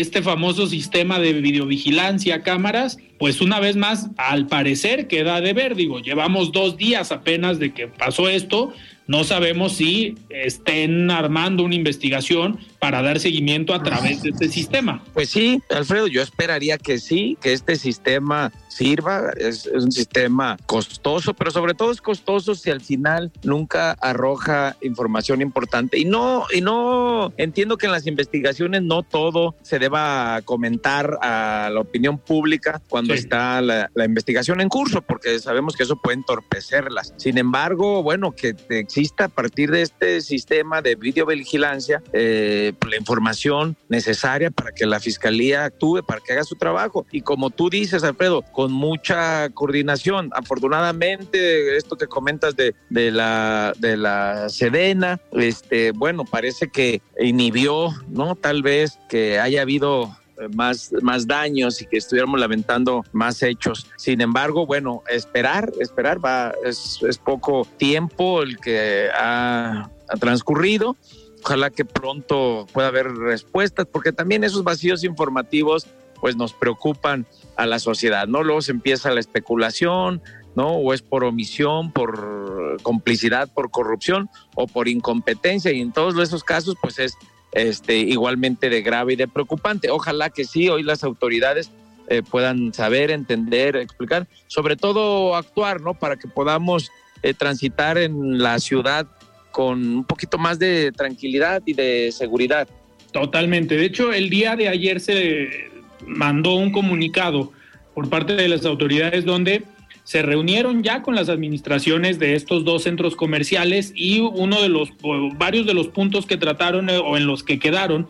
este 0.00 0.22
famoso 0.22 0.66
sistema 0.66 1.20
de 1.20 1.34
videovigilancia, 1.34 2.42
cámaras, 2.42 2.98
pues 3.18 3.40
una 3.40 3.60
vez 3.60 3.76
más, 3.76 4.10
al 4.16 4.46
parecer 4.46 5.06
queda 5.06 5.40
de 5.40 5.52
ver, 5.52 5.76
digo, 5.76 6.00
llevamos 6.00 6.52
dos 6.52 6.76
días 6.76 7.12
apenas 7.12 7.58
de 7.58 7.72
que 7.72 7.86
pasó 7.86 8.28
esto, 8.28 8.72
no 9.06 9.22
sabemos 9.22 9.74
si 9.74 10.16
estén 10.30 11.10
armando 11.10 11.62
una 11.62 11.74
investigación 11.74 12.58
para 12.84 13.00
dar 13.00 13.18
seguimiento 13.18 13.72
a 13.72 13.82
través 13.82 14.20
de 14.20 14.28
este 14.28 14.50
sistema. 14.50 15.02
Pues 15.14 15.30
sí, 15.30 15.62
Alfredo, 15.70 16.06
yo 16.06 16.20
esperaría 16.20 16.76
que 16.76 16.98
sí, 16.98 17.38
que 17.40 17.54
este 17.54 17.76
sistema 17.76 18.52
sirva. 18.74 19.30
Es, 19.38 19.66
un 19.66 19.90
sistema 19.90 20.58
costoso, 20.66 21.32
pero 21.32 21.50
sobre 21.50 21.72
todo 21.72 21.90
es 21.92 22.02
costoso 22.02 22.54
si 22.54 22.70
al 22.70 22.82
final 22.82 23.32
nunca 23.42 23.92
arroja 23.92 24.76
información 24.82 25.40
importante. 25.40 25.98
Y 25.98 26.04
no, 26.04 26.44
y 26.52 26.60
no 26.60 27.32
entiendo 27.38 27.78
que 27.78 27.86
en 27.86 27.92
las 27.92 28.06
investigaciones 28.06 28.82
no 28.82 29.02
todo 29.02 29.54
se 29.62 29.78
deba 29.78 30.42
comentar 30.44 31.18
a 31.22 31.70
la 31.72 31.80
opinión 31.80 32.18
pública 32.18 32.82
cuando 32.88 33.14
está 33.14 33.62
la, 33.62 33.90
la, 33.94 34.04
investigación 34.04 34.60
en 34.60 34.68
curso, 34.68 35.00
porque 35.00 35.38
sabemos 35.38 35.74
que 35.74 35.84
eso 35.84 35.96
puede 35.96 36.18
entorpecerlas. 36.18 37.14
Sin 37.16 37.38
embargo, 37.38 38.02
bueno, 38.02 38.32
que 38.32 38.54
exista 38.68 39.24
a 39.24 39.28
partir 39.28 39.70
de 39.70 39.82
este 39.82 40.20
sistema 40.20 40.82
de 40.82 40.96
videovigilancia, 40.96 42.02
eh, 42.12 42.73
la 42.88 42.96
información 42.96 43.76
necesaria 43.88 44.50
para 44.50 44.72
que 44.72 44.86
la 44.86 45.00
fiscalía 45.00 45.64
actúe, 45.64 46.02
para 46.06 46.20
que 46.20 46.32
haga 46.32 46.44
su 46.44 46.56
trabajo. 46.56 47.06
Y 47.10 47.20
como 47.20 47.50
tú 47.50 47.70
dices, 47.70 48.04
Alfredo, 48.04 48.42
con 48.52 48.72
mucha 48.72 49.48
coordinación. 49.50 50.30
Afortunadamente, 50.34 51.76
esto 51.76 51.96
que 51.96 52.06
comentas 52.06 52.56
de, 52.56 52.74
de 52.90 53.10
la, 53.10 53.72
de 53.78 53.96
la 53.96 54.48
Sedena, 54.48 55.20
este, 55.32 55.92
bueno, 55.92 56.24
parece 56.24 56.68
que 56.68 57.02
inhibió, 57.20 57.90
¿no? 58.08 58.34
Tal 58.34 58.62
vez 58.62 58.98
que 59.08 59.38
haya 59.38 59.62
habido 59.62 60.16
eh, 60.38 60.48
más, 60.54 60.92
más 61.02 61.26
daños 61.26 61.80
y 61.80 61.86
que 61.86 61.96
estuviéramos 61.96 62.40
lamentando 62.40 63.04
más 63.12 63.42
hechos. 63.42 63.86
Sin 63.96 64.20
embargo, 64.20 64.66
bueno, 64.66 65.02
esperar, 65.08 65.72
esperar, 65.80 66.24
va, 66.24 66.52
es, 66.64 67.00
es 67.08 67.18
poco 67.18 67.66
tiempo 67.76 68.42
el 68.42 68.58
que 68.58 69.08
ha, 69.14 69.90
ha 70.08 70.16
transcurrido 70.18 70.96
Ojalá 71.44 71.68
que 71.68 71.84
pronto 71.84 72.66
pueda 72.72 72.88
haber 72.88 73.12
respuestas, 73.12 73.86
porque 73.86 74.12
también 74.12 74.44
esos 74.44 74.64
vacíos 74.64 75.04
informativos 75.04 75.86
pues 76.18 76.36
nos 76.36 76.54
preocupan 76.54 77.26
a 77.56 77.66
la 77.66 77.78
sociedad, 77.78 78.26
¿no? 78.26 78.42
Luego 78.42 78.62
se 78.62 78.72
empieza 78.72 79.10
la 79.10 79.20
especulación, 79.20 80.22
¿no? 80.56 80.68
O 80.70 80.94
es 80.94 81.02
por 81.02 81.22
omisión, 81.22 81.92
por 81.92 82.78
complicidad, 82.82 83.52
por 83.52 83.70
corrupción 83.70 84.30
o 84.54 84.66
por 84.66 84.88
incompetencia 84.88 85.70
y 85.70 85.82
en 85.82 85.92
todos 85.92 86.16
esos 86.18 86.44
casos 86.44 86.76
pues 86.80 86.98
es 86.98 87.12
este, 87.52 87.98
igualmente 87.98 88.70
de 88.70 88.80
grave 88.80 89.12
y 89.12 89.16
de 89.16 89.28
preocupante. 89.28 89.90
Ojalá 89.90 90.30
que 90.30 90.46
sí, 90.46 90.70
hoy 90.70 90.82
las 90.82 91.04
autoridades 91.04 91.70
eh, 92.08 92.22
puedan 92.22 92.72
saber, 92.72 93.10
entender, 93.10 93.76
explicar, 93.76 94.28
sobre 94.46 94.76
todo 94.76 95.36
actuar, 95.36 95.82
¿no? 95.82 95.92
Para 95.92 96.16
que 96.16 96.26
podamos 96.26 96.90
eh, 97.22 97.34
transitar 97.34 97.98
en 97.98 98.38
la 98.42 98.58
ciudad 98.60 99.06
con 99.54 99.98
un 99.98 100.04
poquito 100.04 100.36
más 100.36 100.58
de 100.58 100.90
tranquilidad 100.90 101.62
y 101.64 101.74
de 101.74 102.10
seguridad. 102.10 102.66
Totalmente. 103.12 103.76
De 103.76 103.84
hecho, 103.84 104.12
el 104.12 104.28
día 104.28 104.56
de 104.56 104.66
ayer 104.66 104.98
se 104.98 105.70
mandó 106.04 106.56
un 106.56 106.72
comunicado 106.72 107.52
por 107.94 108.10
parte 108.10 108.34
de 108.34 108.48
las 108.48 108.66
autoridades 108.66 109.24
donde 109.24 109.62
se 110.02 110.22
reunieron 110.22 110.82
ya 110.82 111.02
con 111.02 111.14
las 111.14 111.28
administraciones 111.28 112.18
de 112.18 112.34
estos 112.34 112.64
dos 112.64 112.82
centros 112.82 113.14
comerciales 113.14 113.92
y 113.94 114.18
uno 114.18 114.60
de 114.60 114.68
los 114.68 114.88
varios 115.36 115.66
de 115.66 115.74
los 115.74 115.86
puntos 115.86 116.26
que 116.26 116.36
trataron 116.36 116.90
eh, 116.90 116.98
o 116.98 117.16
en 117.16 117.28
los 117.28 117.44
que 117.44 117.60
quedaron 117.60 118.08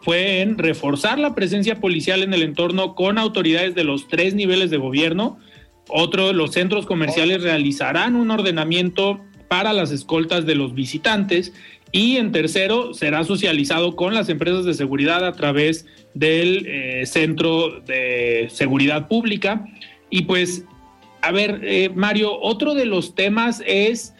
fue 0.00 0.42
en 0.42 0.58
reforzar 0.58 1.18
la 1.18 1.34
presencia 1.34 1.80
policial 1.80 2.22
en 2.22 2.32
el 2.34 2.44
entorno 2.44 2.94
con 2.94 3.18
autoridades 3.18 3.74
de 3.74 3.82
los 3.82 4.06
tres 4.06 4.34
niveles 4.34 4.70
de 4.70 4.76
gobierno. 4.76 5.40
Otro, 5.88 6.32
los 6.32 6.52
centros 6.52 6.86
comerciales 6.86 7.42
realizarán 7.42 8.14
un 8.14 8.30
ordenamiento 8.30 9.20
para 9.54 9.72
las 9.72 9.92
escoltas 9.92 10.46
de 10.46 10.56
los 10.56 10.74
visitantes 10.74 11.52
y 11.92 12.16
en 12.16 12.32
tercero 12.32 12.92
será 12.92 13.22
socializado 13.22 13.94
con 13.94 14.12
las 14.12 14.28
empresas 14.28 14.64
de 14.64 14.74
seguridad 14.74 15.24
a 15.24 15.30
través 15.30 15.86
del 16.12 16.66
eh, 16.66 17.06
Centro 17.06 17.80
de 17.82 18.48
Seguridad 18.50 19.06
Pública. 19.06 19.64
Y 20.10 20.22
pues, 20.22 20.64
a 21.22 21.30
ver, 21.30 21.60
eh, 21.62 21.88
Mario, 21.94 22.36
otro 22.40 22.74
de 22.74 22.84
los 22.84 23.14
temas 23.14 23.62
es, 23.64 24.12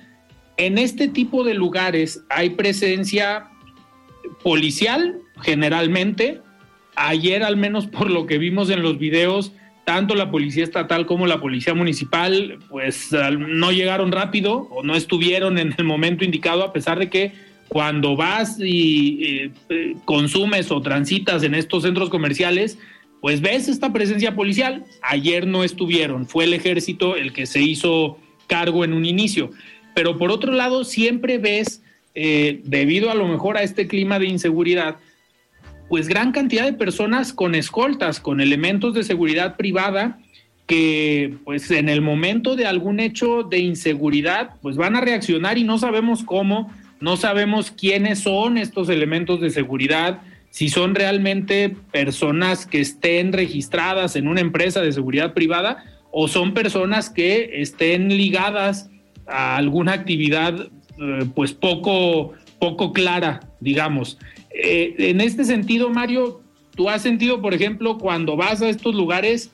en 0.57 0.79
este 0.79 1.09
tipo 1.09 1.43
de 1.43 1.55
lugares 1.55 2.23
hay 2.31 2.51
presencia 2.51 3.49
policial 4.45 5.19
generalmente. 5.43 6.43
Ayer, 6.95 7.43
al 7.43 7.57
menos 7.57 7.89
por 7.89 8.09
lo 8.09 8.27
que 8.27 8.39
vimos 8.39 8.71
en 8.71 8.83
los 8.83 8.99
videos, 8.99 9.51
tanto 9.85 10.15
la 10.15 10.31
policía 10.31 10.65
estatal 10.65 11.07
como 11.07 11.27
la 11.27 11.41
policía 11.41 11.75
municipal, 11.75 12.59
pues 12.69 13.11
no 13.13 13.71
llegaron 13.71 14.13
rápido 14.13 14.69
o 14.71 14.83
no 14.83 14.95
estuvieron 14.95 15.59
en 15.59 15.75
el 15.77 15.85
momento 15.85 16.25
indicado, 16.25 16.65
a 16.65 16.73
pesar 16.73 16.99
de 16.99 17.11
que 17.11 17.33
cuando 17.69 18.17
vas 18.17 18.59
y 18.61 19.51
eh, 19.69 19.95
consumes 20.05 20.71
o 20.71 20.81
transitas 20.81 21.43
en 21.43 21.55
estos 21.55 21.83
centros 21.83 22.09
comerciales, 22.09 22.79
pues 23.21 23.41
ves 23.41 23.69
esta 23.69 23.93
presencia 23.93 24.35
policial. 24.35 24.85
Ayer 25.03 25.47
no 25.47 25.65
estuvieron, 25.65 26.27
fue 26.27 26.45
el 26.45 26.55
ejército 26.55 27.17
el 27.17 27.33
que 27.33 27.47
se 27.47 27.61
hizo 27.63 28.19
cargo 28.47 28.85
en 28.85 28.93
un 28.93 29.05
inicio. 29.07 29.51
Pero 29.95 30.19
por 30.19 30.31
otro 30.31 30.53
lado, 30.53 30.85
siempre 30.85 31.39
ves, 31.39 31.83
eh, 32.15 32.61
debido 32.65 33.11
a 33.11 33.15
lo 33.15 33.27
mejor 33.27 33.57
a 33.57 33.63
este 33.63 33.87
clima 33.87 34.19
de 34.19 34.27
inseguridad, 34.27 34.97
pues 35.95 36.09
gran 36.09 36.33
cantidad 36.33 36.65
de 36.65 36.73
personas 36.73 37.33
con 37.33 37.55
escoltas, 37.55 38.19
con 38.19 38.41
elementos 38.41 38.95
de 38.95 39.05
seguridad 39.05 39.55
privada 39.55 40.19
que 40.67 41.37
pues 41.45 41.71
en 41.71 41.89
el 41.89 42.01
momento 42.01 42.57
de 42.57 42.67
algún 42.67 42.99
hecho 42.99 43.45
de 43.45 43.61
inseguridad 43.61 44.57
pues 44.61 44.75
van 44.75 44.97
a 44.97 45.01
reaccionar 45.01 45.57
y 45.57 45.63
no 45.63 45.79
sabemos 45.79 46.25
cómo, 46.25 46.73
no 46.99 47.17
sabemos 47.17 47.71
quiénes 47.71 48.19
son 48.19 48.59
estos 48.59 48.89
elementos 48.89 49.41
de 49.41 49.51
seguridad, 49.51 50.19
si 50.51 50.69
son 50.69 50.97
realmente 50.97 51.77
personas 51.93 52.67
que 52.67 52.81
estén 52.81 53.33
registradas 53.33 54.17
en 54.17 54.27
una 54.27 54.41
empresa 54.41 54.81
de 54.81 54.91
seguridad 54.91 55.33
privada 55.33 55.85
o 56.11 56.27
son 56.27 56.55
personas 56.55 57.09
que 57.09 57.63
estén 57.63 58.09
ligadas 58.09 58.91
a 59.29 59.55
alguna 59.59 59.93
actividad 59.93 60.59
eh, 60.99 61.25
pues 61.37 61.53
poco 61.53 62.35
poco 62.65 62.93
clara, 62.93 63.41
digamos. 63.61 64.19
Eh, 64.55 64.95
en 64.99 65.21
este 65.21 65.45
sentido, 65.45 65.91
Mario, 65.91 66.41
tú 66.77 66.89
has 66.89 67.03
sentido, 67.03 67.43
por 67.43 67.55
ejemplo, 67.55 67.99
cuando 67.99 68.37
vas 68.37 68.63
a 68.63 68.69
estos 68.69 68.95
lugares, 68.95 69.51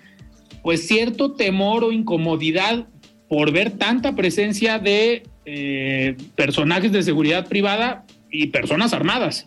pues 0.62 0.86
cierto 0.86 1.32
temor 1.32 1.84
o 1.84 1.92
incomodidad 1.92 2.86
por 3.28 3.50
ver 3.50 3.70
tanta 3.72 4.14
presencia 4.14 4.78
de 4.78 5.22
eh, 5.46 6.16
personajes 6.36 6.92
de 6.92 7.02
seguridad 7.02 7.48
privada 7.48 8.04
y 8.30 8.48
personas 8.48 8.92
armadas. 8.92 9.46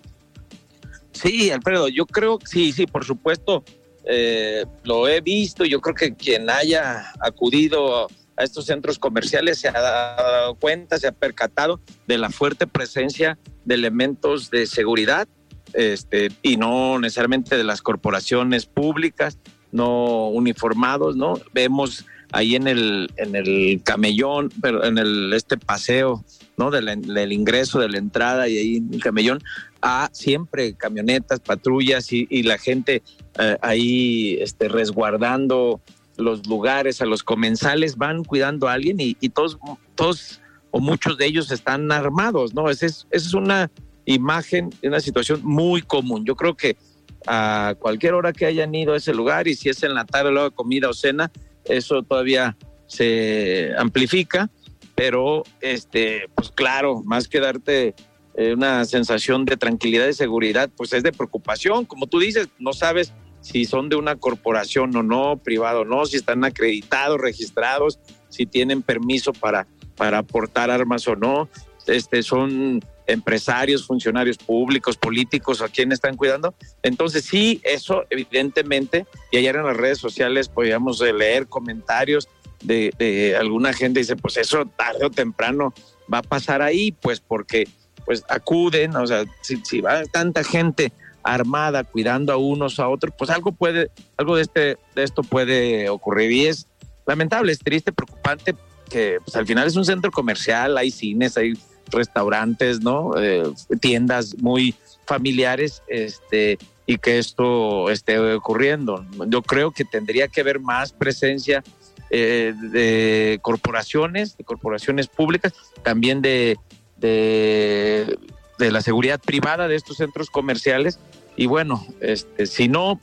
Sí, 1.11 1.51
Alfredo, 1.51 1.87
yo 1.87 2.07
creo 2.07 2.39
sí, 2.43 2.71
sí, 2.71 2.87
por 2.87 3.05
supuesto, 3.05 3.63
eh, 4.05 4.65
lo 4.83 5.07
he 5.07 5.21
visto. 5.21 5.65
Yo 5.65 5.79
creo 5.81 5.95
que 5.95 6.15
quien 6.15 6.49
haya 6.49 7.11
acudido 7.19 8.07
a 8.35 8.43
estos 8.43 8.65
centros 8.65 8.97
comerciales 8.97 9.59
se 9.59 9.67
ha 9.67 9.73
dado 9.73 10.55
cuenta, 10.55 10.97
se 10.97 11.07
ha 11.07 11.11
percatado 11.11 11.79
de 12.07 12.17
la 12.17 12.31
fuerte 12.31 12.65
presencia 12.65 13.37
de 13.65 13.75
elementos 13.75 14.49
de 14.49 14.65
seguridad 14.65 15.27
este, 15.73 16.29
y 16.41 16.57
no 16.57 16.99
necesariamente 16.99 17.57
de 17.57 17.63
las 17.63 17.81
corporaciones 17.81 18.65
públicas, 18.65 19.38
no 19.71 20.27
uniformados, 20.27 21.15
¿no? 21.15 21.39
Vemos 21.53 22.05
ahí 22.31 22.55
en 22.55 22.67
el, 22.67 23.12
en 23.17 23.36
el 23.36 23.81
camellón, 23.83 24.51
pero 24.62 24.83
en 24.83 24.97
el, 24.97 25.33
este 25.33 25.57
paseo, 25.57 26.23
¿no? 26.57 26.71
Del, 26.71 27.31
ingreso, 27.31 27.79
de 27.79 27.89
la 27.89 27.97
entrada 27.97 28.47
y 28.47 28.57
ahí 28.57 28.75
en 28.77 28.93
el 28.93 29.01
camellón, 29.01 29.41
a 29.81 30.09
siempre 30.12 30.73
camionetas, 30.73 31.39
patrullas 31.39 32.12
y, 32.12 32.43
la 32.43 32.57
gente 32.57 33.03
eh, 33.39 33.57
ahí 33.62 34.38
este, 34.41 34.67
resguardando 34.67 35.81
los 36.17 36.45
lugares, 36.47 37.01
a 37.01 37.05
los 37.05 37.23
comensales, 37.23 37.97
van 37.97 38.23
cuidando 38.23 38.67
a 38.67 38.73
alguien 38.73 38.97
y, 38.99 39.13
todos, 39.29 39.57
todos 39.95 40.41
o 40.71 40.79
muchos 40.79 41.17
de 41.17 41.27
ellos 41.27 41.51
están 41.51 41.91
armados, 41.91 42.53
¿no? 42.53 42.69
Esa 42.69 42.88
es, 42.88 43.07
es 43.12 43.33
una 43.33 43.69
imagen 44.05 44.69
de 44.81 44.87
una 44.87 44.99
situación 44.99 45.41
muy 45.43 45.81
común. 45.81 46.25
Yo 46.25 46.35
creo 46.35 46.55
que 46.55 46.77
a 47.25 47.75
cualquier 47.79 48.13
hora 48.13 48.33
que 48.33 48.45
hayan 48.45 48.73
ido 48.75 48.93
a 48.93 48.97
ese 48.97 49.13
lugar 49.13 49.47
y 49.47 49.55
si 49.55 49.69
es 49.69 49.83
en 49.83 49.93
la 49.93 50.05
tarde, 50.05 50.31
luego 50.31 50.51
comida 50.51 50.89
o 50.89 50.93
cena, 50.93 51.31
eso 51.65 52.03
todavía 52.03 52.57
se 52.87 53.71
amplifica, 53.77 54.49
pero 54.95 55.43
este, 55.61 56.29
pues 56.35 56.51
claro, 56.51 57.01
más 57.03 57.27
que 57.27 57.39
darte 57.39 57.95
eh, 58.35 58.53
una 58.53 58.85
sensación 58.85 59.45
de 59.45 59.57
tranquilidad 59.57 60.07
y 60.07 60.13
seguridad, 60.13 60.69
pues 60.75 60.93
es 60.93 61.03
de 61.03 61.11
preocupación, 61.11 61.85
como 61.85 62.07
tú 62.07 62.19
dices, 62.19 62.49
no 62.59 62.73
sabes 62.73 63.13
si 63.41 63.65
son 63.65 63.89
de 63.89 63.95
una 63.95 64.15
corporación 64.15 64.95
o 64.95 65.03
no, 65.03 65.37
privado 65.37 65.81
o 65.81 65.85
no, 65.85 66.05
si 66.05 66.15
están 66.17 66.45
acreditados, 66.45 67.19
registrados, 67.19 67.99
si 68.29 68.45
tienen 68.45 68.81
permiso 68.81 69.33
para, 69.33 69.67
para 69.97 70.19
aportar 70.19 70.71
armas 70.71 71.07
o 71.07 71.15
no, 71.15 71.49
este, 71.87 72.23
son 72.23 72.79
empresarios, 73.07 73.85
funcionarios 73.85 74.37
públicos, 74.37 74.97
políticos, 74.97 75.61
a 75.61 75.69
quienes 75.69 75.97
están 75.97 76.15
cuidando. 76.15 76.53
Entonces 76.81 77.25
sí, 77.25 77.61
eso 77.63 78.05
evidentemente, 78.09 79.05
y 79.31 79.37
ayer 79.37 79.55
en 79.55 79.65
las 79.65 79.77
redes 79.77 79.97
sociales 79.97 80.49
podíamos 80.49 80.99
leer 81.01 81.47
comentarios 81.47 82.29
de, 82.61 83.35
alguna 83.39 83.73
gente, 83.73 83.99
dice, 83.99 84.15
pues 84.15 84.37
eso 84.37 84.65
tarde 84.65 85.05
o 85.05 85.09
temprano 85.09 85.73
va 86.11 86.19
a 86.19 86.23
pasar 86.23 86.61
ahí, 86.61 86.91
pues 86.91 87.19
porque 87.19 87.67
pues 88.05 88.23
acuden, 88.29 88.95
o 88.95 89.07
sea, 89.07 89.23
si, 89.41 89.61
si 89.63 89.81
va 89.81 90.03
tanta 90.05 90.43
gente 90.43 90.91
armada 91.23 91.83
cuidando 91.83 92.33
a 92.33 92.37
unos 92.37 92.79
a 92.79 92.89
otros, 92.89 93.13
pues 93.17 93.29
algo 93.29 93.53
puede, 93.53 93.91
algo 94.17 94.35
de 94.35 94.41
este, 94.41 94.77
de 94.95 95.03
esto 95.03 95.23
puede 95.23 95.89
ocurrir 95.89 96.31
y 96.31 96.47
es 96.47 96.67
lamentable, 97.05 97.51
es 97.51 97.59
triste, 97.59 97.91
preocupante 97.91 98.55
que 98.89 99.19
pues, 99.23 99.35
al 99.35 99.47
final 99.47 99.67
es 99.67 99.75
un 99.75 99.85
centro 99.85 100.11
comercial, 100.11 100.77
hay 100.77 100.91
cines, 100.91 101.37
hay 101.37 101.53
restaurantes, 101.91 102.82
¿no? 102.82 103.13
Eh, 103.17 103.43
tiendas 103.80 104.36
muy 104.39 104.76
familiares, 105.06 105.84
este, 105.88 106.58
y 106.86 106.98
que 106.98 107.19
esto 107.19 107.89
esté 107.89 108.19
ocurriendo. 108.34 109.06
Yo 109.28 109.41
creo 109.41 109.72
que 109.72 109.86
tendría 109.86 110.28
que 110.28 110.41
haber 110.41 110.60
más 110.60 110.91
presencia 110.91 111.63
eh, 112.10 112.54
de 112.72 113.39
corporaciones, 113.41 114.38
de 114.38 114.43
corporaciones 114.43 115.08
públicas, 115.08 115.54
también 115.82 116.22
de, 116.22 116.58
de, 116.98 118.17
la 118.60 118.82
seguridad 118.82 119.19
privada 119.19 119.67
de 119.67 119.76
estos 119.76 119.98
centros 119.98 120.30
comerciales. 120.30 121.00
Y 121.36 121.48
bueno, 121.48 121.86
este, 122.02 122.46
si 122.46 122.67
no, 122.67 123.00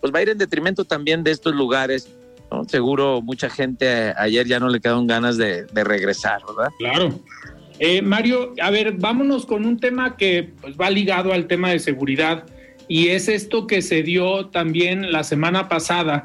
pues 0.00 0.14
va 0.14 0.20
a 0.20 0.22
ir 0.22 0.28
en 0.30 0.38
detrimento 0.38 0.84
también 0.84 1.24
de 1.24 1.30
estos 1.30 1.54
lugares. 1.54 2.08
Seguro 2.68 3.20
mucha 3.20 3.50
gente 3.50 4.14
ayer 4.16 4.46
ya 4.46 4.60
no 4.60 4.68
le 4.68 4.80
quedaron 4.80 5.08
ganas 5.08 5.36
de, 5.36 5.64
de 5.64 5.84
regresar, 5.84 6.40
¿verdad? 6.46 6.72
Claro. 6.78 7.20
Eh, 7.78 8.02
Mario, 8.02 8.54
a 8.62 8.70
ver, 8.70 8.92
vámonos 8.92 9.46
con 9.46 9.66
un 9.66 9.78
tema 9.78 10.16
que 10.16 10.50
pues, 10.60 10.76
va 10.76 10.90
ligado 10.90 11.32
al 11.32 11.46
tema 11.46 11.70
de 11.70 11.80
seguridad 11.80 12.46
y 12.86 13.08
es 13.08 13.28
esto 13.28 13.66
que 13.66 13.82
se 13.82 14.02
dio 14.02 14.46
también 14.46 15.10
la 15.10 15.24
semana 15.24 15.68
pasada, 15.68 16.24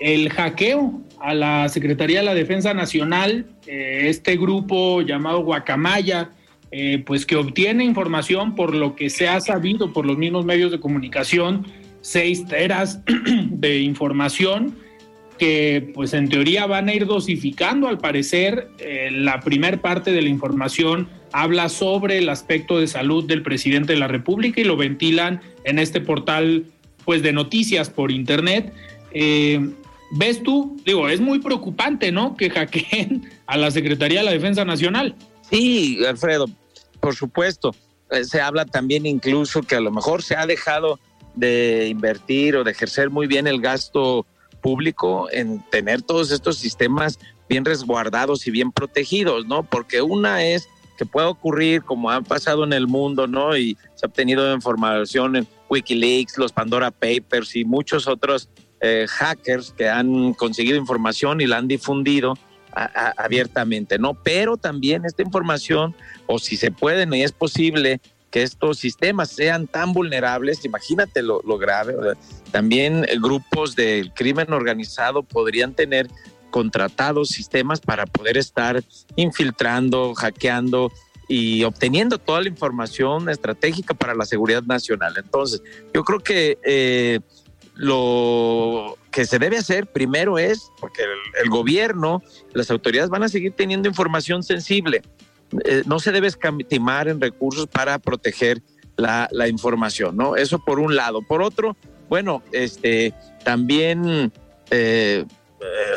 el 0.00 0.30
hackeo 0.30 1.00
a 1.20 1.34
la 1.34 1.68
Secretaría 1.68 2.20
de 2.20 2.26
la 2.26 2.34
Defensa 2.34 2.74
Nacional, 2.74 3.46
eh, 3.66 4.06
este 4.06 4.36
grupo 4.36 5.02
llamado 5.02 5.42
Guacamaya, 5.42 6.30
eh, 6.72 7.02
pues 7.04 7.26
que 7.26 7.36
obtiene 7.36 7.84
información 7.84 8.54
por 8.54 8.74
lo 8.74 8.94
que 8.94 9.10
se 9.10 9.28
ha 9.28 9.40
sabido 9.40 9.92
por 9.92 10.06
los 10.06 10.18
mismos 10.18 10.44
medios 10.44 10.70
de 10.70 10.80
comunicación, 10.80 11.66
seis 12.00 12.46
teras 12.46 13.00
de 13.50 13.80
información 13.80 14.76
que 15.40 15.90
pues 15.94 16.12
en 16.12 16.28
teoría 16.28 16.66
van 16.66 16.90
a 16.90 16.94
ir 16.94 17.06
dosificando 17.06 17.88
al 17.88 17.96
parecer. 17.96 18.68
Eh, 18.78 19.08
la 19.10 19.40
primer 19.40 19.80
parte 19.80 20.12
de 20.12 20.20
la 20.20 20.28
información 20.28 21.08
habla 21.32 21.70
sobre 21.70 22.18
el 22.18 22.28
aspecto 22.28 22.78
de 22.78 22.86
salud 22.86 23.24
del 23.24 23.42
presidente 23.42 23.94
de 23.94 23.98
la 23.98 24.06
República 24.06 24.60
y 24.60 24.64
lo 24.64 24.76
ventilan 24.76 25.40
en 25.64 25.78
este 25.78 26.02
portal 26.02 26.66
pues 27.06 27.22
de 27.22 27.32
noticias 27.32 27.88
por 27.88 28.12
internet. 28.12 28.74
Eh, 29.12 29.70
¿Ves 30.12 30.42
tú? 30.42 30.78
Digo, 30.84 31.08
es 31.08 31.22
muy 31.22 31.38
preocupante, 31.38 32.12
¿no? 32.12 32.36
Que 32.36 32.50
hackeen 32.50 33.30
a 33.46 33.56
la 33.56 33.70
Secretaría 33.70 34.18
de 34.18 34.26
la 34.26 34.32
Defensa 34.32 34.66
Nacional. 34.66 35.14
Sí, 35.48 36.00
Alfredo, 36.06 36.50
por 37.00 37.16
supuesto. 37.16 37.74
Eh, 38.10 38.24
se 38.24 38.42
habla 38.42 38.66
también 38.66 39.06
incluso 39.06 39.62
que 39.62 39.76
a 39.76 39.80
lo 39.80 39.90
mejor 39.90 40.22
se 40.22 40.36
ha 40.36 40.46
dejado 40.46 41.00
de 41.34 41.88
invertir 41.88 42.56
o 42.56 42.64
de 42.64 42.72
ejercer 42.72 43.08
muy 43.08 43.26
bien 43.26 43.46
el 43.46 43.62
gasto 43.62 44.26
público 44.60 45.28
en 45.32 45.60
tener 45.70 46.02
todos 46.02 46.30
estos 46.30 46.58
sistemas 46.58 47.18
bien 47.48 47.64
resguardados 47.64 48.46
y 48.46 48.50
bien 48.50 48.70
protegidos, 48.70 49.46
¿no? 49.46 49.62
Porque 49.62 50.02
una 50.02 50.44
es 50.44 50.68
que 50.96 51.06
puede 51.06 51.26
ocurrir 51.26 51.82
como 51.82 52.10
ha 52.10 52.20
pasado 52.20 52.62
en 52.64 52.72
el 52.72 52.86
mundo, 52.86 53.26
¿no? 53.26 53.56
Y 53.56 53.76
se 53.94 54.04
ha 54.04 54.08
obtenido 54.08 54.54
información 54.54 55.36
en 55.36 55.48
Wikileaks, 55.68 56.36
los 56.38 56.52
Pandora 56.52 56.90
Papers 56.90 57.56
y 57.56 57.64
muchos 57.64 58.06
otros 58.06 58.50
eh, 58.80 59.06
hackers 59.08 59.72
que 59.72 59.88
han 59.88 60.34
conseguido 60.34 60.76
información 60.76 61.40
y 61.40 61.46
la 61.46 61.56
han 61.56 61.68
difundido 61.68 62.34
abiertamente, 62.72 63.98
¿no? 63.98 64.14
Pero 64.14 64.56
también 64.56 65.04
esta 65.04 65.22
información, 65.22 65.94
o 66.26 66.38
si 66.38 66.56
se 66.56 66.70
puede 66.70 67.04
y 67.16 67.22
es 67.22 67.32
posible, 67.32 68.00
que 68.30 68.42
estos 68.42 68.78
sistemas 68.78 69.30
sean 69.30 69.66
tan 69.66 69.92
vulnerables, 69.92 70.64
imagínate 70.64 71.22
lo, 71.22 71.40
grave. 71.58 71.94
También 72.52 73.06
grupos 73.20 73.74
del 73.74 74.12
crimen 74.14 74.52
organizado 74.52 75.22
podrían 75.22 75.74
tener 75.74 76.08
contratados 76.50 77.28
sistemas 77.28 77.80
para 77.80 78.06
poder 78.06 78.36
estar 78.36 78.82
infiltrando, 79.16 80.14
hackeando 80.14 80.90
y 81.28 81.62
obteniendo 81.62 82.18
toda 82.18 82.42
la 82.42 82.48
información 82.48 83.28
estratégica 83.28 83.94
para 83.94 84.14
la 84.14 84.24
seguridad 84.24 84.64
nacional. 84.64 85.14
Entonces, 85.16 85.62
yo 85.94 86.02
creo 86.02 86.18
que 86.20 86.58
eh, 86.64 87.20
lo 87.74 88.98
que 89.10 89.24
se 89.24 89.38
debe 89.38 89.56
hacer 89.56 89.86
primero 89.86 90.38
es, 90.38 90.70
porque 90.80 91.02
el, 91.42 91.48
gobierno, 91.48 92.22
las 92.52 92.70
autoridades 92.70 93.10
van 93.10 93.22
a 93.22 93.28
seguir 93.28 93.52
teniendo 93.52 93.88
información 93.88 94.42
sensible, 94.42 95.02
eh, 95.64 95.82
no 95.86 95.98
se 95.98 96.12
debe 96.12 96.28
escatimar 96.28 97.08
en 97.08 97.20
recursos 97.20 97.66
para 97.66 97.98
proteger 97.98 98.62
la, 98.96 99.28
información, 99.48 100.16
¿no? 100.16 100.36
Eso 100.36 100.58
por 100.58 100.78
un 100.78 100.94
lado. 100.94 101.22
Por 101.22 101.42
otro, 101.42 101.76
bueno, 102.10 102.42
este, 102.52 103.14
también 103.44 104.30
eh, 104.70 105.24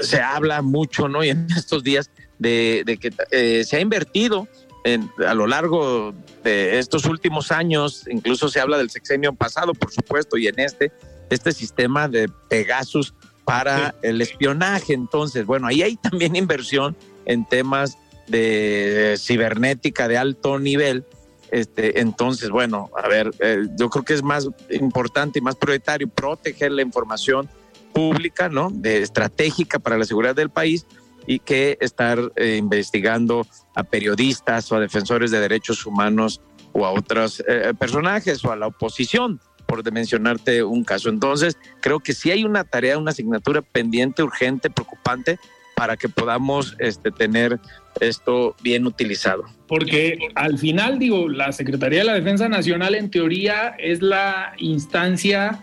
se 0.02 0.22
habla 0.22 0.62
mucho, 0.62 1.10
¿no? 1.10 1.24
Y 1.24 1.30
en 1.30 1.48
estos 1.58 1.84
días 1.84 2.10
de, 2.40 2.84
de 2.86 2.98
que 2.98 3.64
se 3.66 3.76
ha 3.76 3.80
invertido 3.80 4.48
en, 4.84 5.10
a 5.26 5.34
lo 5.34 5.48
largo 5.48 6.14
de 6.44 6.80
estos 6.80 7.06
últimos 7.06 7.52
años, 7.52 8.06
incluso 8.10 8.50
se 8.50 8.60
habla 8.60 8.78
del 8.78 8.90
sexenio 8.90 9.34
pasado, 9.34 9.74
por 9.74 9.92
supuesto, 9.92 10.38
y 10.38 10.48
en 10.48 10.60
este, 10.60 10.92
este 11.30 11.52
sistema 11.52 12.08
de 12.08 12.30
Pegasus 12.50 13.14
para 13.46 13.96
el 14.02 14.22
espionaje. 14.22 14.94
Entonces, 14.94 15.46
bueno, 15.46 15.68
ahí 15.68 15.82
hay 15.82 15.96
también 15.98 16.36
inversión 16.36 16.96
en 17.26 17.48
temas 17.48 17.98
de 18.28 19.16
cibernética 19.18 20.08
de 20.08 20.18
alto 20.18 20.60
nivel. 20.60 21.06
Este, 21.52 22.00
entonces, 22.00 22.50
bueno, 22.50 22.90
a 22.98 23.08
ver, 23.08 23.32
eh, 23.40 23.68
yo 23.78 23.90
creo 23.90 24.04
que 24.04 24.14
es 24.14 24.24
más 24.24 24.50
importante 24.72 25.40
y 25.40 25.42
más 25.42 25.56
prioritario 25.56 26.08
proteger 26.08 26.72
la 26.72 26.82
información 26.82 27.48
pública, 27.94 28.50
¿no? 28.50 28.70
De 28.72 29.04
estratégica 29.04 29.78
para 29.78 29.98
la 29.98 30.06
seguridad 30.06 30.36
del 30.36 30.50
país 30.50 30.88
y 31.28 31.40
que 31.40 31.78
estar 31.80 32.20
eh, 32.36 32.58
investigando 32.58 33.46
a 33.76 33.84
periodistas 33.84 34.72
o 34.72 34.76
a 34.76 34.80
defensores 34.80 35.32
de 35.32 35.40
derechos 35.40 35.86
humanos 35.86 36.42
o 36.74 36.86
a 36.86 36.92
otros 36.92 37.44
eh, 37.48 37.74
personajes 37.78 38.44
o 38.44 38.52
a 38.52 38.56
la 38.56 38.68
oposición, 38.68 39.40
por 39.68 39.90
mencionarte 39.92 40.64
un 40.64 40.84
caso. 40.84 41.10
Entonces, 41.10 41.58
creo 41.82 42.00
que 42.00 42.14
sí 42.14 42.32
hay 42.32 42.44
una 42.44 42.64
tarea, 42.64 42.98
una 42.98 43.12
asignatura 43.12 43.62
pendiente, 43.62 44.24
urgente, 44.24 44.70
preocupante, 44.70 45.40
para 45.76 45.98
que 45.98 46.10
podamos 46.10 46.76
este, 46.80 47.12
tener 47.12 47.60
esto 48.00 48.56
bien 48.62 48.86
utilizado. 48.86 49.44
Porque 49.68 50.18
al 50.36 50.58
final, 50.58 51.00
digo, 51.00 51.30
la 51.30 51.52
Secretaría 51.52 52.00
de 52.00 52.06
la 52.06 52.14
Defensa 52.14 52.50
Nacional 52.50 52.96
en 52.96 53.10
teoría 53.10 53.76
es 53.80 54.02
la 54.02 54.54
instancia, 54.58 55.60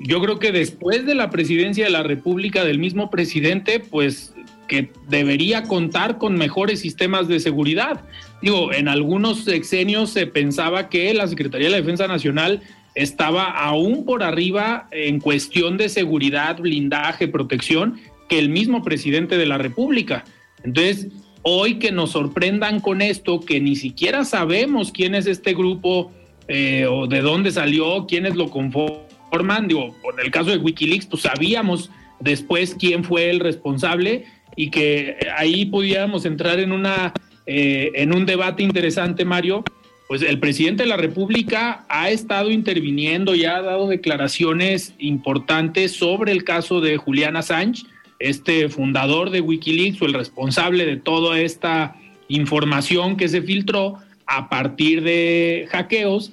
yo 0.00 0.20
creo 0.20 0.38
que 0.38 0.52
después 0.52 1.06
de 1.06 1.14
la 1.14 1.30
presidencia 1.30 1.84
de 1.84 1.90
la 1.90 2.02
República 2.02 2.64
del 2.64 2.78
mismo 2.78 3.10
presidente, 3.10 3.80
pues 3.80 4.34
que 4.66 4.90
debería 5.08 5.64
contar 5.64 6.18
con 6.18 6.36
mejores 6.36 6.80
sistemas 6.80 7.28
de 7.28 7.40
seguridad. 7.40 8.00
Digo, 8.40 8.72
en 8.72 8.88
algunos 8.88 9.44
sexenios 9.44 10.10
se 10.10 10.26
pensaba 10.26 10.88
que 10.88 11.12
la 11.14 11.28
Secretaría 11.28 11.66
de 11.66 11.72
la 11.72 11.80
Defensa 11.80 12.08
Nacional 12.08 12.62
estaba 12.94 13.44
aún 13.50 14.04
por 14.04 14.22
arriba 14.22 14.88
en 14.90 15.20
cuestión 15.20 15.76
de 15.76 15.88
seguridad, 15.88 16.58
blindaje, 16.58 17.28
protección, 17.28 18.00
que 18.28 18.38
el 18.38 18.48
mismo 18.48 18.82
presidente 18.82 19.36
de 19.36 19.46
la 19.46 19.58
República. 19.58 20.24
Entonces, 20.64 21.08
hoy 21.42 21.78
que 21.78 21.92
nos 21.92 22.12
sorprendan 22.12 22.80
con 22.80 23.02
esto, 23.02 23.40
que 23.40 23.60
ni 23.60 23.76
siquiera 23.76 24.24
sabemos 24.24 24.92
quién 24.92 25.14
es 25.14 25.26
este 25.26 25.54
grupo 25.54 26.12
eh, 26.48 26.86
o 26.88 27.06
de 27.06 27.20
dónde 27.20 27.50
salió, 27.50 28.06
quiénes 28.06 28.34
lo 28.36 28.50
conforman, 28.50 29.68
digo, 29.68 29.94
en 30.12 30.24
el 30.24 30.30
caso 30.30 30.50
de 30.50 30.58
Wikileaks, 30.58 31.06
pues 31.06 31.22
sabíamos 31.22 31.90
después 32.20 32.76
quién 32.78 33.04
fue 33.04 33.30
el 33.30 33.40
responsable 33.40 34.24
y 34.56 34.70
que 34.70 35.16
ahí 35.36 35.66
pudiéramos 35.66 36.24
entrar 36.24 36.60
en, 36.60 36.72
una, 36.72 37.12
eh, 37.46 37.90
en 37.94 38.14
un 38.14 38.26
debate 38.26 38.62
interesante, 38.62 39.24
Mario, 39.24 39.64
pues 40.08 40.22
el 40.22 40.38
presidente 40.38 40.82
de 40.82 40.88
la 40.88 40.98
República 40.98 41.86
ha 41.88 42.10
estado 42.10 42.50
interviniendo 42.50 43.34
y 43.34 43.46
ha 43.46 43.62
dado 43.62 43.88
declaraciones 43.88 44.94
importantes 44.98 45.92
sobre 45.92 46.32
el 46.32 46.44
caso 46.44 46.80
de 46.80 46.98
Juliana 46.98 47.38
Assange, 47.38 47.84
este 48.22 48.68
fundador 48.68 49.30
de 49.30 49.40
Wikileaks 49.40 50.00
o 50.02 50.06
el 50.06 50.14
responsable 50.14 50.86
de 50.86 50.96
toda 50.96 51.40
esta 51.40 51.96
información 52.28 53.16
que 53.16 53.28
se 53.28 53.42
filtró 53.42 53.98
a 54.26 54.48
partir 54.48 55.02
de 55.02 55.68
hackeos. 55.70 56.32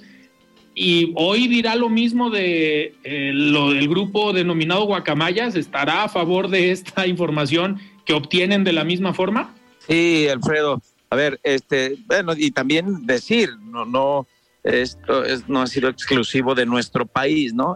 Y 0.74 1.12
hoy 1.16 1.48
dirá 1.48 1.74
lo 1.74 1.88
mismo 1.88 2.30
de 2.30 2.94
eh, 3.02 3.32
lo 3.34 3.70
del 3.70 3.88
grupo 3.88 4.32
denominado 4.32 4.84
Guacamayas, 4.84 5.56
estará 5.56 6.04
a 6.04 6.08
favor 6.08 6.48
de 6.48 6.70
esta 6.70 7.06
información 7.06 7.80
que 8.06 8.14
obtienen 8.14 8.64
de 8.64 8.72
la 8.72 8.84
misma 8.84 9.12
forma? 9.12 9.54
Sí, 9.86 10.28
Alfredo. 10.28 10.80
A 11.10 11.16
ver, 11.16 11.40
este, 11.42 11.96
bueno, 12.06 12.32
y 12.36 12.52
también 12.52 13.04
decir, 13.04 13.50
no, 13.60 13.84
no, 13.84 14.26
esto 14.62 15.24
es, 15.24 15.48
no 15.48 15.60
ha 15.60 15.66
sido 15.66 15.88
exclusivo 15.88 16.54
de 16.54 16.66
nuestro 16.66 17.04
país, 17.04 17.52
¿no? 17.52 17.74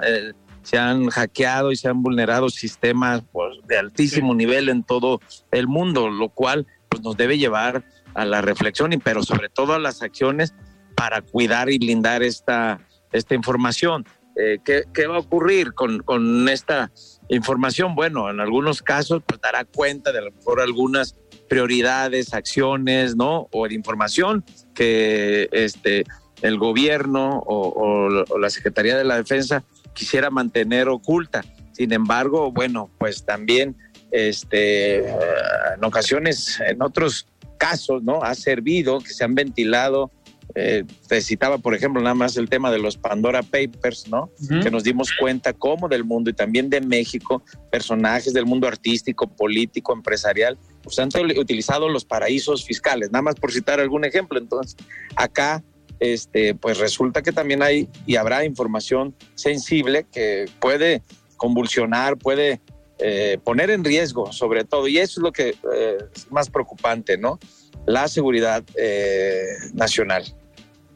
Se 0.64 0.78
han 0.78 1.08
hackeado 1.08 1.70
y 1.70 1.76
se 1.76 1.88
han 1.88 2.02
vulnerado 2.02 2.48
sistemas 2.48 3.22
pues, 3.32 3.58
de 3.68 3.78
altísimo 3.78 4.34
nivel 4.34 4.68
en 4.68 4.82
todo 4.82 5.20
el 5.52 5.68
mundo, 5.68 6.08
lo 6.08 6.28
cual 6.30 6.66
pues, 6.88 7.02
nos 7.02 7.16
debe 7.16 7.38
llevar 7.38 7.84
a 8.14 8.24
la 8.24 8.42
reflexión, 8.42 8.92
y, 8.92 8.98
pero 8.98 9.22
sobre 9.22 9.48
todo 9.48 9.74
a 9.74 9.78
las 9.78 10.02
acciones 10.02 10.54
para 10.96 11.22
cuidar 11.22 11.70
y 11.70 11.78
blindar 11.78 12.22
esta, 12.22 12.80
esta 13.12 13.34
información. 13.34 14.04
Eh, 14.36 14.58
¿qué, 14.64 14.82
¿qué, 14.92 15.06
va 15.06 15.16
a 15.16 15.20
ocurrir 15.20 15.74
con, 15.74 16.00
con 16.00 16.48
esta 16.48 16.90
información, 17.28 17.94
bueno, 17.94 18.30
en 18.30 18.40
algunos 18.40 18.82
casos 18.82 19.22
pues 19.24 19.40
dará 19.40 19.64
cuenta 19.64 20.10
de 20.10 20.18
a 20.18 20.22
lo 20.22 20.32
mejor 20.32 20.60
algunas 20.60 21.16
prioridades, 21.48 22.34
acciones, 22.34 23.16
¿no? 23.16 23.48
O 23.52 23.68
de 23.68 23.74
información 23.74 24.44
que 24.74 25.48
este, 25.52 26.04
el 26.42 26.58
gobierno 26.58 27.42
o, 27.46 28.38
la 28.38 28.50
Secretaría 28.50 28.96
de 28.96 29.04
la 29.04 29.16
Defensa 29.16 29.64
quisiera 29.94 30.30
mantener 30.30 30.88
oculta. 30.88 31.42
Sin 31.72 31.92
embargo, 31.92 32.52
bueno, 32.52 32.90
pues 32.98 33.24
también 33.24 33.76
este, 34.10 34.98
en 35.08 35.82
ocasiones, 35.82 36.60
en 36.66 36.82
otros 36.82 37.26
casos, 37.58 38.02
¿no? 38.02 38.22
Ha 38.22 38.34
servido 38.34 38.98
que 39.00 39.12
se 39.12 39.24
han 39.24 39.34
ventilado 39.34 40.10
eh, 40.54 40.84
te 41.08 41.20
citaba, 41.20 41.58
por 41.58 41.74
ejemplo, 41.74 42.00
nada 42.00 42.14
más 42.14 42.36
el 42.36 42.48
tema 42.48 42.70
de 42.70 42.78
los 42.78 42.96
Pandora 42.96 43.42
Papers, 43.42 44.08
¿no? 44.08 44.30
Que 44.62 44.70
nos 44.70 44.84
dimos 44.84 45.10
cuenta 45.18 45.52
cómo 45.52 45.88
del 45.88 46.04
mundo 46.04 46.30
y 46.30 46.32
también 46.32 46.70
de 46.70 46.80
México, 46.80 47.42
personajes 47.72 48.32
del 48.32 48.46
mundo 48.46 48.68
artístico, 48.68 49.26
político, 49.26 49.92
empresarial, 49.92 50.58
pues 50.82 50.98
han 50.98 51.08
utilizado 51.36 51.88
los 51.88 52.04
paraísos 52.04 52.64
fiscales, 52.64 53.10
nada 53.10 53.22
más 53.22 53.34
por 53.36 53.52
citar 53.52 53.80
algún 53.80 54.04
ejemplo. 54.04 54.38
Entonces, 54.38 54.76
acá, 55.16 55.62
este, 56.00 56.54
pues 56.54 56.78
resulta 56.78 57.22
que 57.22 57.32
también 57.32 57.62
hay 57.62 57.88
y 58.06 58.16
habrá 58.16 58.44
información 58.44 59.14
sensible 59.34 60.06
que 60.12 60.46
puede 60.60 61.02
convulsionar, 61.36 62.16
puede 62.16 62.60
eh, 62.98 63.38
poner 63.42 63.70
en 63.70 63.84
riesgo, 63.84 64.32
sobre 64.32 64.64
todo, 64.64 64.86
y 64.86 64.98
eso 64.98 65.20
es 65.20 65.24
lo 65.24 65.32
que 65.32 65.48
eh, 65.74 65.98
es 66.14 66.30
más 66.30 66.48
preocupante, 66.48 67.18
¿no? 67.18 67.38
La 67.86 68.06
seguridad 68.08 68.62
eh, 68.76 69.44
nacional. 69.72 70.24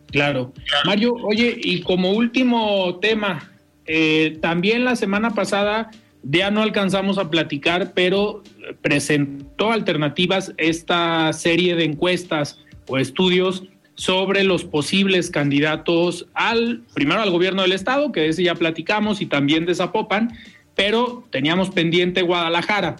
Claro. 0.06 0.52
Mario, 0.86 1.14
oye, 1.22 1.54
y 1.60 1.82
como 1.82 2.12
último 2.12 2.98
tema, 3.00 3.52
también 4.40 4.84
la 4.84 4.96
semana 4.96 5.34
pasada 5.34 5.90
ya 6.22 6.50
no 6.50 6.62
alcanzamos 6.62 7.18
a 7.18 7.30
platicar, 7.30 7.92
pero 7.94 8.42
presentó 8.80 9.70
alternativas 9.72 10.52
esta 10.56 11.32
serie 11.32 11.74
de 11.74 11.84
encuestas 11.84 12.58
o 12.86 12.96
estudios 12.96 13.64
sobre 13.98 14.44
los 14.44 14.64
posibles 14.64 15.28
candidatos 15.28 16.28
al, 16.32 16.82
primero 16.94 17.20
al 17.20 17.32
gobierno 17.32 17.62
del 17.62 17.72
estado, 17.72 18.12
que 18.12 18.20
de 18.20 18.28
ese 18.28 18.44
ya 18.44 18.54
platicamos, 18.54 19.20
y 19.20 19.26
también 19.26 19.66
de 19.66 19.74
Zapopan, 19.74 20.30
pero 20.76 21.24
teníamos 21.30 21.70
pendiente 21.70 22.22
Guadalajara. 22.22 22.94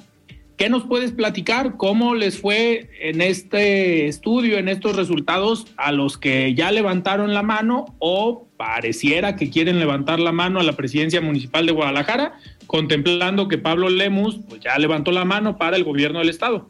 ¿Qué 0.57 0.69
nos 0.69 0.83
puedes 0.83 1.13
platicar? 1.13 1.77
¿Cómo 1.77 2.17
les 2.17 2.41
fue 2.41 2.91
en 3.01 3.23
este 3.23 4.09
estudio, 4.09 4.59
en 4.59 4.69
estos 4.69 4.97
resultados, 4.97 5.69
a 5.77 5.93
los 5.93 6.19
que 6.19 6.53
ya 6.55 6.73
levantaron 6.73 7.33
la 7.33 7.45
mano 7.45 7.95
o 8.01 8.49
pareciera 8.57 9.37
que 9.37 9.51
quieren 9.51 9.79
levantar 9.79 10.19
la 10.19 10.33
mano 10.33 10.59
a 10.59 10.65
la 10.65 10.73
presidencia 10.73 11.21
municipal 11.21 11.65
de 11.65 11.71
Guadalajara, 11.71 12.41
contemplando 12.67 13.47
que 13.47 13.57
Pablo 13.57 13.89
Lemus 13.89 14.41
pues, 14.49 14.61
ya 14.63 14.77
levantó 14.79 15.13
la 15.13 15.25
mano 15.25 15.59
para 15.59 15.77
el 15.77 15.85
gobierno 15.85 16.19
del 16.19 16.31
estado? 16.31 16.69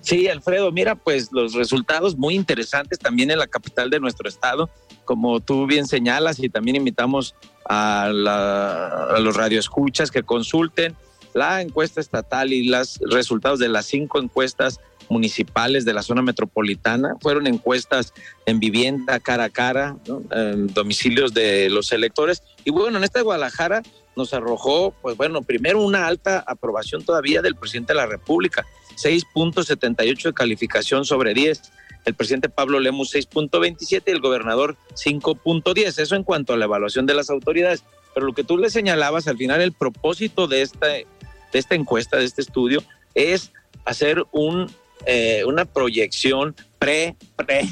Sí, 0.00 0.28
Alfredo, 0.28 0.72
mira, 0.72 0.94
pues 0.94 1.30
los 1.30 1.52
resultados 1.54 2.16
muy 2.16 2.34
interesantes 2.34 2.98
también 2.98 3.30
en 3.30 3.38
la 3.38 3.46
capital 3.46 3.90
de 3.90 4.00
nuestro 4.00 4.28
estado, 4.28 4.70
como 5.04 5.40
tú 5.40 5.66
bien 5.66 5.86
señalas, 5.86 6.38
y 6.38 6.48
también 6.48 6.76
invitamos 6.76 7.34
a, 7.68 8.10
los 8.10 9.36
radioescuchas 9.36 10.10
que 10.10 10.22
consulten 10.22 10.96
la 11.34 11.60
encuesta 11.60 12.00
estatal 12.00 12.52
y 12.52 12.68
los 12.68 12.98
resultados 13.08 13.58
de 13.58 13.68
las 13.68 13.86
cinco 13.86 14.18
encuestas 14.18 14.80
municipales 15.08 15.84
de 15.84 15.92
la 15.92 16.02
zona 16.02 16.22
metropolitana. 16.22 17.16
Fueron 17.20 17.46
encuestas 17.46 18.12
en 18.46 18.58
vivienda 18.58 19.20
cara 19.20 19.44
a 19.44 19.50
cara, 19.50 19.96
en 20.30 20.68
domicilios 20.68 21.34
de 21.34 21.68
los 21.68 21.92
electores. 21.92 22.42
Y 22.64 22.70
bueno, 22.70 22.98
en 22.98 23.04
esta 23.04 23.18
de 23.18 23.24
Guadalajara 23.24 23.82
nos 24.16 24.34
arrojó, 24.34 24.92
pues 25.02 25.16
bueno, 25.16 25.42
primero 25.42 25.82
una 25.82 26.06
alta 26.06 26.42
aprobación 26.46 27.04
todavía 27.04 27.42
del 27.42 27.54
presidente 27.54 27.92
de 27.92 27.98
la 27.98 28.06
República, 28.06 28.66
6.78 28.96 30.22
de 30.22 30.32
calificación 30.32 31.04
sobre 31.04 31.34
10. 31.34 31.72
El 32.06 32.14
presidente 32.14 32.48
Pablo 32.48 32.80
Lemus 32.80 33.14
6.27 33.14 34.02
y 34.06 34.10
el 34.10 34.20
gobernador 34.20 34.76
5.10. 34.94 35.98
Eso 35.98 36.16
en 36.16 36.24
cuanto 36.24 36.52
a 36.52 36.56
la 36.56 36.64
evaluación 36.64 37.06
de 37.06 37.14
las 37.14 37.30
autoridades. 37.30 37.84
Pero 38.14 38.26
lo 38.26 38.32
que 38.32 38.44
tú 38.44 38.58
le 38.58 38.70
señalabas 38.70 39.28
al 39.28 39.36
final, 39.36 39.60
el 39.60 39.72
propósito 39.72 40.46
de 40.46 40.62
esta 40.62 40.86
de 40.86 41.58
esta 41.58 41.74
encuesta, 41.74 42.16
de 42.16 42.24
este 42.24 42.42
estudio, 42.42 42.82
es 43.14 43.52
hacer 43.84 44.24
un 44.32 44.70
eh, 45.06 45.44
una 45.46 45.64
proyección 45.64 46.54
pre, 46.78 47.16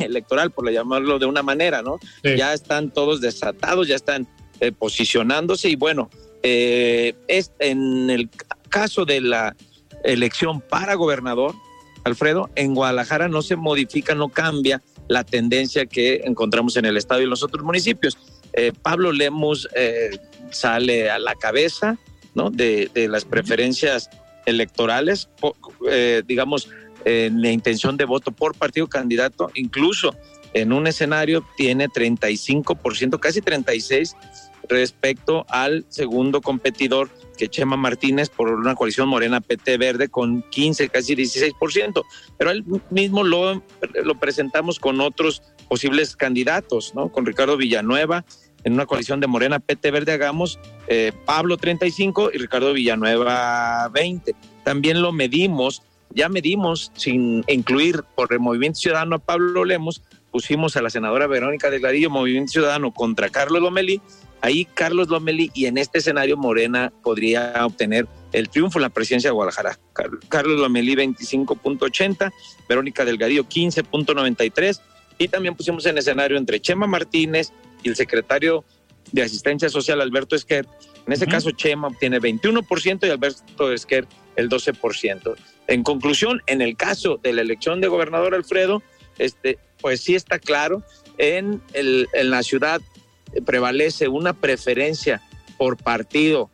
electoral 0.01 0.51
por 0.51 0.71
llamarlo 0.71 1.19
de 1.19 1.27
una 1.27 1.43
manera, 1.43 1.83
¿no? 1.83 1.99
Ya 2.23 2.55
están 2.55 2.91
todos 2.91 3.21
desatados, 3.21 3.87
ya 3.87 3.97
están 3.97 4.27
eh, 4.61 4.73
posicionándose 4.73 5.69
y 5.69 5.77
bueno, 5.77 6.11
eh, 6.43 7.15
es 7.27 7.53
en 7.59 8.11
el 8.11 8.29
caso 8.69 9.05
de 9.05 9.21
la 9.21 9.57
elección 10.05 10.61
para 10.61 10.95
gobernador, 10.95 11.55
Alfredo, 12.05 12.51
en 12.55 12.75
Guadalajara 12.75 13.29
no 13.29 13.43
se 13.43 13.57
modifica, 13.57 14.15
no 14.15 14.29
cambia 14.29 14.83
la 15.09 15.25
tendencia 15.25 15.87
que 15.87 16.23
encontramos 16.25 16.77
en 16.77 16.85
el 16.85 16.97
estado 16.97 17.21
y 17.21 17.25
en 17.25 17.31
los 17.31 17.43
otros 17.43 17.65
municipios. 17.65 18.17
Pablo 18.83 19.13
Lemos 19.13 19.69
sale 20.51 21.11
a 21.11 21.19
la 21.19 21.35
cabeza 21.35 21.99
¿no? 22.35 22.51
de, 22.51 22.91
de 22.95 23.09
las 23.09 23.25
preferencias 23.25 24.09
electorales, 24.47 25.29
digamos, 26.27 26.69
en 27.05 27.43
la 27.43 27.51
intención 27.51 27.97
de 27.97 28.05
voto 28.05 28.33
por 28.33 28.55
partido 28.55 28.87
candidato, 28.87 29.51
incluso 29.55 30.15
en 30.55 30.73
un 30.73 30.87
escenario 30.87 31.45
tiene 31.57 31.89
35%, 31.89 33.19
casi 33.21 33.41
36% 33.41 34.15
respecto 34.69 35.47
al 35.49 35.85
segundo 35.89 36.41
competidor 36.41 37.11
que 37.37 37.49
Chema 37.49 37.77
Martínez 37.77 38.29
por 38.29 38.49
una 38.51 38.75
coalición 38.75 39.09
morena 39.09 39.41
PT 39.41 39.79
Verde 39.79 40.09
con 40.09 40.43
15, 40.51 40.89
casi 40.89 41.15
16%. 41.15 42.03
Pero 42.37 42.51
él 42.51 42.65
mismo 42.91 43.23
lo, 43.23 43.63
lo 44.05 44.15
presentamos 44.19 44.79
con 44.79 45.01
otros 45.01 45.43
posibles 45.69 46.17
candidatos, 46.17 46.95
¿no? 46.95 47.11
Con 47.11 47.27
Ricardo 47.27 47.57
Villanueva 47.57 48.25
en 48.65 48.73
una 48.73 48.87
coalición 48.87 49.21
de 49.21 49.29
Morena 49.29 49.61
PT 49.61 49.91
Verde 49.93 50.13
Hagamos, 50.13 50.59
eh, 50.89 51.13
Pablo 51.25 51.57
35 51.57 52.31
y 52.35 52.39
Ricardo 52.39 52.73
Villanueva 52.73 53.89
20. 53.89 54.35
También 54.65 55.01
lo 55.01 55.13
medimos 55.13 55.83
ya 56.15 56.29
medimos, 56.29 56.91
sin 56.95 57.45
incluir 57.49 58.03
por 58.15 58.33
el 58.33 58.41
Movimiento 58.41 58.79
Ciudadano 58.79 59.17
a 59.17 59.19
Pablo 59.19 59.65
Lemos, 59.65 60.03
pusimos 60.31 60.77
a 60.77 60.83
la 60.83 60.91
senadora 60.91 61.27
Verónica 61.27 61.71
Delgadillo, 61.71 62.11
Movimiento 62.11 62.53
Ciudadano 62.53 62.93
contra 62.93 63.29
Carlos 63.31 63.63
Lomelí. 63.63 64.01
Ahí 64.41 64.65
Carlos 64.67 65.09
Lomelí 65.09 65.51
y 65.55 65.67
en 65.67 65.79
este 65.79 65.99
escenario 65.99 66.37
Morena 66.37 66.93
podría 67.03 67.67
obtener 67.67 68.07
el 68.33 68.49
triunfo 68.49 68.79
en 68.79 68.83
la 68.83 68.89
presidencia 68.91 69.31
de 69.31 69.35
Guadalajara. 69.35 69.79
Carlos 70.29 70.61
Lomelí 70.61 70.95
25.80, 70.95 72.33
Verónica 72.69 73.05
Delgadillo 73.05 73.45
15.93 73.45 74.81
y 75.19 75.29
también 75.29 75.55
pusimos 75.57 75.85
en 75.87 75.99
escenario 75.99 76.37
entre 76.37 76.61
Chema 76.61 76.87
Martínez 76.87 77.53
y 77.83 77.89
el 77.89 77.97
secretario 77.97 78.65
de 79.13 79.23
Asistencia 79.23 79.69
Social 79.69 80.01
Alberto 80.01 80.37
Esquer. 80.37 80.67
En 81.07 81.13
este 81.13 81.27
caso 81.27 81.51
Chema 81.51 81.89
obtiene 81.89 82.21
21% 82.21 83.07
y 83.07 83.11
Alberto 83.11 83.73
Esquer 83.73 84.07
el 84.37 84.49
12%. 84.49 85.35
En 85.67 85.83
conclusión, 85.83 86.43
en 86.47 86.63
el 86.63 86.77
caso 86.77 87.19
de 87.23 87.33
la 87.33 87.43
elección 87.43 87.81
de 87.81 87.89
gobernador 87.89 88.35
Alfredo, 88.35 88.83
este, 89.19 89.59
pues 89.81 90.01
sí 90.01 90.15
está 90.15 90.39
claro, 90.39 90.83
en, 91.19 91.61
el, 91.73 92.09
en 92.13 92.31
la 92.31 92.43
ciudad 92.43 92.81
prevalece 93.45 94.09
una 94.09 94.33
preferencia 94.33 95.23
por 95.57 95.77
partido 95.77 96.51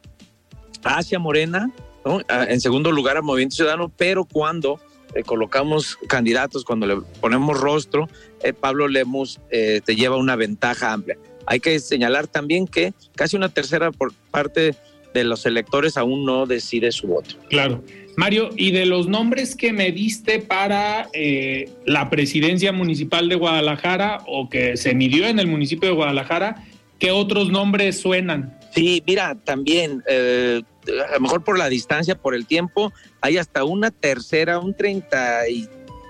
hacia 0.83 1.19
Morena, 1.19 1.71
ah, 2.05 2.47
en 2.49 2.61
segundo 2.61 2.93
lugar 2.93 3.17
a 3.17 3.23
Movimiento 3.23 3.57
Ciudadano, 3.57 3.91
pero 3.97 4.25
cuando 4.25 4.81
eh, 5.15 5.23
colocamos 5.23 5.97
candidatos, 6.09 6.65
cuando 6.65 6.87
le 6.87 6.97
ponemos 7.21 7.61
rostro, 7.61 8.09
eh, 8.43 8.53
Pablo 8.53 8.89
Lemus 8.89 9.41
eh, 9.51 9.81
te 9.85 9.95
lleva 9.95 10.17
una 10.17 10.37
ventaja 10.37 10.93
amplia. 10.93 11.17
Hay 11.47 11.61
que 11.61 11.79
señalar 11.79 12.27
también 12.27 12.67
que 12.67 12.95
casi 13.15 13.37
una 13.37 13.49
tercera 13.49 13.93
por 13.93 14.13
parte 14.31 14.75
de 15.13 15.25
los 15.25 15.47
electores 15.47 15.97
aún 15.97 16.25
no 16.25 16.47
decide 16.47 16.91
su 16.91 17.07
voto. 17.07 17.37
Claro. 17.49 17.83
Mario, 18.17 18.51
y 18.57 18.71
de 18.71 18.87
los 18.87 19.09
nombres 19.09 19.57
que 19.57 19.73
me 19.73 19.91
diste 19.91 20.39
para 20.39 21.09
eh, 21.13 21.69
la 21.85 22.11
presidencia 22.11 22.73
municipal 22.73 23.29
de 23.29 23.35
Guadalajara 23.35 24.19
o 24.27 24.49
que 24.49 24.77
se 24.77 24.95
midió 24.95 25.27
en 25.27 25.39
el 25.39 25.47
municipio 25.47 25.89
de 25.89 25.95
Guadalajara, 25.95 26.65
¿qué 26.99 27.11
otros 27.11 27.51
nombres 27.51 28.01
suenan? 28.01 28.59
Sí, 28.73 29.03
mira, 29.07 29.37
también, 29.37 30.03
eh, 30.09 30.63
a 31.09 31.15
lo 31.15 31.21
mejor 31.21 31.45
por 31.45 31.59
la 31.59 31.69
distancia, 31.69 32.17
por 32.17 32.35
el 32.35 32.47
tiempo, 32.47 32.93
hay 33.21 33.39
hasta 33.39 33.65
una 33.65 33.91
tercera, 33.91 34.59
un 34.59 34.75
30 34.75 35.49
y, 35.49 35.69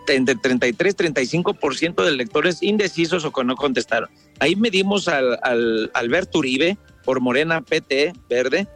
entre 0.09 0.35
33, 0.35 0.97
35% 0.97 2.05
de 2.05 2.11
electores 2.11 2.63
indecisos 2.63 3.25
o 3.25 3.33
que 3.33 3.45
no 3.45 3.57
contestaron. 3.57 4.11
Ahí 4.41 4.57
medimos 4.57 5.09
al, 5.09 5.39
al 5.43 5.91
Alberto 5.95 6.41
Uribe 6.41 6.77
por 7.05 7.21
Morena 7.21 7.61
PT 7.61 8.13
Verde, 8.29 8.67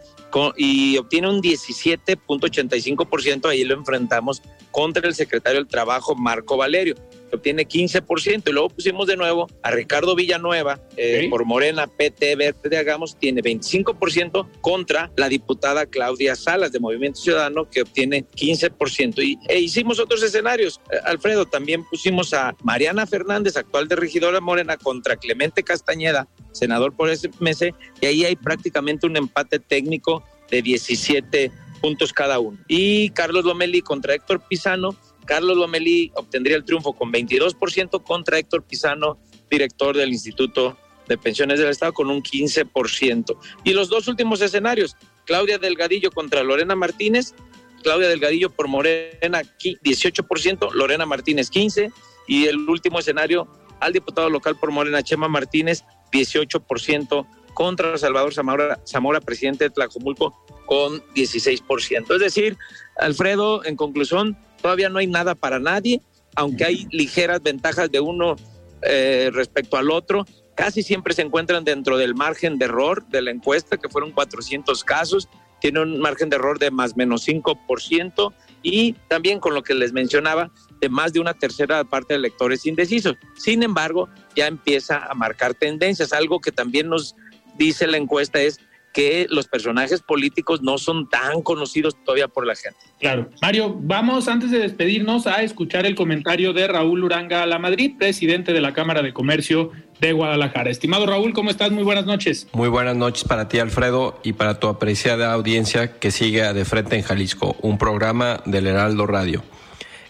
y 0.56 0.96
obtiene 0.98 1.28
un 1.28 1.42
17.85%, 1.42 3.46
ahí 3.46 3.64
lo 3.64 3.74
enfrentamos 3.74 4.40
contra 4.70 5.08
el 5.08 5.14
secretario 5.14 5.60
del 5.60 5.68
Trabajo, 5.68 6.14
Marco 6.14 6.56
Valerio, 6.56 6.94
que 7.28 7.36
obtiene 7.36 7.66
15%, 7.66 8.48
y 8.48 8.52
luego 8.52 8.70
pusimos 8.70 9.06
de 9.06 9.16
nuevo 9.16 9.46
a 9.62 9.70
Ricardo 9.70 10.14
Villanueva 10.14 10.80
eh, 10.96 11.26
por 11.30 11.44
Morena, 11.44 11.86
PT, 11.86 12.36
Verde, 12.36 12.76
Hagamos, 12.76 13.16
tiene 13.18 13.42
25% 13.42 14.48
contra 14.60 15.10
la 15.16 15.28
diputada 15.28 15.86
Claudia 15.86 16.36
Salas 16.36 16.72
de 16.72 16.80
Movimiento 16.80 17.20
Ciudadano, 17.20 17.68
que 17.68 17.82
obtiene 17.82 18.24
15%. 18.24 19.22
Y 19.22 19.38
e 19.48 19.58
hicimos 19.60 19.98
otros 19.98 20.22
escenarios. 20.22 20.80
Eh, 20.92 20.96
Alfredo, 21.04 21.46
también 21.46 21.84
pusimos 21.84 22.32
a 22.34 22.54
Mariana 22.62 23.06
Fernández, 23.06 23.56
actual 23.56 23.88
de 23.88 23.96
regidora 23.96 24.40
Morena, 24.40 24.76
contra 24.76 25.16
Clemente 25.16 25.62
Castañeda, 25.62 26.28
senador 26.52 26.94
por 26.94 27.08
mes 27.40 27.58
y 28.00 28.06
ahí 28.06 28.24
hay 28.24 28.36
prácticamente 28.36 29.06
un 29.06 29.16
empate 29.16 29.58
técnico 29.58 30.22
de 30.50 30.62
17 30.62 31.50
puntos 31.80 32.12
cada 32.12 32.38
uno. 32.38 32.58
Y 32.68 33.10
Carlos 33.10 33.44
Lomelí 33.44 33.82
contra 33.82 34.14
Héctor 34.14 34.40
Pisano. 34.48 34.96
Carlos 35.28 35.58
Lomelí 35.58 36.10
obtendría 36.14 36.56
el 36.56 36.64
triunfo 36.64 36.94
con 36.94 37.12
22% 37.12 38.02
contra 38.02 38.38
Héctor 38.38 38.64
Pisano, 38.64 39.18
director 39.50 39.94
del 39.94 40.08
Instituto 40.08 40.78
de 41.06 41.18
Pensiones 41.18 41.58
del 41.58 41.68
Estado, 41.68 41.92
con 41.92 42.08
un 42.10 42.22
15%. 42.22 43.36
Y 43.62 43.74
los 43.74 43.90
dos 43.90 44.08
últimos 44.08 44.40
escenarios, 44.40 44.96
Claudia 45.26 45.58
Delgadillo 45.58 46.10
contra 46.10 46.42
Lorena 46.42 46.74
Martínez. 46.74 47.34
Claudia 47.82 48.08
Delgadillo 48.08 48.48
por 48.48 48.68
Morena 48.68 49.42
18%, 49.60 50.72
Lorena 50.72 51.04
Martínez 51.04 51.50
15%. 51.50 51.92
Y 52.26 52.46
el 52.46 52.56
último 52.66 52.98
escenario, 52.98 53.46
al 53.80 53.92
diputado 53.92 54.30
local 54.30 54.56
por 54.56 54.70
Morena, 54.70 55.02
Chema 55.02 55.28
Martínez, 55.28 55.84
18% 56.10 57.26
contra 57.52 57.98
Salvador 57.98 58.32
Zamora, 58.32 58.80
Zamora, 58.86 59.20
presidente 59.20 59.64
de 59.64 59.70
Tlajomulco, 59.70 60.34
con 60.64 61.02
16%. 61.14 62.14
Es 62.14 62.20
decir, 62.20 62.56
Alfredo, 62.96 63.64
en 63.64 63.76
conclusión, 63.76 64.38
todavía 64.60 64.88
no 64.88 64.98
hay 64.98 65.06
nada 65.06 65.34
para 65.34 65.58
nadie, 65.58 66.00
aunque 66.34 66.64
hay 66.64 66.86
ligeras 66.90 67.42
ventajas 67.42 67.90
de 67.90 68.00
uno 68.00 68.36
eh, 68.82 69.30
respecto 69.32 69.76
al 69.76 69.90
otro, 69.90 70.24
casi 70.54 70.82
siempre 70.82 71.14
se 71.14 71.22
encuentran 71.22 71.64
dentro 71.64 71.96
del 71.96 72.14
margen 72.14 72.58
de 72.58 72.66
error 72.66 73.06
de 73.08 73.22
la 73.22 73.30
encuesta, 73.30 73.76
que 73.76 73.88
fueron 73.88 74.12
400 74.12 74.84
casos, 74.84 75.28
tiene 75.60 75.80
un 75.80 75.98
margen 75.98 76.30
de 76.30 76.36
error 76.36 76.58
de 76.58 76.70
más 76.70 76.96
menos 76.96 77.26
5%, 77.26 78.32
y 78.62 78.92
también 79.08 79.40
con 79.40 79.54
lo 79.54 79.62
que 79.62 79.74
les 79.74 79.92
mencionaba, 79.92 80.50
de 80.80 80.88
más 80.88 81.12
de 81.12 81.20
una 81.20 81.34
tercera 81.34 81.84
parte 81.84 82.14
de 82.14 82.18
electores 82.18 82.66
indecisos. 82.66 83.16
Sin 83.36 83.62
embargo, 83.62 84.08
ya 84.36 84.46
empieza 84.46 85.04
a 85.04 85.14
marcar 85.14 85.54
tendencias. 85.54 86.12
Algo 86.12 86.40
que 86.40 86.52
también 86.52 86.88
nos 86.88 87.16
dice 87.56 87.86
la 87.86 87.96
encuesta 87.96 88.40
es 88.40 88.60
que 88.98 89.28
los 89.30 89.46
personajes 89.46 90.02
políticos 90.02 90.60
no 90.60 90.76
son 90.76 91.08
tan 91.08 91.42
conocidos 91.42 91.94
todavía 92.04 92.26
por 92.26 92.44
la 92.44 92.56
gente. 92.56 92.80
Claro. 92.98 93.30
Mario, 93.40 93.76
vamos 93.78 94.26
antes 94.26 94.50
de 94.50 94.58
despedirnos 94.58 95.28
a 95.28 95.44
escuchar 95.44 95.86
el 95.86 95.94
comentario 95.94 96.52
de 96.52 96.66
Raúl 96.66 97.04
Uranga 97.04 97.46
La 97.46 97.60
Madrid, 97.60 97.92
presidente 97.96 98.52
de 98.52 98.60
la 98.60 98.72
Cámara 98.72 99.02
de 99.02 99.12
Comercio 99.12 99.70
de 100.00 100.10
Guadalajara. 100.10 100.70
Estimado 100.70 101.06
Raúl, 101.06 101.32
¿cómo 101.32 101.48
estás? 101.48 101.70
Muy 101.70 101.84
buenas 101.84 102.06
noches. 102.06 102.48
Muy 102.52 102.68
buenas 102.68 102.96
noches 102.96 103.22
para 103.22 103.48
ti, 103.48 103.60
Alfredo, 103.60 104.18
y 104.24 104.32
para 104.32 104.58
tu 104.58 104.66
apreciada 104.66 105.32
audiencia 105.32 106.00
que 106.00 106.10
sigue 106.10 106.52
De 106.52 106.64
Frente 106.64 106.96
en 106.96 107.02
Jalisco, 107.02 107.56
un 107.62 107.78
programa 107.78 108.42
del 108.46 108.66
Heraldo 108.66 109.06
Radio. 109.06 109.44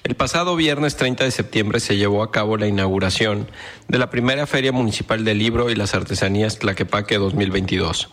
El 0.02 0.14
pasado 0.14 0.56
viernes 0.56 0.96
30 0.96 1.24
de 1.24 1.30
septiembre 1.30 1.80
se 1.80 1.98
llevó 1.98 2.22
a 2.22 2.30
cabo 2.30 2.56
la 2.56 2.66
inauguración 2.66 3.50
de 3.88 3.98
la 3.98 4.08
primera 4.08 4.46
Feria 4.46 4.72
Municipal 4.72 5.26
del 5.26 5.36
Libro 5.36 5.68
y 5.68 5.74
las 5.74 5.94
Artesanías 5.94 6.58
Tlaquepaque 6.58 7.18
2022, 7.18 8.08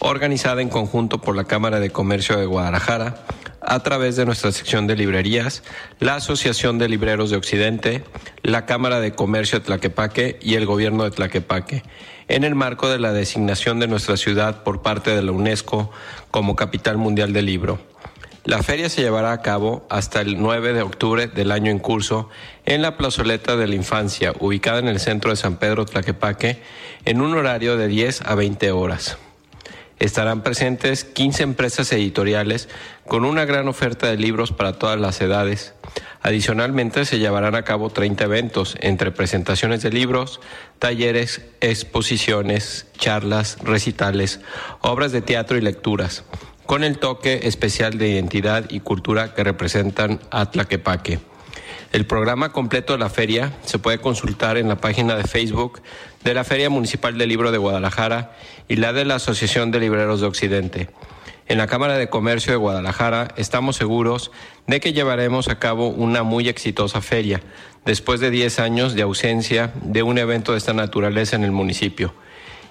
organizada 0.00 0.62
en 0.62 0.70
conjunto 0.70 1.20
por 1.20 1.36
la 1.36 1.44
Cámara 1.44 1.78
de 1.78 1.90
Comercio 1.90 2.36
de 2.36 2.46
Guadalajara, 2.46 3.22
a 3.60 3.80
través 3.80 4.16
de 4.16 4.24
nuestra 4.24 4.50
sección 4.50 4.86
de 4.86 4.96
librerías, 4.96 5.62
la 5.98 6.16
Asociación 6.16 6.78
de 6.78 6.88
Libreros 6.88 7.30
de 7.30 7.36
Occidente, 7.36 8.02
la 8.42 8.64
Cámara 8.64 9.00
de 9.00 9.12
Comercio 9.12 9.58
de 9.58 9.66
Tlaquepaque 9.66 10.38
y 10.40 10.54
el 10.54 10.64
Gobierno 10.64 11.04
de 11.04 11.10
Tlaquepaque, 11.10 11.82
en 12.28 12.44
el 12.44 12.54
marco 12.54 12.88
de 12.88 12.98
la 12.98 13.12
designación 13.12 13.78
de 13.78 13.88
nuestra 13.88 14.16
ciudad 14.16 14.62
por 14.62 14.80
parte 14.80 15.14
de 15.14 15.22
la 15.22 15.32
UNESCO 15.32 15.90
como 16.30 16.56
Capital 16.56 16.96
Mundial 16.96 17.34
del 17.34 17.46
Libro. 17.46 17.78
La 18.44 18.62
feria 18.62 18.88
se 18.88 19.02
llevará 19.02 19.32
a 19.32 19.42
cabo 19.42 19.86
hasta 19.90 20.22
el 20.22 20.40
9 20.40 20.72
de 20.72 20.80
octubre 20.80 21.26
del 21.26 21.52
año 21.52 21.70
en 21.70 21.78
curso 21.78 22.30
en 22.64 22.80
la 22.80 22.96
plazoleta 22.96 23.56
de 23.56 23.66
la 23.66 23.74
infancia, 23.74 24.32
ubicada 24.40 24.78
en 24.78 24.88
el 24.88 24.98
centro 24.98 25.30
de 25.30 25.36
San 25.36 25.56
Pedro 25.56 25.84
Tlaquepaque, 25.84 26.62
en 27.04 27.20
un 27.20 27.36
horario 27.36 27.76
de 27.76 27.86
10 27.86 28.22
a 28.22 28.34
20 28.34 28.72
horas. 28.72 29.18
Estarán 30.00 30.42
presentes 30.42 31.04
15 31.04 31.42
empresas 31.42 31.92
editoriales 31.92 32.70
con 33.06 33.26
una 33.26 33.44
gran 33.44 33.68
oferta 33.68 34.06
de 34.06 34.16
libros 34.16 34.50
para 34.50 34.72
todas 34.72 34.98
las 34.98 35.20
edades. 35.20 35.74
Adicionalmente, 36.22 37.04
se 37.04 37.18
llevarán 37.18 37.54
a 37.54 37.64
cabo 37.64 37.90
30 37.90 38.24
eventos 38.24 38.78
entre 38.80 39.10
presentaciones 39.10 39.82
de 39.82 39.90
libros, 39.90 40.40
talleres, 40.78 41.42
exposiciones, 41.60 42.86
charlas, 42.96 43.58
recitales, 43.62 44.40
obras 44.80 45.12
de 45.12 45.20
teatro 45.20 45.58
y 45.58 45.60
lecturas, 45.60 46.24
con 46.64 46.82
el 46.82 46.96
toque 46.98 47.40
especial 47.42 47.98
de 47.98 48.08
identidad 48.08 48.70
y 48.70 48.80
cultura 48.80 49.34
que 49.34 49.44
representan 49.44 50.18
a 50.30 50.50
Tlaquepaque. 50.50 51.20
El 51.92 52.06
programa 52.06 52.52
completo 52.52 52.92
de 52.92 53.00
la 53.00 53.10
feria 53.10 53.52
se 53.64 53.80
puede 53.80 53.98
consultar 53.98 54.56
en 54.56 54.68
la 54.68 54.76
página 54.76 55.16
de 55.16 55.24
Facebook 55.24 55.82
de 56.24 56.34
la 56.34 56.44
Feria 56.44 56.70
Municipal 56.70 57.16
del 57.16 57.28
Libro 57.28 57.50
de 57.50 57.58
Guadalajara 57.58 58.36
y 58.68 58.76
la 58.76 58.92
de 58.92 59.04
la 59.04 59.16
Asociación 59.16 59.70
de 59.70 59.80
Libreros 59.80 60.20
de 60.20 60.26
Occidente. 60.26 60.90
En 61.48 61.58
la 61.58 61.66
Cámara 61.66 61.98
de 61.98 62.08
Comercio 62.08 62.52
de 62.52 62.58
Guadalajara 62.58 63.28
estamos 63.36 63.76
seguros 63.76 64.30
de 64.66 64.80
que 64.80 64.92
llevaremos 64.92 65.48
a 65.48 65.58
cabo 65.58 65.88
una 65.88 66.22
muy 66.22 66.48
exitosa 66.48 67.00
feria, 67.00 67.40
después 67.84 68.20
de 68.20 68.30
10 68.30 68.60
años 68.60 68.94
de 68.94 69.02
ausencia 69.02 69.72
de 69.82 70.02
un 70.02 70.18
evento 70.18 70.52
de 70.52 70.58
esta 70.58 70.74
naturaleza 70.74 71.36
en 71.36 71.44
el 71.44 71.50
municipio. 71.52 72.14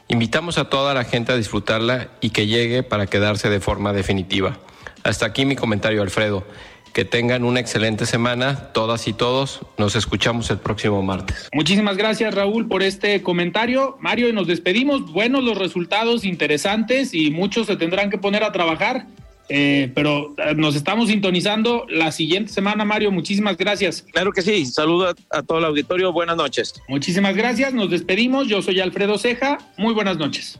Invitamos 0.08 0.58
a 0.58 0.70
toda 0.70 0.94
la 0.94 1.04
gente 1.04 1.32
a 1.32 1.38
disfrutarla 1.38 2.10
y 2.22 2.30
que 2.30 2.48
llegue 2.48 2.84
para 2.84 3.08
quedarse 3.08 3.50
de 3.50 3.60
forma 3.60 3.94
definitiva. 3.94 4.58
Hasta 5.04 5.26
aquí 5.26 5.46
mi 5.46 5.56
comentario, 5.56 6.02
Alfredo. 6.02 6.46
Que 6.94 7.06
tengan 7.06 7.44
una 7.44 7.60
excelente 7.60 8.06
semana, 8.06 8.72
todas 8.74 9.08
y 9.08 9.14
todos. 9.14 9.62
Nos 9.78 9.96
escuchamos 9.96 10.50
el 10.50 10.58
próximo 10.58 11.02
martes. 11.02 11.50
Muchísimas 11.54 11.98
gracias, 11.98 12.34
Raúl, 12.34 12.68
por 12.68 12.84
este 12.84 13.22
comentario. 13.22 13.98
Mario, 14.00 14.30
y 14.30 14.34
nos 14.34 14.48
despedimos. 14.48 15.12
Buenos 15.12 15.44
los 15.44 15.58
resultados, 15.58 16.26
interesantes 16.26 17.14
y 17.14 17.32
muchos 17.32 17.68
se 17.68 17.76
tendrán 17.76 18.10
que 18.10 18.18
poner 18.18 18.44
a 18.44 18.52
trabajar. 18.52 19.06
Eh, 19.52 19.92
pero 19.96 20.36
eh, 20.38 20.54
nos 20.56 20.76
estamos 20.76 21.10
sintonizando 21.10 21.88
la 21.90 22.12
siguiente 22.12 22.54
semana, 22.54 22.86
Mario. 22.86 23.12
Muchísimas 23.12 23.58
gracias. 23.58 24.04
Claro 24.14 24.32
que 24.32 24.44
sí. 24.44 24.66
Saludo 24.66 25.16
a, 25.32 25.42
todo 25.42 25.58
el 25.58 25.66
auditorio. 25.66 26.14
Buenas 26.14 26.38
noches. 26.38 26.74
Muchísimas 26.88 27.36
gracias. 27.36 27.74
Nos 27.74 27.90
despedimos. 27.90 28.48
Yo 28.48 28.62
soy 28.62 28.80
Alfredo 28.80 29.18
Ceja. 29.18 29.58
Muy 29.78 29.94
buenas 29.94 30.18
noches. 30.18 30.60